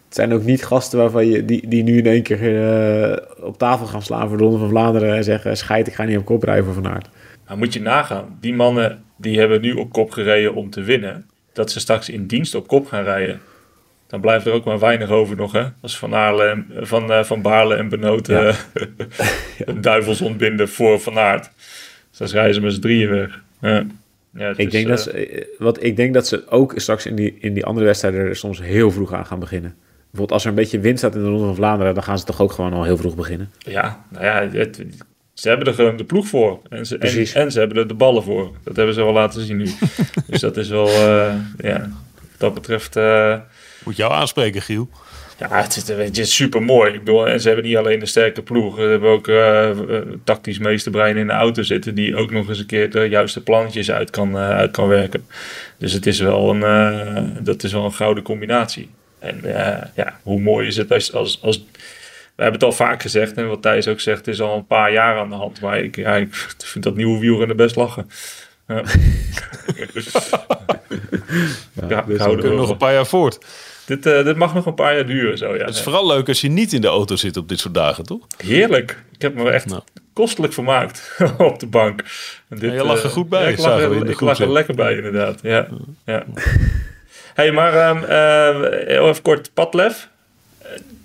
Het 0.07 0.14
zijn 0.25 0.33
ook 0.33 0.44
niet 0.44 0.64
gasten 0.64 0.99
waarvan 0.99 1.27
je, 1.27 1.44
die, 1.44 1.68
die 1.68 1.83
nu 1.83 1.99
in 1.99 2.07
één 2.07 2.22
keer 2.22 2.70
eh, 2.72 3.44
op 3.46 3.59
tafel 3.59 3.87
gaan 3.87 4.03
slaan 4.03 4.29
voor 4.29 4.37
de 4.37 4.42
Ronde 4.42 4.59
van 4.59 4.68
Vlaanderen 4.68 5.14
en 5.16 5.25
zeggen, 5.25 5.57
scheid, 5.57 5.87
ik 5.87 5.94
ga 5.94 6.05
niet 6.05 6.18
op 6.18 6.25
kop 6.25 6.42
rijden 6.42 6.64
voor 6.64 6.75
Van 6.75 6.87
Aert. 6.88 7.09
Maar 7.46 7.59
moet 7.59 7.72
je 7.72 7.81
nagaan, 7.81 8.37
die 8.40 8.55
mannen 8.55 9.03
die 9.16 9.38
hebben 9.38 9.61
nu 9.61 9.72
op 9.72 9.92
kop 9.92 10.11
gereden 10.11 10.55
om 10.55 10.70
te 10.70 10.83
winnen, 10.83 11.27
dat 11.53 11.70
ze 11.70 11.81
straks 11.81 12.09
in 12.09 12.27
dienst 12.27 12.55
op 12.55 12.66
kop 12.66 12.87
gaan 12.87 13.05
rijden. 13.05 13.40
Dan 14.07 14.21
blijft 14.21 14.47
er 14.47 14.53
ook 14.53 14.64
maar 14.64 14.79
weinig 14.79 15.11
over 15.11 15.37
nog, 15.37 15.53
hè? 15.53 15.64
Als 15.81 15.99
Van, 15.99 16.14
Aarle 16.14 16.45
en, 16.45 16.66
van, 16.87 17.12
eh, 17.12 17.25
van 17.25 17.42
Baarle 17.42 17.75
en 17.75 17.88
Benoot 17.88 18.27
Ja. 18.27 18.42
eh, 18.47 18.57
een 19.59 19.81
duivels 19.81 20.21
ontbinden 20.21 20.69
voor 20.69 21.01
Van 21.01 21.19
Aert. 21.19 21.51
Dus 22.11 22.19
dan 22.19 22.29
rijden 22.29 22.55
ze 22.55 22.61
met 22.61 22.73
z'n 22.73 22.81
drieën 22.81 23.11
weg. 23.11 23.40
Ja. 23.61 23.85
Ik 24.51 24.59
is, 24.59 24.71
denk, 24.73 24.88
dat 24.88 25.01
ze, 25.01 25.11
eh, 25.12 25.45
wat, 25.59 25.83
ik 25.83 25.97
denk 25.97 26.14
dat 26.14 26.27
ze 26.27 26.49
ook 26.49 26.73
straks 26.77 27.07
in 27.07 27.14
die, 27.14 27.37
in 27.40 27.55
die 27.55 27.64
andere 27.64 27.87
wedstrijden 27.87 28.21
er 28.21 28.37
soms 28.37 28.61
heel 28.62 28.90
vroeg 28.90 29.12
aan 29.12 29.27
gaan 29.27 29.38
beginnen. 29.38 29.75
Bijvoorbeeld 29.97 30.33
als 30.33 30.42
er 30.42 30.49
een 30.49 30.55
beetje 30.55 30.81
wind 30.81 30.99
staat 30.99 31.14
in 31.14 31.23
de 31.23 31.29
Ronde 31.29 31.45
van 31.47 31.55
Vlaanderen, 31.55 31.95
dan 31.95 32.03
gaan 32.03 32.19
ze 32.19 32.25
toch 32.25 32.40
ook 32.40 32.53
gewoon 32.53 32.73
al 32.73 32.85
heel 32.85 32.97
vroeg 32.97 33.14
beginnen. 33.16 33.51
Ja, 33.59 34.05
nou 34.09 34.25
ja, 34.25 34.49
het- 34.59 34.85
ze 35.35 35.49
hebben 35.49 35.66
er 35.66 35.75
gewoon 35.75 35.97
de 35.97 36.05
ploeg 36.05 36.27
voor. 36.29 36.61
En 36.69 36.87
ze, 36.87 36.99
en, 37.35 37.53
ze 37.53 37.59
hebben 37.59 37.77
er 37.79 37.88
de 37.88 37.95
ballen 37.95 38.23
voor. 38.23 38.51
Dat 38.64 38.77
hebben 38.77 38.95
ze 38.95 39.05
wel 39.05 39.12
laten 39.12 39.42
zien 39.42 39.57
nu. 39.57 39.64
dus 40.27 40.40
dat 40.40 40.57
is 40.57 40.69
wel, 40.69 40.88
ja, 41.59 41.79
wat 42.21 42.38
dat 42.38 42.55
betreft... 42.55 42.97
Moet 43.87 43.96
jou 43.96 44.12
aanspreken, 44.12 44.62
Giel. 44.62 44.88
Ja, 45.38 45.62
het 45.62 45.77
is, 45.77 45.88
het 45.88 46.18
is 46.18 46.35
super 46.35 46.62
mooi. 46.62 46.92
Ik 46.92 46.99
bedoel, 46.99 47.29
en 47.29 47.40
ze 47.40 47.46
hebben 47.46 47.66
niet 47.66 47.77
alleen 47.77 48.01
een 48.01 48.07
sterke 48.07 48.42
ploeg. 48.42 48.77
Ze 48.77 48.83
hebben 48.83 49.11
ook 49.11 49.29
eh, 49.29 49.70
tactisch 50.25 50.59
meesterbrein 50.59 51.16
in 51.16 51.27
de 51.27 51.33
auto 51.33 51.62
zitten. 51.62 51.94
Die 51.94 52.16
ook 52.16 52.31
nog 52.31 52.49
eens 52.49 52.59
een 52.59 52.66
keer 52.66 52.90
de 52.90 53.09
juiste 53.09 53.42
plannetjes 53.42 53.90
uit 53.90 54.11
kan, 54.11 54.37
eh, 54.37 54.49
uit 54.49 54.70
kan 54.70 54.88
werken. 54.88 55.27
Dus 55.79 55.92
het 55.92 56.07
is 56.07 56.20
wel 56.20 56.55
een, 56.55 57.44
dat 57.44 57.62
is 57.62 57.72
wel 57.72 57.85
een 57.85 57.92
gouden 57.92 58.22
combinatie. 58.22 58.90
En 59.18 59.40
ja, 59.94 60.20
hoe 60.22 60.40
mooi 60.40 60.66
is 60.66 60.77
het 60.77 60.92
als, 60.92 61.12
als, 61.12 61.42
als. 61.42 61.64
We 62.35 62.42
hebben 62.42 62.61
het 62.61 62.70
al 62.70 62.77
vaak 62.77 63.03
gezegd. 63.03 63.33
En 63.33 63.49
wat 63.49 63.62
Thijs 63.62 63.88
ook 63.88 64.01
zegt, 64.01 64.18
het 64.18 64.29
is 64.29 64.40
al 64.40 64.57
een 64.57 64.66
paar 64.66 64.92
jaar 64.92 65.18
aan 65.18 65.29
de 65.29 65.35
hand. 65.35 65.61
Maar 65.61 65.79
ik, 65.79 65.96
ja, 65.96 66.16
ik 66.16 66.35
vind 66.59 66.85
dat 66.85 66.96
nieuwe 66.96 67.18
wielrennen 67.18 67.57
best 67.57 67.77
lachen. 67.77 68.11
Ja. 68.68 68.75
ja, 71.88 72.01
ik 72.01 72.07
dus 72.07 72.25
We 72.25 72.37
kunnen 72.38 72.57
nog 72.57 72.70
een 72.70 72.77
paar 72.77 72.92
jaar 72.92 73.07
voort. 73.07 73.38
Dit, 73.87 74.07
eh, 74.07 74.25
dit 74.25 74.37
mag 74.37 74.55
nog 74.55 74.66
een 74.66 74.75
paar 74.75 74.94
jaar 74.94 75.07
duren. 75.07 75.38
Zo, 75.38 75.55
ja. 75.57 75.64
Het 75.64 75.75
is 75.75 75.83
vooral 75.83 76.07
leuk 76.07 76.29
als 76.29 76.40
je 76.40 76.49
niet 76.49 76.72
in 76.72 76.81
de 76.81 76.87
auto 76.87 77.16
zit 77.16 77.37
op 77.37 77.49
dit 77.49 77.59
soort 77.59 77.75
dagen, 77.75 78.05
toch? 78.05 78.27
Heerlijk. 78.44 79.03
Ik 79.12 79.22
heb 79.22 79.35
me 79.35 79.51
echt 79.51 79.66
Nou. 79.66 79.83
kostelijk 80.12 80.53
vermaakt 80.53 81.16
op 81.38 81.59
de 81.61 81.66
bank. 81.66 82.01
En 82.49 82.59
dit, 82.59 82.70
Ja, 82.70 82.77
je 82.77 82.85
lag 82.85 82.99
er 82.99 83.05
eh, 83.05 83.11
goed 83.11 83.29
bij, 83.29 83.42
ja, 83.42 83.49
ik 83.49 83.59
lag, 83.59 83.81
er, 83.81 84.09
ik 84.09 84.20
lag 84.20 84.38
er 84.38 84.53
lekker 84.53 84.75
bij, 84.75 84.94
inderdaad. 84.96 85.38
Ja, 85.42 85.66
ja. 86.05 86.25
hey, 87.35 87.53
maar 87.53 87.75
ehm, 87.75 88.05
eh, 88.05 88.70
heel 88.87 89.09
even 89.09 89.22
kort. 89.22 89.51
Padlef. 89.55 90.09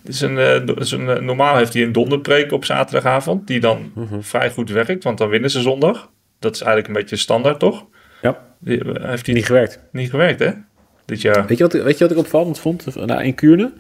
Is 0.04 0.22
een, 0.22 0.38
eh, 0.38 0.62
is 0.76 0.92
een, 0.92 1.26
normaal 1.26 1.56
heeft 1.58 1.74
hij 1.74 1.84
een 1.84 1.92
donderpreek 1.92 2.52
op 2.52 2.66
zaterdagavond. 2.66 3.48
Die 3.48 3.60
dan 3.60 3.92
Mhm. 3.96 4.22
vrij 4.22 4.52
goed 4.52 4.70
werkt, 4.70 5.04
want 5.04 5.18
dan 5.18 5.30
winnen 5.30 5.50
ze 5.50 5.62
zondag. 5.62 6.10
Dat 6.40 6.54
is 6.56 6.62
eigenlijk 6.62 6.88
een 6.96 7.02
beetje 7.02 7.16
standaard, 7.16 7.60
toch? 7.60 7.86
Ja, 8.22 8.38
Die, 8.60 8.82
heeft 9.00 9.26
hij 9.26 9.36
niet 9.36 9.46
gewerkt. 9.46 9.80
niet 9.92 10.10
gewerkt, 10.10 10.40
hè? 10.40 10.52
Weet 11.20 11.58
je, 11.58 11.64
wat, 11.64 11.74
weet 11.74 11.98
je 11.98 12.04
wat 12.04 12.12
ik 12.12 12.18
opvallend 12.18 12.60
vond 12.60 12.96
nou, 12.96 13.24
in 13.24 13.36
Kuurne? 13.36 13.72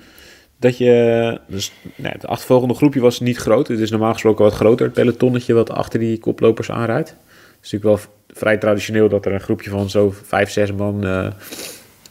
Dat 0.59 0.77
je, 0.77 1.39
dus 1.47 1.71
nou, 1.95 2.13
het 2.13 2.27
achtervolgende 2.27 2.73
groepje 2.73 2.99
was 2.99 3.19
niet 3.19 3.37
groot. 3.37 3.67
Het 3.67 3.79
is 3.79 3.91
normaal 3.91 4.13
gesproken 4.13 4.43
wat 4.43 4.53
groter, 4.53 4.85
het 4.85 4.95
pelotonnetje 4.95 5.53
wat 5.53 5.69
achter 5.69 5.99
die 5.99 6.19
koplopers 6.19 6.71
aanrijdt. 6.71 7.09
Het 7.09 7.17
is 7.61 7.71
natuurlijk 7.71 8.01
wel 8.01 8.13
vrij 8.33 8.57
traditioneel 8.57 9.09
dat 9.09 9.25
er 9.25 9.33
een 9.33 9.41
groepje 9.41 9.69
van 9.69 9.89
zo 9.89 10.13
vijf, 10.23 10.49
zes 10.49 10.73
man 10.73 11.05
eh, 11.05 11.27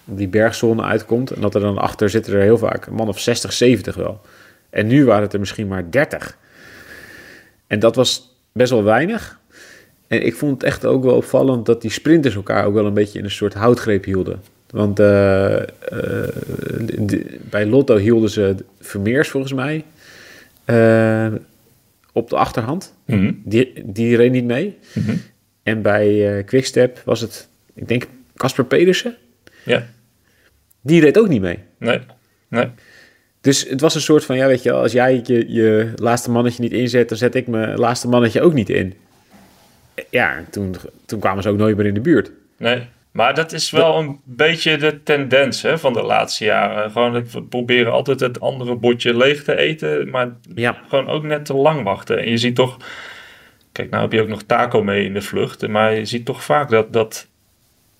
die 0.04 0.28
bergzone 0.28 0.82
uitkomt. 0.82 1.30
En 1.30 1.40
dat 1.40 1.54
er 1.54 1.60
dan 1.60 1.78
achter 1.78 2.10
zitten 2.10 2.34
er 2.34 2.42
heel 2.42 2.58
vaak 2.58 2.86
een 2.86 2.94
man 2.94 3.08
of 3.08 3.18
60, 3.18 3.52
70 3.52 3.94
wel. 3.94 4.20
En 4.70 4.86
nu 4.86 5.04
waren 5.04 5.22
het 5.22 5.32
er 5.32 5.40
misschien 5.40 5.68
maar 5.68 5.90
30. 5.90 6.36
En 7.66 7.78
dat 7.78 7.96
was 7.96 8.36
best 8.52 8.70
wel 8.70 8.84
weinig. 8.84 9.38
En 10.06 10.26
ik 10.26 10.34
vond 10.34 10.52
het 10.52 10.62
echt 10.62 10.86
ook 10.86 11.04
wel 11.04 11.16
opvallend 11.16 11.66
dat 11.66 11.82
die 11.82 11.90
sprinters 11.90 12.34
elkaar 12.34 12.64
ook 12.64 12.74
wel 12.74 12.86
een 12.86 12.94
beetje 12.94 13.18
in 13.18 13.24
een 13.24 13.30
soort 13.30 13.54
houtgreep 13.54 14.04
hielden. 14.04 14.42
Want 14.70 14.98
eh, 14.98 15.56
eh, 15.62 15.68
de- 16.98 17.38
bij 17.50 17.66
Lotto 17.66 17.96
hielden 17.96 18.30
ze 18.30 18.54
Vermeers 18.80 19.28
volgens 19.28 19.52
mij 19.52 19.84
eh, 20.64 21.26
op 22.12 22.30
de 22.30 22.36
achterhand. 22.36 22.94
Mhm. 23.04 23.32
Die, 23.44 23.72
die 23.84 24.16
reed 24.16 24.32
niet 24.32 24.44
mee. 24.44 24.78
Mhm. 24.94 25.16
En 25.62 25.82
bij 25.82 26.42
Quickstep 26.44 27.02
was 27.04 27.20
het, 27.20 27.48
ik 27.74 27.88
denk, 27.88 28.06
Casper 28.36 28.64
Pedersen. 28.64 29.16
Ja. 29.64 29.86
Die 30.80 31.00
reed 31.00 31.18
ook 31.18 31.28
niet 31.28 31.40
mee. 31.40 31.58
Nee. 31.78 32.00
Nee. 32.48 32.68
Dus 33.40 33.68
het 33.68 33.80
was 33.80 33.94
een 33.94 34.00
soort 34.00 34.24
van, 34.24 34.36
ja 34.36 34.46
weet 34.46 34.62
je 34.62 34.70
wel, 34.70 34.80
als 34.80 34.92
jij 34.92 35.20
je, 35.24 35.52
je 35.52 35.92
laatste 35.96 36.30
mannetje 36.30 36.62
niet 36.62 36.72
inzet, 36.72 37.08
dan 37.08 37.18
zet 37.18 37.34
ik 37.34 37.46
mijn 37.46 37.78
laatste 37.78 38.08
mannetje 38.08 38.40
ook 38.40 38.52
niet 38.54 38.68
in. 38.70 38.94
Ja, 40.10 40.36
en 40.36 40.46
toen, 40.50 40.74
toen 41.06 41.20
kwamen 41.20 41.42
ze 41.42 41.48
ook 41.48 41.56
nooit 41.56 41.76
meer 41.76 41.86
in 41.86 41.94
de 41.94 42.00
buurt. 42.00 42.30
Nee. 42.56 42.86
Maar 43.20 43.34
dat 43.34 43.52
is 43.52 43.70
wel 43.70 43.98
een 43.98 44.20
beetje 44.24 44.76
de 44.76 45.02
tendens 45.02 45.62
hè, 45.62 45.78
van 45.78 45.92
de 45.92 46.02
laatste 46.02 46.44
jaren. 46.44 46.90
Gewoon, 46.90 47.12
we 47.12 47.42
proberen 47.42 47.92
altijd 47.92 48.20
het 48.20 48.40
andere 48.40 48.74
bordje 48.74 49.16
leeg 49.16 49.44
te 49.44 49.56
eten, 49.56 50.10
maar 50.10 50.36
Ja, 50.54 50.82
gewoon 50.88 51.08
ook 51.08 51.22
net 51.22 51.44
te 51.44 51.54
lang 51.54 51.82
wachten. 51.82 52.18
En 52.18 52.30
je 52.30 52.36
ziet 52.36 52.54
toch, 52.54 52.76
kijk, 53.72 53.90
nou 53.90 54.02
heb 54.02 54.12
je 54.12 54.20
ook 54.20 54.28
nog 54.28 54.42
taco 54.42 54.82
mee 54.82 55.04
in 55.04 55.14
de 55.14 55.22
vlucht, 55.22 55.68
maar 55.68 55.94
je 55.94 56.04
ziet 56.04 56.24
toch 56.24 56.44
vaak 56.44 56.70
dat, 56.70 56.92
dat, 56.92 57.28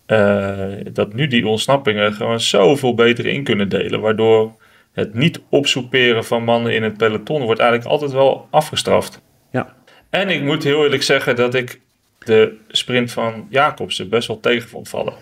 eh, 0.07 0.68
dat 0.93 1.14
nu 1.14 1.27
die 1.27 1.47
ontsnappingen 1.47 2.12
gewoon 2.12 2.41
zoveel 2.41 2.95
beter 2.95 3.27
in 3.27 3.45
kunnen 3.45 3.68
delen, 3.68 4.01
waardoor 4.01 4.53
het 4.93 5.14
niet 5.14 5.43
opsoeperen 5.49 6.25
van 6.25 6.45
mannen 6.45 6.75
in 6.75 6.83
het 6.83 6.97
peloton 6.97 7.43
wordt 7.43 7.61
eigenlijk 7.61 7.91
altijd 7.91 8.12
wel 8.12 8.47
afgestraft. 8.51 9.23
ja. 9.51 9.75
En 10.11 10.29
ik 10.29 10.43
moet 10.43 10.64
heel 10.64 10.83
eerlijk 10.83 11.03
zeggen 11.03 11.37
dat 11.37 11.55
ik 11.55 11.81
de 12.25 12.57
sprint 12.68 13.12
van 13.12 13.47
Jacobsen 13.51 14.09
best 14.09 14.29
wel 14.29 14.41
tegen 14.41 14.68
vond 14.68 14.89
vallen. 14.89 15.14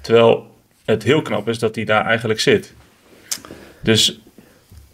Terwijl 0.00 0.56
het 0.84 1.02
heel 1.02 1.22
knap 1.22 1.48
is 1.48 1.58
dat 1.58 1.74
hij 1.74 1.84
daar 1.84 2.04
eigenlijk 2.04 2.40
zit. 2.40 2.74
Dus 3.80 4.20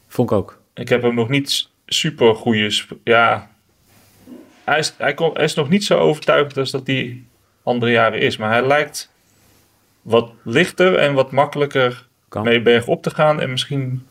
vond 0.08 0.30
ik 0.30 0.36
ook. 0.36 0.60
ik 0.74 0.88
heb 0.88 1.02
hem 1.02 1.14
nog 1.14 1.28
niet 1.28 1.68
super 1.86 2.34
goede. 2.34 2.82
Ja, 3.04 3.50
hij 4.64 4.78
is, 4.78 4.94
hij, 4.98 5.14
kon, 5.14 5.30
hij 5.34 5.44
is 5.44 5.54
nog 5.54 5.68
niet 5.68 5.84
zo 5.84 5.98
overtuigend 5.98 6.56
als 6.56 6.70
dat 6.70 6.86
hij 6.86 7.22
andere 7.62 7.92
jaren 7.92 8.20
is. 8.20 8.36
Maar 8.36 8.50
hij 8.50 8.66
lijkt 8.66 9.10
wat 10.02 10.30
lichter 10.44 10.94
en 10.94 11.14
wat 11.14 11.30
makkelijker 11.32 12.06
Kan. 12.28 12.44
mee 12.44 12.62
bergop 12.62 13.02
te 13.02 13.10
gaan. 13.10 13.40
En 13.40 13.50
misschien, 13.50 14.06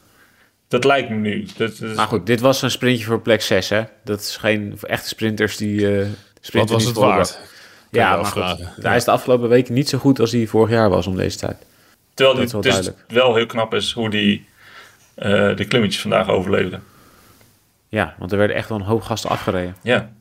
dat 0.67 0.83
lijkt 0.83 1.09
me 1.09 1.15
nu. 1.15 1.43
Dat, 1.57 1.77
dat 1.77 1.89
is- 1.89 1.95
Maar 1.95 2.07
goed, 2.07 2.25
dit 2.25 2.39
was 2.39 2.61
een 2.61 2.71
sprintje 2.71 3.05
voor 3.05 3.21
plek 3.21 3.41
6, 3.41 3.69
hè? 3.69 3.83
Dat 4.03 4.19
is 4.19 4.37
geen 4.37 4.77
echte 4.81 5.07
sprinters 5.07 5.57
die. 5.57 5.99
eh 5.99 6.07
Wat 6.51 6.69
was 6.69 6.85
het 6.85 6.95
waard? 6.95 7.39
Ja, 7.91 8.15
maar 8.15 8.25
goed, 8.25 8.65
hij 8.81 8.95
is 8.95 9.03
de 9.03 9.11
afgelopen 9.11 9.49
weken 9.49 9.73
niet 9.73 9.89
zo 9.89 9.97
goed 9.97 10.19
als 10.19 10.31
hij 10.31 10.47
vorig 10.47 10.69
jaar 10.69 10.89
was 10.89 11.07
om 11.07 11.15
deze 11.15 11.37
tijd. 11.37 11.65
Terwijl 12.13 12.37
wel 12.37 12.61
dus 12.61 12.71
duidelijk. 12.71 13.03
wel 13.07 13.35
heel 13.35 13.45
knap 13.45 13.73
is 13.73 13.91
hoe 13.91 14.09
die 14.09 14.45
eh, 15.15 15.55
de 15.55 15.65
klimmetjes 15.65 16.01
vandaag 16.01 16.29
overleefde. 16.29 16.79
Ja, 17.89 18.15
want 18.17 18.31
er 18.31 18.37
werden 18.37 18.55
echt 18.55 18.69
wel 18.69 18.77
een 18.77 18.83
hoop 18.83 19.01
gasten 19.01 19.29
afgereden. 19.29 19.75
Ja. 19.81 20.11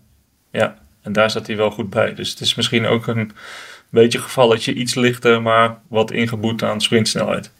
ja, 0.51 0.79
en 1.03 1.13
daar 1.13 1.31
zat 1.31 1.47
hij 1.47 1.57
wel 1.57 1.71
goed 1.71 1.91
bij. 1.91 2.15
Dus 2.15 2.31
het 2.31 2.41
is 2.41 2.55
misschien 2.55 2.87
ook 2.87 3.07
een 3.07 3.33
beetje 3.89 4.19
gevalletje, 4.19 4.73
iets 4.73 4.95
lichter, 4.95 5.43
maar 5.43 5.79
wat 5.89 6.11
ingeboet 6.11 6.63
aan 6.63 6.81
sprintsnelheid. 6.81 7.51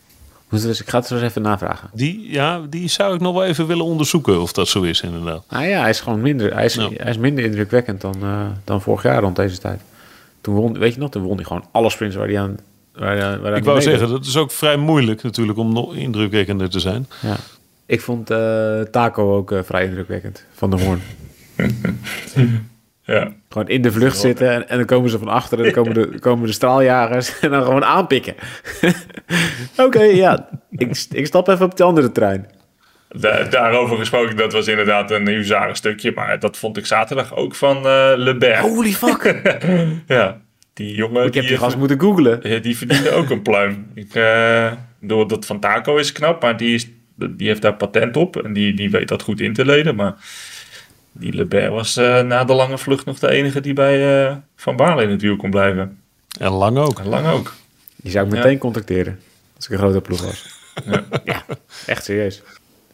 Dus 0.61 0.81
ik 0.81 0.89
ga 0.89 0.99
het 0.99 1.07
zo 1.07 1.15
eens 1.15 1.23
even 1.23 1.43
navragen. 1.43 1.91
Die, 1.93 2.31
ja, 2.33 2.61
die 2.71 2.89
zou 2.89 3.15
ik 3.15 3.21
nog 3.21 3.33
wel 3.35 3.45
even 3.45 3.67
willen 3.67 3.85
onderzoeken 3.85 4.41
of 4.41 4.53
dat 4.53 4.69
zo 4.69 4.83
is 4.83 5.01
inderdaad. 5.01 5.45
Nou 5.51 5.65
ja, 5.65 5.81
hij 5.81 5.91
is 5.91 6.01
gewoon 6.01 6.21
minder, 6.21 6.55
hij 6.55 6.65
is, 6.65 6.75
Ja. 6.75 6.89
hij 6.97 7.11
is 7.11 7.19
minder 7.19 7.45
indrukwekkend 7.45 8.01
dan, 8.01 8.15
eh, 8.23 8.47
dan 8.65 8.83
vorig 8.83 9.03
jaar 9.03 9.21
rond 9.23 9.37
deze 9.37 9.59
tijd. 9.59 9.81
Toen 10.41 10.55
won, 10.55 10.79
weet 10.79 10.95
je 10.95 11.01
nog, 11.01 11.11
toen 11.11 11.23
won 11.23 11.37
hij 11.37 11.45
gewoon 11.45 11.65
alle 11.73 11.91
sprints 11.91 12.17
waar 12.17 12.27
hij 12.29 12.41
aan... 12.41 12.57
Waar, 12.95 13.17
hij- 13.17 13.39
waar 13.39 13.51
hij 13.51 13.59
Ik 13.59 13.65
wou 13.65 13.81
zeggen, 13.83 14.09
dat 14.09 14.25
is 14.27 14.37
ook 14.37 14.51
vrij 14.51 14.77
moeilijk 14.77 15.23
natuurlijk 15.23 15.59
om 15.59 15.73
nog 15.73 15.95
indrukwekkender 15.95 16.71
te 16.71 16.81
zijn. 16.81 17.07
Ja. 17.23 17.37
Ik 17.87 18.01
vond 18.01 18.31
eh, 18.31 18.81
Taco 18.81 19.37
ook 19.37 19.53
eh, 19.53 19.59
vrij 19.63 19.85
indrukwekkend 19.85 20.45
van 20.55 20.71
de 20.71 20.83
Hoorn. 20.85 21.01
Ja, 23.13 23.33
Gewoon 23.49 23.69
in 23.69 23.83
de 23.83 23.93
vlucht 23.93 24.19
zitten 24.19 24.51
en, 24.51 24.69
en 24.69 24.77
dan 24.77 24.87
komen 24.87 25.11
ze 25.11 25.19
van 25.19 25.29
achter 25.29 25.59
en 25.59 25.65
dan 25.65 25.73
komen 25.73 25.95
de, 25.95 26.19
komen 26.29 26.47
de 26.47 26.53
straaljagers 26.53 27.39
en 27.41 27.51
dan 27.51 27.63
gewoon 27.63 27.85
aanpikken. 27.85 28.35
Oké, 29.87 30.03
ja, 30.03 30.49
ik, 30.71 31.07
ik 31.13 31.27
stap 31.27 31.49
even 31.49 31.65
op 31.67 31.77
de 31.77 31.83
andere 31.85 32.13
trein. 32.13 32.47
Da- 33.09 33.43
daarover 33.43 33.97
gesproken, 33.97 34.37
dat 34.37 34.53
was 34.53 34.67
inderdaad 34.69 35.11
een 35.11 35.27
huzaren 35.29 35.77
stukje, 35.77 36.13
maar 36.15 36.39
dat 36.39 36.57
vond 36.57 36.77
ik 36.77 36.87
zaterdag 36.87 37.37
ook 37.37 37.55
van 37.55 37.77
eh 37.77 38.13
Le 38.17 38.37
Berg. 38.39 38.61
Holy 38.61 38.93
fuck. 38.93 39.41
Ja, 40.07 40.41
die 40.73 40.95
jongen 40.95 41.27
Ik 41.27 41.35
heb 41.35 41.47
die, 41.47 41.57
gast 41.57 41.77
moeten 41.77 42.01
googlen. 42.01 42.63
die 42.63 42.77
verdiende 42.77 43.11
ook 43.11 43.31
een 43.31 43.43
pluim. 43.43 43.87
Ik, 43.95 44.15
eh, 44.15 44.73
door 45.01 45.29
dat 45.29 45.47
van 45.47 45.61
Taco 45.61 45.97
is 45.97 46.13
knap, 46.13 46.43
maar 46.43 46.57
die, 46.57 46.75
is, 46.75 46.89
die 47.31 47.49
heeft 47.49 47.63
daar 47.63 47.75
patent 47.75 48.17
op 48.17 48.37
en 48.45 48.53
die, 48.53 48.75
die 48.75 48.91
weet 48.91 49.09
dat 49.09 49.23
goed 49.23 49.41
in 49.41 49.53
te 49.53 49.65
leden. 49.65 49.95
Maar 49.95 50.15
die 51.13 51.33
Le 51.33 51.45
Berg 51.45 51.71
was 51.71 51.97
eh, 51.97 52.21
na 52.21 52.45
de 52.45 52.55
lange 52.55 52.79
vlucht 52.79 53.05
nog 53.05 53.19
de 53.19 53.29
enige 53.29 53.61
die 53.61 53.73
bij 53.73 54.27
eh, 54.27 54.37
Van 54.57 54.77
Baarle 54.77 55.03
in 55.03 55.11
het 55.11 55.23
wiel 55.23 55.37
kon 55.37 55.51
blijven. 55.51 55.99
En 56.39 56.51
lang 56.51 56.79
ook. 56.79 56.99
En 56.99 57.09
lang 57.09 57.27
ook. 57.27 57.55
Die 57.97 58.11
zou 58.11 58.27
ik 58.27 58.33
meteen 58.33 58.59
contacteren. 58.59 59.21
Als 59.57 59.65
ik 59.65 59.73
een 59.73 59.79
grote 59.79 60.01
ploeg 60.01 60.25
was. 60.25 60.45
Ja. 60.85 61.05
Ja, 61.25 61.45
echt 61.87 62.05
serieus. 62.05 62.43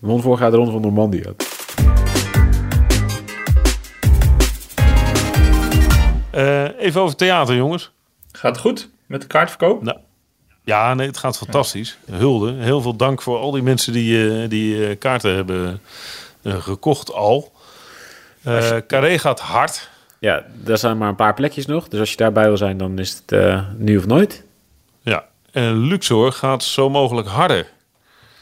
De 0.00 0.06
won 0.06 0.22
vorig 0.22 0.40
jaar 0.40 0.50
de 0.50 0.56
ronde 0.56 0.72
van 0.72 0.80
Normandie 0.80 1.28
ook. 1.28 1.40
Eh, 6.30 6.64
even 6.78 7.00
over 7.00 7.16
theater, 7.16 7.54
jongens. 7.54 7.90
Gaat 8.32 8.52
het 8.52 8.60
goed 8.60 8.88
met 9.06 9.20
de 9.20 9.26
kaartverkoop? 9.26 9.82
Nou, 9.82 9.98
ja, 10.64 10.94
nee, 10.94 11.06
het 11.06 11.16
gaat 11.18 11.38
fantastisch. 11.38 11.98
Hulde. 12.10 12.52
Heel 12.52 12.80
veel 12.80 12.96
dank 12.96 13.22
voor 13.22 13.38
al 13.38 13.50
die 13.50 13.62
mensen 13.62 13.92
die, 13.92 14.42
eh, 14.42 14.48
die 14.48 14.86
eh, 14.86 14.98
kaarten 14.98 15.34
hebben 15.34 15.80
gekocht 16.44 17.12
al. 17.12 17.52
Eh 18.48 18.76
Carré 18.86 19.18
gaat 19.18 19.40
hard. 19.40 19.88
Ja, 20.18 20.44
er 20.66 20.78
zijn 20.78 20.98
maar 20.98 21.08
een 21.08 21.14
paar 21.16 21.34
plekjes 21.34 21.66
nog. 21.66 21.88
Dus 21.88 22.00
als 22.00 22.10
je 22.10 22.16
daarbij 22.16 22.44
wil 22.46 22.56
zijn, 22.56 22.78
dan 22.78 22.98
is 22.98 23.10
het 23.10 23.32
eh, 23.32 23.62
nu 23.76 23.96
of 23.96 24.06
nooit. 24.06 24.44
Ja. 25.00 25.24
En 25.52 25.78
Luxor 25.78 26.32
gaat 26.32 26.62
zo 26.64 26.90
mogelijk 26.90 27.28
harder. 27.28 27.66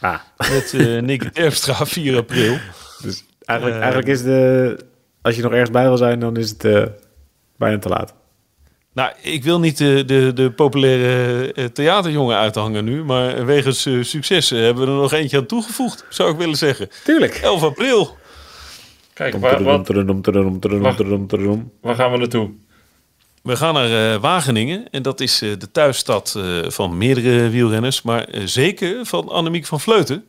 Ah, 0.01 0.19
Met 0.37 0.75
eh 0.75 1.03
Nicky 1.09 1.31
Terpstra 1.31 1.87
4 1.87 2.17
april. 2.17 2.57
dus 3.03 3.25
eigenlijk, 3.45 3.81
eigenlijk 3.81 4.09
is 4.13 4.23
de... 4.23 4.79
Als 5.23 5.37
je 5.37 5.43
nog 5.43 5.53
ergens 5.53 5.71
bij 5.71 5.83
wil 5.85 5.97
zijn, 5.97 6.21
dan 6.21 6.37
is 6.37 6.51
het 6.51 6.91
bijna 7.57 7.79
te 7.79 7.89
laat. 7.89 8.15
Nou, 8.97 9.13
ik 9.23 9.45
wil 9.45 9.61
niet 9.61 9.79
de, 9.79 10.03
de, 10.07 10.33
de 10.35 10.51
populaire 10.51 11.73
theaterjongen 11.73 12.37
uithangen 12.37 12.85
nu. 12.85 13.05
Maar 13.05 13.47
wegens 13.47 13.87
eh, 13.87 14.03
succes 14.03 14.51
hebben 14.51 14.85
we 14.85 14.91
er 14.91 14.97
nog 14.97 15.13
eentje 15.13 15.37
aan 15.37 15.47
toegevoegd, 15.47 16.05
zou 16.09 16.31
ik 16.31 16.37
willen 16.37 16.57
zeggen. 16.57 16.91
Tuurlijk. 17.05 17.35
11 17.35 17.63
april. 17.63 18.17
Kijk, 19.17 19.37
waar, 19.37 19.63
wat, 19.63 19.89
waar 21.81 21.95
gaan 21.95 22.13
we 22.13 22.17
naartoe? 22.17 22.51
We 23.43 23.57
gaan 23.57 23.75
naar 23.75 24.15
eh, 24.15 24.21
Wageningen. 24.21 24.91
En 24.91 25.03
dat 25.03 25.21
is 25.21 25.43
eh, 25.43 25.51
de 25.59 25.71
thuisstad 25.71 26.35
eh, 26.37 26.71
van 26.71 26.99
meerdere 26.99 27.49
wielrenners. 27.49 28.03
Maar 28.03 28.29
zeker 28.45 29.07
van 29.07 29.29
Annemiek 29.29 29.67
van 29.67 29.81
Vleuten. 29.81 30.29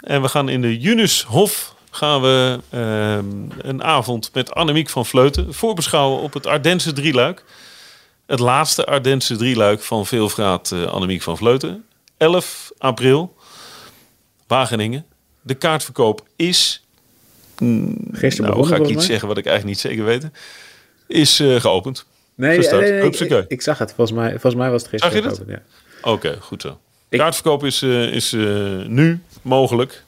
En 0.00 0.22
we 0.22 0.28
gaan 0.28 0.48
in 0.48 0.60
de 0.60 0.78
Junushof 0.78 1.74
gaan 1.90 2.20
we 2.20 2.60
ehm, 2.70 3.68
een 3.68 3.82
avond 3.82 4.30
met 4.32 4.54
Annemiek 4.54 4.88
van 4.88 5.06
Vleuten 5.06 5.54
voorbeschouwen 5.54 6.20
op 6.20 6.32
het 6.32 6.46
Ardense 6.46 6.92
drieluik. 6.92 7.44
Het 8.26 8.38
laatste 8.38 8.86
Ardense 8.86 9.36
drieluik 9.36 9.82
van 9.82 10.06
veelvraat 10.06 10.72
eh 10.72 10.84
Annemiek 10.84 11.22
van 11.22 11.36
Vleuten. 11.36 11.84
11 12.16 12.70
april, 12.78 13.36
Wageningen. 14.46 15.06
De 15.42 15.54
kaartverkoop 15.54 16.26
is, 16.36 16.79
Gisteren 18.12 18.50
nou 18.50 18.66
ga 18.66 18.74
ik 18.76 18.82
iets 18.86 18.92
mij. 18.94 19.04
zeggen 19.04 19.28
wat 19.28 19.38
ik 19.38 19.46
eigenlijk 19.46 19.76
niet 19.76 19.90
zeker 19.92 20.04
weet, 20.04 20.28
is 21.06 21.40
eh, 21.40 21.60
geopend. 21.60 22.06
Nee, 22.34 22.56
Gestart. 22.56 22.80
nee, 22.80 22.90
nee, 22.90 22.98
ik, 22.98 23.04
Hupsakee. 23.04 23.38
ik, 23.38 23.48
ik 23.48 23.62
zag 23.62 23.78
het. 23.78 23.92
Volgens 23.92 24.18
mij, 24.18 24.30
volgens 24.30 24.54
mij 24.54 24.70
was 24.70 24.82
het 24.82 24.90
gisteren. 24.90 25.22
Geopend, 25.22 25.48
Ja. 25.48 25.62
Oké, 26.02 26.36
goed 26.40 26.62
zo. 26.62 26.78
Ik- 27.08 27.18
Kaartverkoop 27.18 27.64
is, 27.64 27.82
eh, 27.82 28.12
is 28.12 28.32
eh, 28.32 28.84
nu 28.86 29.20
mogelijk. 29.42 30.02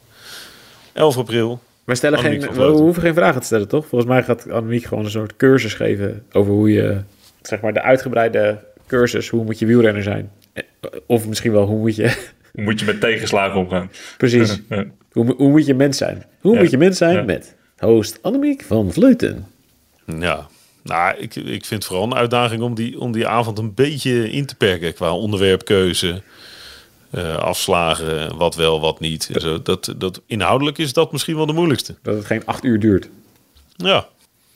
11 0.93 1.17
april. 1.17 1.61
We, 1.85 1.95
stellen 1.95 2.19
Annemiek 2.19 2.43
geen, 2.45 2.55
we 2.55 2.63
hoeven 2.65 3.03
geen 3.03 3.15
vragen 3.15 3.41
te 3.41 3.47
stellen, 3.47 3.69
toch? 3.69 3.87
Volgens 3.87 4.11
mij 4.11 4.23
gaat 4.23 4.51
Annemiek 4.51 4.85
gewoon 4.85 5.05
een 5.05 5.11
soort 5.11 5.37
cursus 5.37 5.75
geven 5.75 6.25
over 6.33 6.53
hoe 6.53 6.71
je, 6.73 7.01
zeg 7.43 7.61
maar, 7.61 7.73
de 7.73 7.83
uitgebreide 7.83 8.59
cursus, 8.87 9.29
hoe 9.29 9.45
moet 9.45 9.59
je 9.59 9.67
wielrenner 9.67 10.03
zijn? 10.03 10.31
Eh, 10.53 10.63
Of 11.07 11.29
misschien 11.29 11.53
wel, 11.53 11.67
hoe 11.67 11.79
moet 11.79 11.97
je, 11.97 12.17
Hoe 12.53 12.63
moet 12.65 12.81
je 12.81 12.87
met 12.87 13.01
tegenslagen 13.01 13.61
omgaan? 13.61 13.91
precies, 14.17 14.61
hoe, 15.13 15.35
hoe 15.37 15.51
moet 15.51 15.67
je 15.67 15.75
mens 15.75 15.97
zijn? 15.99 16.25
Hoe 16.41 16.55
Ja. 16.55 16.61
moet 16.61 16.71
je 16.71 16.79
mens 16.79 16.99
zijn 16.99 17.15
Ja. 17.17 17.23
met 17.23 17.55
host 17.79 18.19
Annemiek 18.23 18.63
van 18.63 18.93
Vleuten? 18.93 19.47
Ja, 20.19 20.47
nou, 20.83 21.17
ik, 21.19 21.35
ik 21.35 21.65
vind 21.65 21.71
het 21.71 21.85
vooral 21.85 22.05
een 22.07 22.15
uitdaging 22.15 22.63
om 22.63 22.75
die, 22.75 23.01
om 23.01 23.13
die 23.13 23.27
avond 23.27 23.59
een 23.59 23.75
beetje 23.75 24.31
in 24.31 24.47
te 24.47 24.55
perken 24.55 24.95
qua 24.95 25.15
onderwerpkeuze. 25.15 26.23
eh, 27.11 27.37
afslagen, 27.37 28.37
wat 28.37 28.55
wel, 28.55 28.81
wat 28.81 29.01
niet. 29.01 29.31
En 29.33 29.41
zo. 29.41 29.63
Dat, 29.63 29.95
dat, 29.97 30.21
inhoudelijk 30.27 30.79
is 30.79 30.93
dat 30.93 31.13
misschien 31.13 31.37
wel 31.37 31.47
de 31.47 31.53
moeilijkste. 31.53 31.95
Dat 32.03 32.15
het 32.17 32.25
geen 32.27 32.43
acht 32.47 32.65
uur 32.65 32.81
duurt. 32.81 33.09
Ja, 33.77 34.07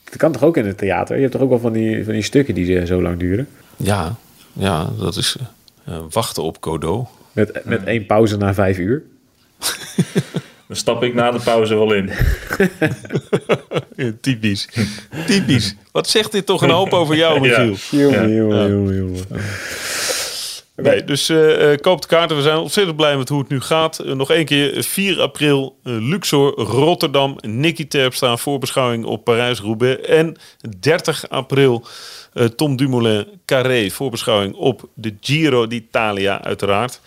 Dat 0.05 0.17
kan 0.17 0.33
toch 0.33 0.43
ook 0.43 0.57
in 0.57 0.67
het 0.67 0.79
theater? 0.79 1.15
Je 1.15 1.21
hebt 1.21 1.33
toch 1.33 1.43
ook 1.43 1.49
wel 1.49 1.59
van 1.59 1.73
die, 1.73 2.05
van 2.05 2.13
die 2.13 2.23
stukken 2.23 2.55
die 2.55 2.79
eh, 2.79 2.87
zo 2.87 3.03
lang 3.03 3.19
duren? 3.19 3.49
ja, 3.77 4.17
ja 4.53 4.91
dat 4.99 5.17
is 5.17 5.37
eh, 5.85 5.95
eh, 5.95 6.03
wachten 6.11 6.43
op 6.43 6.57
Godot. 6.61 7.09
Met, 7.37 7.65
met 7.65 7.85
één 7.85 8.07
pauze 8.07 8.37
na 8.37 8.55
vijf 8.55 8.79
uur. 8.79 9.03
Dan 10.69 10.77
stap 10.77 11.03
ik 11.03 11.15
na 11.15 11.31
de 11.31 11.41
pauze 11.41 11.75
wel 11.75 11.93
in. 11.93 12.11
Ja, 13.97 14.11
typisch. 14.21 14.69
typisch. 15.27 15.75
Wat 15.93 16.09
zegt 16.09 16.33
dit 16.33 16.47
toch 16.47 16.63
een 16.63 16.71
hoop 16.71 16.93
over 16.93 17.17
jou, 17.17 17.41
Michiel? 17.41 17.75
Jongen, 17.91 18.29
Ja. 18.29 18.37
jongen, 18.37 18.71
jongen, 18.71 18.97
jongen. 18.97 19.25
Nee, 20.77 21.05
dus 21.05 21.29
eh, 21.29 21.73
eh, 21.73 21.79
koop 21.81 22.01
de 22.03 22.07
kaarten. 22.09 22.37
We 22.37 22.43
zijn 22.43 22.59
ontzettend 22.59 22.97
blij 22.97 23.17
met 23.17 23.29
hoe 23.29 23.39
het 23.39 23.49
nu 23.49 23.61
gaat. 23.61 23.99
Eh, 23.99 24.13
nog 24.13 24.31
één 24.31 24.45
keer, 24.45 24.77
eh, 24.77 24.83
4 24.83 25.21
april, 25.21 25.79
Luxor, 25.83 26.55
Rotterdam, 26.55 27.37
Nicky 27.41 27.87
Terpstra, 27.87 28.37
voorbeschouwing 28.37 29.05
op 29.05 29.25
Parijs-Roubaix. 29.25 30.07
En 30.07 30.37
30 30.79 31.29
april, 31.29 31.87
eh, 32.37 32.45
Tom 32.45 32.77
Dumoulin, 32.77 33.27
Carré, 33.45 33.91
voorbeschouwing 33.91 34.55
op 34.55 34.89
de 34.95 35.15
Giro 35.21 35.67
d'Italia 35.67 36.43
uiteraard. 36.45 37.01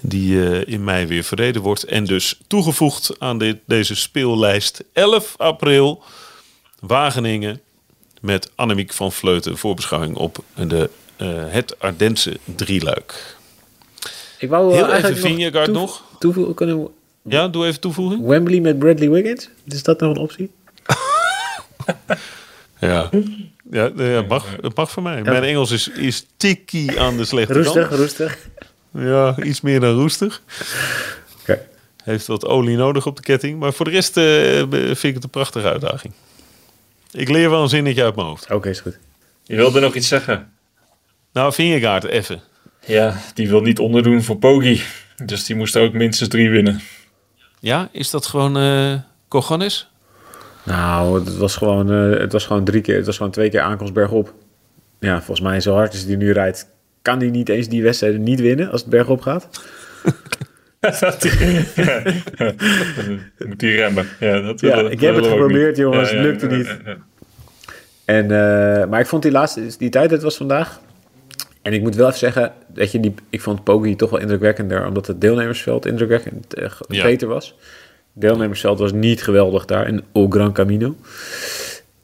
Die 0.00 0.48
eh, 0.50 0.72
in 0.74 0.84
mei 0.84 1.06
weer 1.06 1.24
verreden 1.24 1.62
wordt. 1.62 1.82
En 1.84 2.04
dus 2.04 2.40
toegevoegd 2.46 3.14
aan 3.18 3.38
dit, 3.38 3.56
deze 3.66 3.94
speellijst 3.94 4.84
11 4.92 5.34
april, 5.38 6.02
Wageningen, 6.80 7.60
met 8.20 8.50
Annemiek 8.54 8.92
van 8.92 9.12
Vleuten, 9.12 9.58
voorbeschouwing 9.58 10.16
op 10.16 10.38
de, 10.54 10.90
eh, 11.16 11.28
het 11.48 11.80
Ardense 11.80 12.36
drieluik. 12.56 13.36
Ik 14.38 14.48
wou 14.48 14.74
Heel 14.74 14.92
even 14.92 15.16
Vingegaard 15.16 15.64
toevo- 15.64 15.80
nog. 15.80 16.04
toevo- 16.18 16.54
kunnen 16.54 16.82
we- 16.82 16.90
Ja, 17.22 17.48
doe 17.48 17.66
even 17.66 17.80
toevoeging. 17.80 18.26
Wembley 18.26 18.60
met 18.60 18.78
Bradley 18.78 19.10
Wiggins? 19.10 19.48
Is 19.64 19.82
dat 19.82 20.00
nog 20.00 20.10
een 20.16 20.22
optie? 20.22 20.50
Ja, 22.80 23.10
ja, 23.72 23.90
ja 23.96 24.22
mag, 24.22 24.56
het 24.60 24.76
mag 24.76 24.90
voor 24.90 25.02
mij. 25.02 25.22
Mijn 25.22 25.42
Engels 25.42 25.70
is, 25.70 25.88
is 25.88 26.26
tikkie 26.36 27.00
aan 27.00 27.16
de 27.16 27.24
slechte 27.24 27.52
kant. 27.52 27.66
Roestig, 27.66 27.96
roestig. 27.98 28.38
Ja, 28.90 29.36
iets 29.42 29.60
meer 29.60 29.80
dan 29.80 29.94
roestig. 29.94 30.42
Oké. 31.40 31.66
Heeft 32.04 32.26
wat 32.26 32.46
olie 32.46 32.76
nodig 32.76 33.06
op 33.06 33.16
de 33.16 33.22
ketting. 33.22 33.58
Maar 33.58 33.72
voor 33.72 33.84
de 33.84 33.90
rest 33.90 34.16
eh, 34.16 34.24
vind 34.70 35.02
ik 35.04 35.14
het 35.14 35.24
een 35.24 35.30
prachtige 35.30 35.68
uitdaging. 35.68 36.12
Ik 37.10 37.28
leer 37.28 37.50
wel 37.50 37.62
een 37.62 37.68
zinnetje 37.68 38.02
uit 38.02 38.14
mijn 38.14 38.26
hoofd. 38.26 38.50
Oké, 38.50 38.68
is 38.68 38.80
goed. 38.80 38.98
Je 39.42 39.56
wilde 39.56 39.80
nog 39.80 39.94
iets 39.94 40.08
zeggen? 40.08 40.52
Nou, 41.32 41.52
Vingegaard, 41.52 42.04
even. 42.04 42.40
Ja, 42.86 43.20
die 43.34 43.48
wil 43.48 43.60
niet 43.60 43.78
onderdoen 43.78 44.22
voor 44.22 44.36
Pogi. 44.36 44.82
Dus 45.24 45.44
die 45.44 45.56
moest 45.56 45.76
ook 45.76 45.92
minstens 45.92 46.28
drie 46.28 46.50
winnen. 46.50 46.80
Ja, 47.60 47.88
is 47.92 48.10
dat 48.10 48.26
gewoon 48.26 48.56
eh 48.56 48.94
cojones? 49.28 49.91
Nou, 50.64 51.24
het 51.24 51.36
was 51.36 51.56
gewoon, 51.56 51.90
eh, 51.92 52.20
het 52.20 52.32
was 52.32 52.46
gewoon 52.46 52.64
drie 52.64 52.80
keer, 52.80 52.96
het 52.96 53.06
was 53.06 53.16
gewoon 53.16 53.32
twee 53.32 53.50
keer 53.50 53.60
aankomst 53.60 53.92
bergop. 53.92 54.34
ja, 54.98 55.16
volgens 55.16 55.40
mij 55.40 55.60
zo 55.60 55.74
hard 55.74 55.92
als 55.92 56.04
hij 56.04 56.16
nu 56.16 56.32
rijdt, 56.32 56.66
kan 57.02 57.18
hij 57.18 57.30
niet 57.30 57.48
eens 57.48 57.68
die 57.68 57.82
wedstrijden 57.82 58.22
niet 58.22 58.40
winnen 58.40 58.70
als 58.70 58.80
het 58.80 58.90
bergop 58.90 59.20
gaat. 59.20 59.48
Dat 61.00 61.20
die- 61.22 61.64
ja. 61.74 62.02
Dan 63.38 63.48
moet 63.48 63.60
hij 63.60 63.74
remmen. 63.74 64.06
Ja, 64.20 64.40
dat 64.40 64.60
Ja, 64.60 64.76
ik 64.90 65.00
heb 65.00 65.14
het 65.14 65.26
geprobeerd, 65.26 65.76
jongens, 65.76 66.10
het 66.10 66.20
lukte 66.20 66.46
niet. 66.46 66.76
En, 68.04 68.22
eh, 68.24 68.86
maar 68.88 69.00
ik 69.00 69.06
vond 69.06 69.22
die 69.22 69.32
laatste, 69.32 69.66
die 69.78 69.90
tijd 69.90 70.10
het 70.10 70.22
was 70.22 70.36
vandaag. 70.36 70.80
En 71.62 71.72
ik 71.72 71.80
moet 71.80 71.94
wel 71.94 72.06
even 72.06 72.18
zeggen, 72.18 72.52
dat 72.66 72.92
je 72.92 73.00
die, 73.00 73.14
ik 73.30 73.40
vond 73.40 73.64
Poggi 73.64 73.96
toch 73.96 74.10
wel 74.10 74.20
indrukwekkender, 74.20 74.86
omdat 74.86 75.06
het 75.06 75.20
deelnemersveld 75.20 75.86
indrukwekkend 75.86 76.54
eh, 76.54 76.70
beter 76.88 77.28
was. 77.28 77.54
Deelnemersveld 78.12 78.78
was 78.78 78.92
niet 78.92 79.22
geweldig 79.22 79.64
daar 79.64 79.88
in 79.88 80.02
El 80.12 80.26
Gran 80.28 80.52
Camino. 80.52 80.96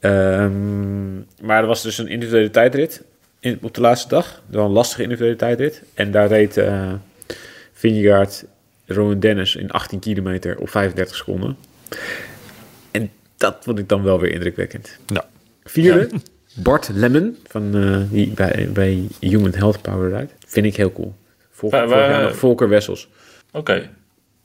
Ehm, 0.00 1.16
maar 1.40 1.60
er 1.60 1.66
was 1.66 1.82
dus 1.82 1.98
een 1.98 2.08
individuele 2.08 2.50
tijdrit 2.50 3.02
in, 3.40 3.58
op 3.62 3.74
de 3.74 3.80
laatste 3.80 4.08
dag. 4.08 4.42
Wel 4.46 4.64
een 4.64 4.70
lastige 4.70 5.02
individuele 5.02 5.36
tijdrit. 5.36 5.82
En 5.94 6.10
daar 6.10 6.28
reed 6.28 6.56
eh 6.56 6.92
Vingegaard 7.72 8.44
Rowan 8.86 9.20
Dennis 9.20 9.56
in 9.56 9.70
18 9.70 9.98
kilometer 9.98 10.58
op 10.58 10.68
35 10.68 11.16
seconden. 11.16 11.56
En 12.90 13.10
dat 13.36 13.56
vond 13.60 13.78
ik 13.78 13.88
dan 13.88 14.02
wel 14.02 14.20
weer 14.20 14.32
indrukwekkend. 14.32 14.98
Ja. 15.06 15.28
Vierde, 15.64 16.08
Bart 16.54 16.88
Lemon, 16.92 17.36
van, 17.46 17.74
eh, 17.76 18.00
die 18.10 18.28
bij, 18.30 18.68
bij 18.72 19.06
Human 19.20 19.54
Health 19.54 19.82
Power 19.82 20.10
rijdt. 20.10 20.32
Vind 20.46 20.66
ik 20.66 20.76
heel 20.76 20.92
cool. 20.92 21.14
Vol, 21.50 21.70
Waar- 21.70 21.88
vorig 21.88 22.02
jaar 22.06 22.10
waar- 22.10 22.22
nog 22.22 22.36
Volker 22.36 22.68
Wessels. 22.68 23.08
Oké. 23.52 23.88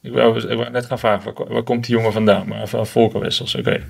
Ik, 0.03 0.11
wou, 0.13 0.39
ik 0.49 0.57
wou 0.57 0.69
net 0.69 0.85
gaan 0.85 0.99
vragen, 0.99 1.33
waar, 1.33 1.47
waar 1.47 1.63
komt 1.63 1.85
die 1.85 1.95
jongen 1.95 2.11
vandaan? 2.13 2.47
Maar 2.47 2.67
van 2.67 2.87
Volker 2.87 3.19
Wessels, 3.19 3.55
oké. 3.55 3.83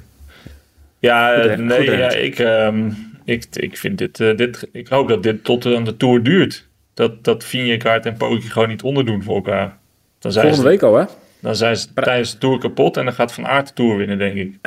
Ja, 1.00 1.36
Goed, 1.42 1.50
eh, 1.50 1.58
nee, 1.58 1.78
Goed, 1.78 1.98
ja, 1.98 2.10
ik, 2.12 2.40
ehm, 2.40 2.92
ik, 3.24 3.46
ik 3.52 3.78
vind 3.78 3.98
dit, 3.98 4.20
eh, 4.20 4.38
dit... 4.38 4.68
Ik 4.72 4.88
hoop 4.88 5.08
dat 5.08 5.24
dit 5.24 5.44
tot 5.44 5.66
aan 5.66 5.84
de 5.84 5.98
Tour 5.98 6.24
duurt. 6.24 6.68
Dat, 6.94 7.24
dat 7.24 7.44
Vingegaard 7.44 8.06
en 8.06 8.18
Poggi 8.18 8.50
gewoon 8.50 8.68
niet 8.70 8.82
onderdoen 8.84 9.24
voor 9.24 9.36
elkaar. 9.36 9.78
Dan 10.20 10.32
zijn, 10.32 10.46
Volgende 10.46 10.70
ze, 10.70 10.76
week 10.78 10.84
al, 10.84 10.96
hè? 10.98 11.06
dan 11.40 11.56
zijn 11.56 11.78
ze 11.78 11.88
tijdens 11.94 12.32
de 12.32 12.38
Tour 12.38 12.60
kapot 12.60 12.98
en 12.98 13.06
dan 13.06 13.14
gaat 13.14 13.34
Van 13.34 13.46
Aert 13.48 13.68
de 13.68 13.74
Tour 13.74 13.98
winnen, 13.98 14.18
denk 14.18 14.36
ik. 14.36 14.58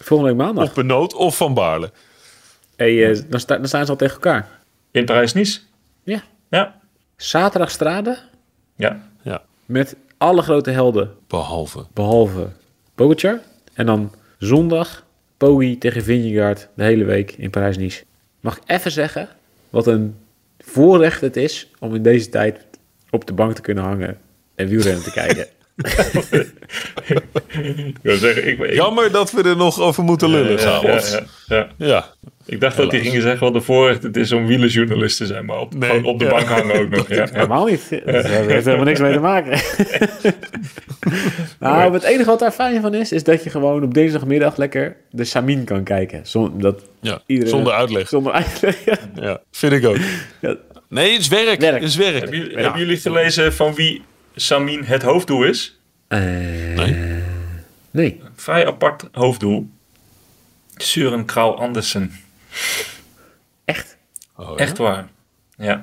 Volgende 0.00 0.32
week 0.34 0.40
maandag. 0.46 0.64
Of 0.64 0.74
Benoot 0.74 1.14
of 1.14 1.36
Van 1.36 1.54
Baarle. 1.54 1.90
Hey, 2.76 3.10
eh, 3.10 3.18
dan, 3.28 3.40
sta- 3.40 3.56
dan 3.56 3.66
staan 3.68 3.84
ze 3.84 3.90
al 3.90 3.96
tegen 3.96 4.14
elkaar. 4.14 4.48
In 4.90 5.04
Parijs-Nice? 5.04 5.60
Ja. 6.02 6.22
Ja. 6.50 6.77
Zaterdag 7.22 7.70
Strade 7.70 8.18
Ja. 8.76 9.08
Ja, 9.22 9.42
met 9.66 9.96
alle 10.18 10.42
grote 10.42 10.70
helden, 10.70 11.14
behalve. 11.26 11.86
behalve 11.94 12.48
Pogacar. 12.94 13.40
En 13.74 13.86
dan 13.86 14.12
zondag 14.38 15.04
Poggi 15.36 15.78
tegen 15.78 16.02
Vingegaard 16.02 16.68
de 16.74 16.82
hele 16.82 17.04
week 17.04 17.32
in 17.32 17.50
Parijs-Nice. 17.50 18.04
Mag 18.40 18.56
ik 18.56 18.62
even 18.66 18.90
zeggen 18.90 19.28
wat 19.70 19.86
een 19.86 20.16
voorrecht 20.58 21.20
het 21.20 21.36
is 21.36 21.70
om 21.78 21.94
in 21.94 22.02
deze 22.02 22.28
tijd 22.28 22.66
op 23.10 23.26
de 23.26 23.32
bank 23.32 23.54
te 23.54 23.60
kunnen 23.60 23.84
hangen 23.84 24.18
en 24.54 24.68
wielrennen 24.68 25.02
te 25.02 25.12
kijken. 25.12 25.46
Ik 27.86 27.98
wil 28.02 28.16
zeggen, 28.16 28.46
ik, 28.48 28.58
ik, 28.58 28.72
Jammer 28.74 29.12
dat 29.12 29.30
we 29.30 29.42
er 29.42 29.56
nog 29.56 29.80
over 29.80 30.04
moeten 30.04 30.30
lullen, 30.30 30.52
ja, 30.52 30.58
ja, 30.58 30.60
s'avonds. 30.60 31.18
ja, 31.46 31.68
ja. 31.76 32.06
Ik 32.50 32.60
dacht 32.60 32.76
dat 32.76 32.90
hij 32.90 32.98
Helaas. 33.00 33.12
ging 33.12 33.22
zeggen 33.22 33.46
wat 33.46 33.54
een 33.54 33.62
voorrecht 33.62 34.02
het 34.02 34.16
is 34.16 34.32
om 34.32 34.46
wielerjournalist 34.46 35.16
te 35.16 35.26
zijn, 35.26 35.44
maar 35.44 35.58
op, 35.60 35.74
Nee, 35.74 35.88
gewoon 35.88 36.04
op 36.04 36.18
de 36.18 36.24
ja. 36.24 36.30
bank 36.30 36.46
hangen 36.46 36.78
ook 36.80 36.88
nog. 36.88 37.08
Ja. 37.08 37.26
Helemaal 37.32 37.66
niet. 37.66 37.88
Dat 37.90 38.24
heeft 38.26 38.64
helemaal 38.64 38.84
niks 38.84 39.00
mee 39.00 39.12
te 39.12 39.18
maken. 39.20 39.60
nou, 41.60 41.92
het 41.92 42.02
enige 42.02 42.24
wat 42.30 42.38
daar 42.38 42.50
fijn 42.50 42.80
van 42.80 42.94
is, 42.94 43.12
is 43.12 43.24
dat 43.24 43.44
je 43.44 43.50
gewoon 43.50 43.82
op 43.82 43.94
dinsdagmiddag 43.94 44.56
lekker 44.56 44.96
de 45.10 45.24
Samin 45.24 45.64
kan 45.64 45.82
kijken. 45.84 46.20
Zon, 46.26 46.60
dat 46.60 46.82
ja. 47.00 47.22
iedereen 47.26 47.50
zonder 47.50 47.72
uitleg. 47.72 48.08
Zonder 48.08 48.32
uitleg. 48.32 48.84
ja. 48.84 48.96
Ja, 49.14 49.40
vind 49.50 49.72
ik 49.72 49.86
ook. 49.86 49.96
Ja. 50.40 50.56
Nee, 50.88 51.12
het 51.12 51.20
is 51.20 51.28
werk. 51.28 51.60
Werk. 51.60 51.80
Het 51.80 51.88
is 51.88 51.96
werk. 51.96 52.18
Hebben, 52.20 52.38
jullie, 52.38 52.52
Ja. 52.56 52.60
hebben 52.62 52.80
jullie 52.80 52.96
gelezen 52.96 53.52
van 53.54 53.74
wie 53.74 54.02
Samin 54.34 54.82
het 54.84 55.02
hoofddoel 55.02 55.42
is? 55.44 55.78
Eh, 56.08 56.20
Nee. 56.76 56.96
nee. 57.90 58.20
Vrij 58.36 58.66
apart 58.66 59.04
hoofddoel. 59.12 59.68
Søren 60.76 61.24
Krauw 61.24 61.50
Andersen. 61.50 62.12
Echt? 63.64 63.96
Oh, 64.36 64.48
ja? 64.50 64.56
Echt 64.56 64.78
waar. 64.78 65.08
Ja. 65.56 65.82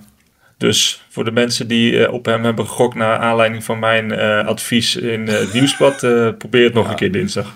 Dus 0.57 1.03
voor 1.09 1.23
de 1.23 1.31
mensen 1.31 1.67
die 1.67 2.05
eh, 2.05 2.13
op 2.13 2.25
hem 2.25 2.43
hebben 2.43 2.67
gegokt 2.67 2.95
naar 2.95 3.17
aanleiding 3.17 3.63
van 3.63 3.79
mijn 3.79 4.11
eh, 4.11 4.47
advies 4.47 4.95
in 4.95 5.27
eh, 5.27 5.39
het 5.39 5.53
nieuwsblad, 5.53 6.03
eh, 6.03 6.29
probeer 6.37 6.63
het 6.63 6.73
nog 6.73 6.89
een 6.89 6.95
keer 6.95 7.11
dinsdag. 7.11 7.53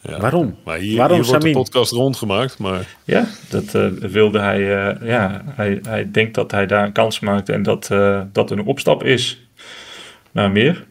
Ja. 0.00 0.18
Waarom? 0.20 0.58
Maar 0.64 0.78
hier, 0.78 0.96
Waarom 0.96 1.16
hier 1.20 1.26
wordt 1.26 1.44
de 1.44 1.50
podcast 1.50 1.92
rondgemaakt. 1.92 2.58
Maar 2.58 2.86
Ja, 3.04 3.26
dat 3.48 3.74
eh, 3.74 3.86
wilde 3.88 4.38
hij. 4.38 4.86
eh, 4.88 5.08
ja, 5.08 5.42
hij, 5.46 5.78
hij 5.88 6.10
denkt 6.10 6.34
dat 6.34 6.50
hij 6.50 6.66
daar 6.66 6.84
een 6.84 6.92
kans 6.92 7.20
maakt 7.20 7.48
en 7.48 7.62
dat 7.62 7.90
eh, 7.90 8.22
dat 8.32 8.50
een 8.50 8.64
opstap 8.64 9.04
is 9.04 9.46
naar 10.32 10.50
meer. 10.50 10.86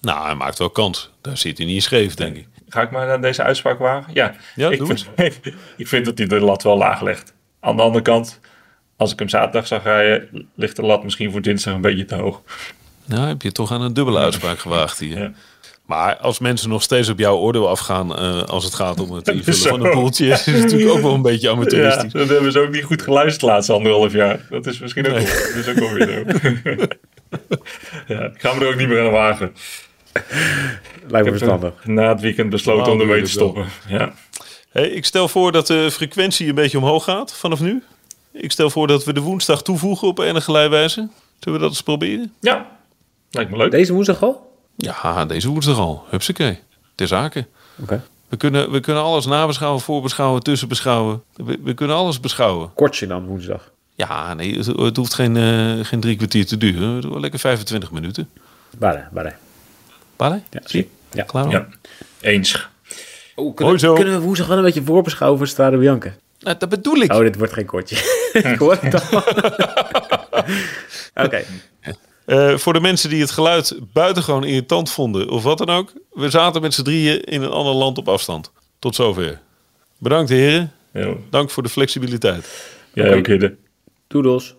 nou, 0.00 0.24
hij 0.26 0.34
maakt 0.34 0.58
wel 0.58 0.70
kans. 0.70 1.10
Daar 1.20 1.36
zit 1.36 1.58
hij 1.58 1.66
niet 1.66 1.82
scheef, 1.82 2.14
denk 2.14 2.36
ik. 2.36 2.46
Ga 2.72 2.82
ik 2.82 2.90
maar 2.90 3.06
naar 3.06 3.20
deze 3.20 3.42
uitspraak 3.42 3.78
wagen? 3.78 4.10
Ja, 4.14 4.34
Ja, 4.54 4.70
ik, 4.70 4.82
vind, 4.86 5.06
ik 5.76 5.88
vind 5.88 6.04
dat 6.04 6.18
hij 6.18 6.26
de 6.26 6.40
lat 6.40 6.62
wel 6.62 6.76
laag 6.76 7.00
legt. 7.02 7.34
Aan 7.60 7.76
de 7.76 7.82
andere 7.82 8.02
kant, 8.04 8.40
als 8.96 9.12
ik 9.12 9.18
hem 9.18 9.28
zaterdag 9.28 9.66
zag 9.66 9.82
rijden, 9.82 10.48
ligt 10.54 10.76
de 10.76 10.82
lat 10.82 11.04
misschien 11.04 11.30
voor 11.32 11.42
dinsdag 11.42 11.74
een 11.74 11.80
beetje 11.80 12.04
te 12.04 12.14
hoog. 12.14 12.40
Nou, 13.04 13.28
heb 13.28 13.42
je 13.42 13.52
toch 13.52 13.72
aan 13.72 13.82
een 13.82 13.94
dubbele 13.94 14.18
uitspraak 14.18 14.58
gewaagd 14.58 14.98
hier. 14.98 15.18
Ja. 15.18 15.32
Maar 15.86 16.16
als 16.16 16.38
mensen 16.38 16.68
nog 16.68 16.82
steeds 16.82 17.08
op 17.08 17.18
jouw 17.18 17.36
oordeel 17.36 17.68
afgaan 17.68 18.16
eh, 18.16 18.42
als 18.42 18.64
het 18.64 18.74
gaat 18.74 19.00
om 19.00 19.12
het 19.12 19.28
invullen 19.34 19.60
van 19.68 19.84
een 19.84 19.90
poeltje, 19.90 20.26
is 20.26 20.44
het 20.46 20.60
natuurlijk 20.62 20.90
ook 20.90 21.00
wel 21.00 21.14
een 21.14 21.22
beetje 21.22 21.46
Ja, 21.48 21.52
amateuristisch. 21.54 22.12
dat 22.12 22.28
hebben 22.28 22.52
ze 22.52 22.58
ook 22.60 22.70
niet 22.70 22.84
goed 22.84 23.02
geluisterd 23.02 23.40
de 23.40 23.46
laatste 23.46 23.72
anderhalf 23.72 24.12
jaar. 24.12 24.40
Dat 24.50 24.66
is 24.66 24.78
misschien 24.78 25.06
ook, 25.06 25.12
Nee. 25.14 25.24
wel, 25.26 25.34
dat 25.34 25.54
is 25.56 25.68
ook 25.68 25.78
wel 25.78 25.92
weer 25.92 26.06
zo. 26.06 26.86
ja, 28.14 28.20
ik 28.24 28.40
ga 28.40 28.52
me 28.54 28.60
er 28.60 28.68
ook 28.68 28.76
niet 28.76 28.88
meer 28.88 29.04
aan 29.04 29.10
wagen. 29.12 29.52
Lijkt 31.08 31.26
me 31.26 31.36
verstandig. 31.36 31.84
na 31.84 32.08
het 32.08 32.20
weekend 32.20 32.50
besloten 32.50 32.82
Normaal 32.86 33.02
om 33.04 33.10
ermee 33.10 33.24
te 33.24 33.30
stoppen. 33.30 33.66
Ja. 33.88 34.12
Hey, 34.70 34.88
ik 34.88 35.04
stel 35.04 35.28
voor 35.28 35.52
dat 35.52 35.66
de 35.66 35.90
frequentie 35.90 36.48
een 36.48 36.54
beetje 36.54 36.78
omhoog 36.78 37.04
gaat 37.04 37.34
vanaf 37.34 37.60
nu. 37.60 37.82
Ik 38.32 38.52
stel 38.52 38.70
voor 38.70 38.86
dat 38.86 39.04
we 39.04 39.12
de 39.12 39.20
woensdag 39.20 39.62
toevoegen 39.62 40.08
op 40.08 40.18
enige 40.18 40.68
wijze. 40.68 41.08
Zullen 41.38 41.58
we 41.58 41.64
dat 41.64 41.74
eens 41.74 41.82
proberen? 41.82 42.32
ja, 42.40 42.66
lijkt 43.30 43.50
me 43.50 43.56
leuk. 43.56 43.70
Deze 43.70 43.92
woensdag 43.92 44.22
al? 44.22 44.56
Ja, 44.76 45.24
deze 45.24 45.48
woensdag 45.48 45.78
al. 45.78 46.04
Hupsakee. 46.10 46.58
Ter 46.94 47.06
zake. 47.06 47.46
Oké. 47.82 48.02
We 48.28 48.36
kunnen, 48.36 48.70
we 48.70 48.80
kunnen 48.80 49.02
alles 49.02 49.26
nabeschouwen, 49.26 49.80
voorbeschouwen, 49.80 50.42
tussenbeschouwen. 50.42 51.22
We, 51.34 51.58
we 51.62 51.74
kunnen 51.74 51.96
alles 51.96 52.20
beschouwen. 52.20 52.70
Kortje 52.74 53.06
dan 53.06 53.26
woensdag. 53.26 53.70
Ja, 53.94 54.34
nee, 54.34 54.56
het, 54.56 54.66
het 54.66 54.96
hoeft 54.96 55.14
geen, 55.14 55.36
eh, 55.36 55.84
geen 55.84 56.00
drie 56.00 56.16
kwartier 56.16 56.46
te 56.46 56.56
duren. 56.56 57.20
Lekker 57.20 57.38
25 57.38 57.90
minuten. 57.90 58.28
Bade, 58.78 59.08
bade. 59.12 59.32
Ja, 60.30 60.60
Zie? 60.64 60.90
Ja. 61.12 61.22
Klaar? 61.22 61.50
Ja, 61.50 61.68
eens. 62.20 62.68
Oh, 63.34 63.56
Hoi 63.58 63.78
zo. 63.78 63.94
kunnen 63.94 64.14
we 64.14 64.20
woensdag 64.20 64.46
wel 64.46 64.56
een 64.56 64.64
beetje 64.64 64.82
voorbeschouwen 64.82 65.38
voor 65.38 65.48
Strade 65.48 65.76
Bianca? 65.76 66.14
Nou, 66.40 66.56
dat 66.58 66.68
bedoel 66.68 66.96
ik. 66.96 67.12
Oh, 67.12 67.18
dit 67.20 67.36
wordt 67.36 67.52
geen 67.52 67.66
kortje. 67.66 67.96
ik 68.32 68.58
hoor 68.58 68.78
het 68.80 69.10
al. 69.10 69.22
Oké. 71.24 71.42
Eh, 72.24 72.56
voor 72.56 72.72
de 72.72 72.80
mensen 72.80 73.10
die 73.10 73.20
het 73.20 73.30
geluid 73.30 73.78
buitengewoon 73.92 74.44
irritant 74.44 74.90
vonden 74.90 75.28
of 75.28 75.42
wat 75.42 75.58
dan 75.58 75.70
ook. 75.70 75.92
We 76.12 76.30
zaten 76.30 76.60
met 76.62 76.74
z'n 76.74 76.82
drieën 76.82 77.20
in 77.22 77.42
een 77.42 77.50
ander 77.50 77.74
land 77.74 77.98
op 77.98 78.08
afstand. 78.08 78.50
Tot 78.78 78.94
zover. 78.94 79.40
Bedankt 79.98 80.30
heren. 80.30 80.72
Ja, 80.92 81.14
Dank 81.30 81.50
voor 81.50 81.62
de 81.62 81.68
flexibiliteit. 81.68 82.70
jij 82.92 83.14
ook, 83.16 83.26
Hidde. 83.26 83.56
Doedels. 84.06 84.54